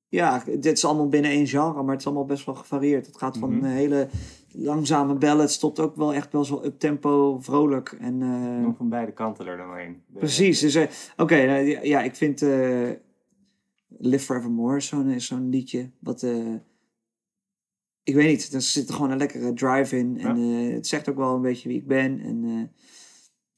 [0.08, 3.06] Ja, dit is allemaal binnen één genre, maar het is allemaal best wel gevarieerd.
[3.06, 3.64] Het gaat van Mhm.
[3.64, 4.08] hele
[4.52, 7.92] langzame ballads tot ook wel echt wel zo up-tempo, vrolijk.
[8.00, 10.02] En, eh, van beide kanten er dan een.
[10.06, 10.60] De- Precies.
[10.60, 12.40] Dus, eh, Oké, nou, ja, ja, ik vind
[13.98, 15.90] Live Forevermore zo'n is zo'n liedje.
[16.00, 16.22] Wat,
[18.02, 20.18] ik weet niet, er zit gewoon een lekkere drive in.
[20.20, 20.36] En
[20.72, 22.20] het zegt ook wel een beetje wie ik ben.
[22.20, 22.70] En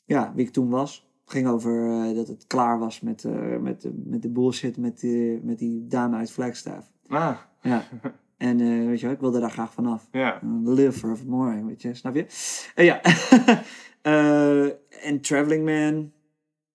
[0.04, 1.05] ja, wie ik toen was.
[1.28, 5.00] Ging over eh, dat het klaar was met, eh, met, de, met de bullshit met,
[5.00, 6.92] die met die dame uit Flagstaff.
[7.08, 7.84] Ah, Ja.
[8.36, 10.08] En eh, weet je wel, ik wilde daar graag vanaf.
[10.12, 10.40] ja.
[10.64, 12.26] Live forevermore, weet je, snap je?
[12.74, 13.00] Eh, ja.
[14.02, 14.64] Eh,
[15.06, 16.12] En Traveling Man,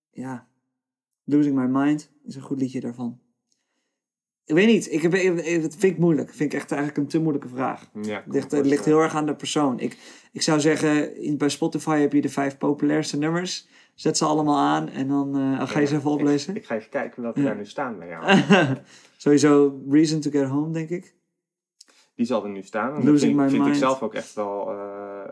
[0.10, 0.48] ja.
[1.24, 3.20] Losing My Mind is een goed liedje daarvan.
[4.46, 6.30] Ik weet niet, ik heb, het vind ik moeilijk.
[6.30, 7.90] Vind ik echt eigenlijk een te moeilijke vraag.
[8.02, 9.80] ja Het ligt, het ligt heel erg aan de persoon.
[9.80, 9.98] Ik,
[10.32, 13.68] ik zou zeggen, in, bij Spotify heb je de vijf populairste nummers.
[13.96, 16.56] Zet ze allemaal aan en dan eh, ga je ze even Ik- oplezen.
[16.56, 17.46] Ik, ga even kijken welke Ja.
[17.46, 18.38] daar nu staan bij jou.
[19.18, 21.16] Sowieso Reason to Get Home, denk ik.
[22.16, 22.90] Die zal er nu staan.
[22.90, 24.70] En dat Losing vind, My vind ik zelf ook echt wel...
[24.70, 25.30] eh,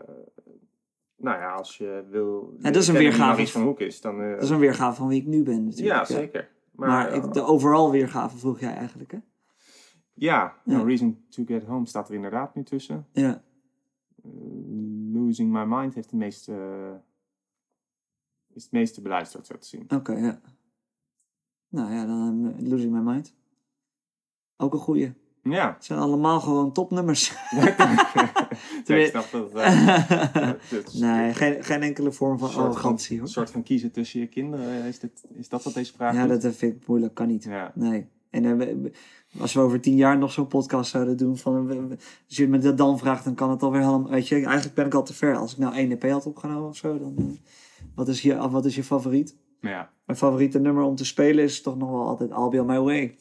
[1.16, 2.56] nou ja, als je wil...
[2.60, 3.46] dat is een weergave.
[3.46, 4.20] Van Hoek is, dan...
[4.22, 5.96] eh, Dat is een weergave van wie ik nu ben natuurlijk.
[5.98, 6.48] ja, zeker.
[6.72, 9.18] Maar, Maar, ik, de overal weergave vroeg jij eigenlijk, hè?
[10.14, 10.56] ja, Ja.
[10.64, 13.06] nou, Reason to Get Home staat er inderdaad nu tussen.
[13.12, 13.42] Ja.
[15.30, 16.52] Eh, Losing My Mind heeft de meeste...
[18.54, 19.84] is het meeste beluisterd, zo te zien.
[19.88, 20.40] Oké, ja.
[21.68, 23.34] Nou ja, dan eh, Losing My Mind.
[24.56, 25.12] Ook een goeie.
[25.42, 25.72] Ja.
[25.74, 27.28] Het zijn allemaal gewoon topnummers.
[28.84, 29.52] ja ik snap dat.
[29.54, 30.50] eh,
[31.00, 34.84] nee, geen, geen enkele vorm van arrogantie, Een soort van kiezen tussen je kinderen.
[34.84, 36.42] Is, dit, is dat wat deze vraag Ja, doet?
[36.42, 37.14] dat vind ik moeilijk.
[37.14, 37.44] Kan niet.
[37.44, 37.72] Ja.
[37.74, 38.08] Nee.
[38.30, 38.76] En eh,
[39.40, 41.66] als we over tien jaar nog zo'n podcast zouden doen van...
[41.66, 41.96] we-
[42.28, 44.10] Als je me dat dan vraagt, dan kan het alweer helemaal...
[44.10, 45.36] Weet je, eigenlijk ben ik al te ver.
[45.36, 47.14] Als ik nou één EP had opgenomen of zo, dan...
[47.18, 47.24] eh,
[47.94, 49.36] wat, is je, wat is je favoriet?
[49.60, 49.90] Ja.
[50.06, 52.78] Mijn favoriete nummer om te spelen is toch nog wel altijd I'll Be On My
[52.80, 53.16] Way.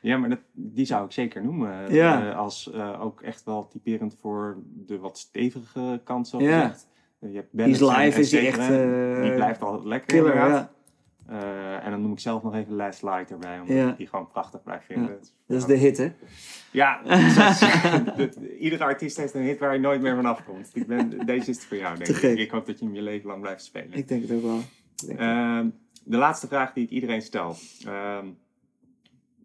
[0.00, 1.92] Ja, maar dat, die zou ik zeker noemen.
[1.94, 2.30] Ja.
[2.30, 4.56] Eh, als eh, ook echt wel typerend voor
[4.86, 6.60] de wat stevige kant, zo Ja.
[6.62, 6.88] gezegd.
[7.18, 10.70] Eh, je hebt live, is die echt, eh, die blijft altijd lekker Killer, ja.
[11.26, 13.90] Eh, en dan noem ik zelf nog even Last Light erbij, omdat Ja.
[13.90, 15.10] ik die gewoon prachtig blijf vinden.
[15.10, 15.18] Ja.
[15.46, 16.12] Dat is de hit, hè?
[16.72, 17.02] Ja,
[18.58, 20.70] iedere artiest heeft een hit waar je nooit meer van afkomt.
[20.74, 22.38] Ik ben, deze is het voor jou, denk ik.
[22.38, 23.92] Ik hoop dat je hem je leven lang blijft spelen.
[23.92, 24.60] Ik denk het ook wel.
[25.16, 25.68] Ehm,
[26.04, 27.54] de laatste vraag die ik iedereen stel.
[27.86, 28.26] Ehm,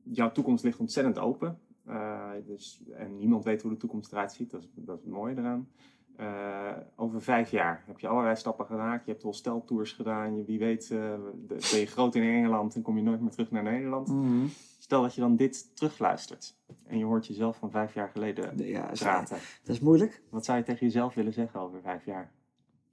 [0.04, 1.60] jouw toekomst ligt ontzettend open.
[1.86, 4.52] Eh, dus, en niemand weet hoe de toekomst eruit ziet.
[4.52, 5.68] Dat is, dat is het mooie eraan.
[6.18, 9.02] Eh, over vijf jaar heb je allerlei stappen gedaan.
[9.06, 10.38] Je hebt al steltours gedaan.
[10.38, 11.14] Je, wie weet uh,
[11.48, 14.08] ben je groot in Engeland en kom je nooit meer terug naar Nederland.
[14.08, 14.46] Mhm.
[14.80, 18.92] Stel dat je dan dit terugluistert en je hoort jezelf van vijf jaar geleden Ja,
[18.94, 19.38] praten.
[19.64, 20.22] dat is moeilijk.
[20.30, 22.32] Wat zou je tegen jezelf willen zeggen over vijf jaar?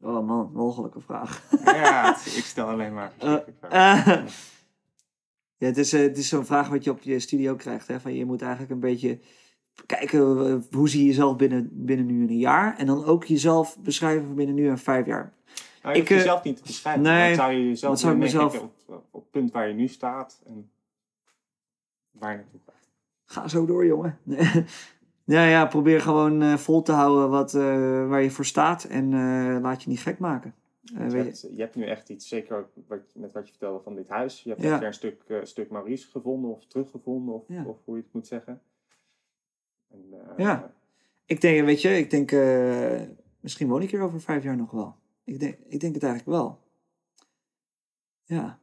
[0.00, 1.42] Oh man, mogelijke vraag.
[1.64, 3.12] Ja, ik stel alleen maar.
[3.18, 4.26] Eh, eh,
[5.56, 7.88] ja, het is, eh, het is zo'n vraag wat je op je studio krijgt.
[7.88, 8.00] Hè?
[8.00, 9.20] Van je moet eigenlijk een beetje
[9.86, 12.76] kijken eh, hoe zie je jezelf binnen, binnen nu en een jaar.
[12.78, 15.32] En dan ook jezelf beschrijven van binnen nu en vijf jaar.
[15.82, 17.02] Nou, je Ik, eh, jezelf niet te beschrijven.
[17.02, 19.88] nee, Wat zou je jezelf zou mezelf- meegeven op, op het punt waar je nu
[19.88, 20.70] staat en
[22.12, 22.88] waar je naartoe gaat?
[23.24, 24.18] Ga zo door, jongen.
[25.24, 27.62] ja, ja, probeer gewoon eh, vol te houden wat, eh,
[28.08, 28.84] waar je voor staat.
[28.84, 30.54] En eh, laat je niet gek maken.
[30.98, 33.82] Eh, je, hebt, je hebt nu echt iets, zeker ook wat, met wat je vertelde
[33.82, 34.42] van dit huis.
[34.42, 34.68] Je hebt Ja.
[34.70, 37.64] echt weer een stuk, eh, stuk Maurice gevonden of teruggevonden, of, Ja.
[37.64, 38.60] of hoe je het moet zeggen.
[40.12, 40.74] Eh, Ja.
[41.26, 43.00] Ik denk, weet je, ik denk, eh,
[43.40, 44.96] misschien woon ik hier over vijf jaar nog wel.
[45.24, 46.58] Ik denk, ik denk het eigenlijk wel.
[48.24, 48.58] Ja.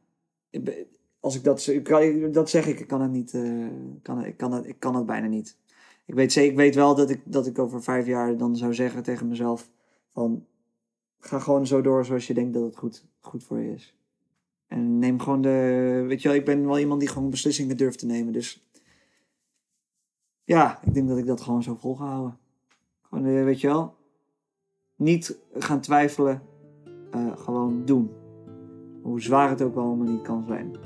[1.20, 3.66] Als ik dat, ik dat zeg ik, ik kan het niet, eh,
[4.02, 5.56] kan, ik, kan het, ik kan het bijna niet.
[6.06, 9.02] Ik weet, ik weet wel dat ik, dat ik over vijf jaar dan zou zeggen
[9.02, 9.70] tegen mezelf
[10.12, 10.46] van,
[11.18, 13.96] ga gewoon zo door zoals je denkt dat het goed, goed voor je is.
[14.66, 18.06] En neem gewoon de, weet je ik ben wel iemand die gewoon beslissingen durft te
[18.06, 18.66] nemen, dus
[20.52, 22.36] ja, ik denk dat ik dat gewoon zo vol ga houden.
[23.02, 23.94] Gewoon, eh, weet je wel,
[24.96, 26.42] niet gaan twijfelen,
[27.10, 28.10] eh, gewoon doen.
[29.02, 30.76] Hoe zwaar het ook allemaal niet kan zijn.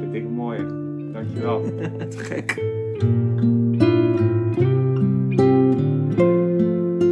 [0.00, 0.66] Vind ik een mooie.
[1.12, 1.62] Dankjewel.
[2.14, 2.54] Te gek.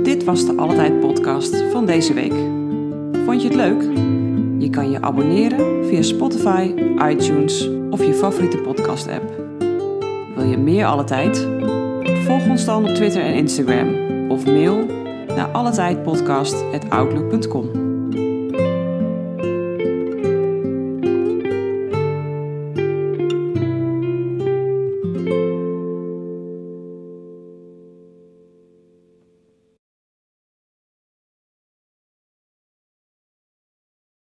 [0.04, 2.34] Dit was de Altijd podcast van deze week.
[3.24, 3.82] Vond je het leuk?
[4.62, 6.74] Je kan je abonneren via Spotify,
[7.08, 9.46] iTunes of je favoriete podcast app.
[10.50, 11.48] Je meer Alle Tijd?
[12.24, 14.86] Volg ons dan op Twitter en Instagram of mail
[15.26, 17.85] naar alletijdpodcast.outlook.com.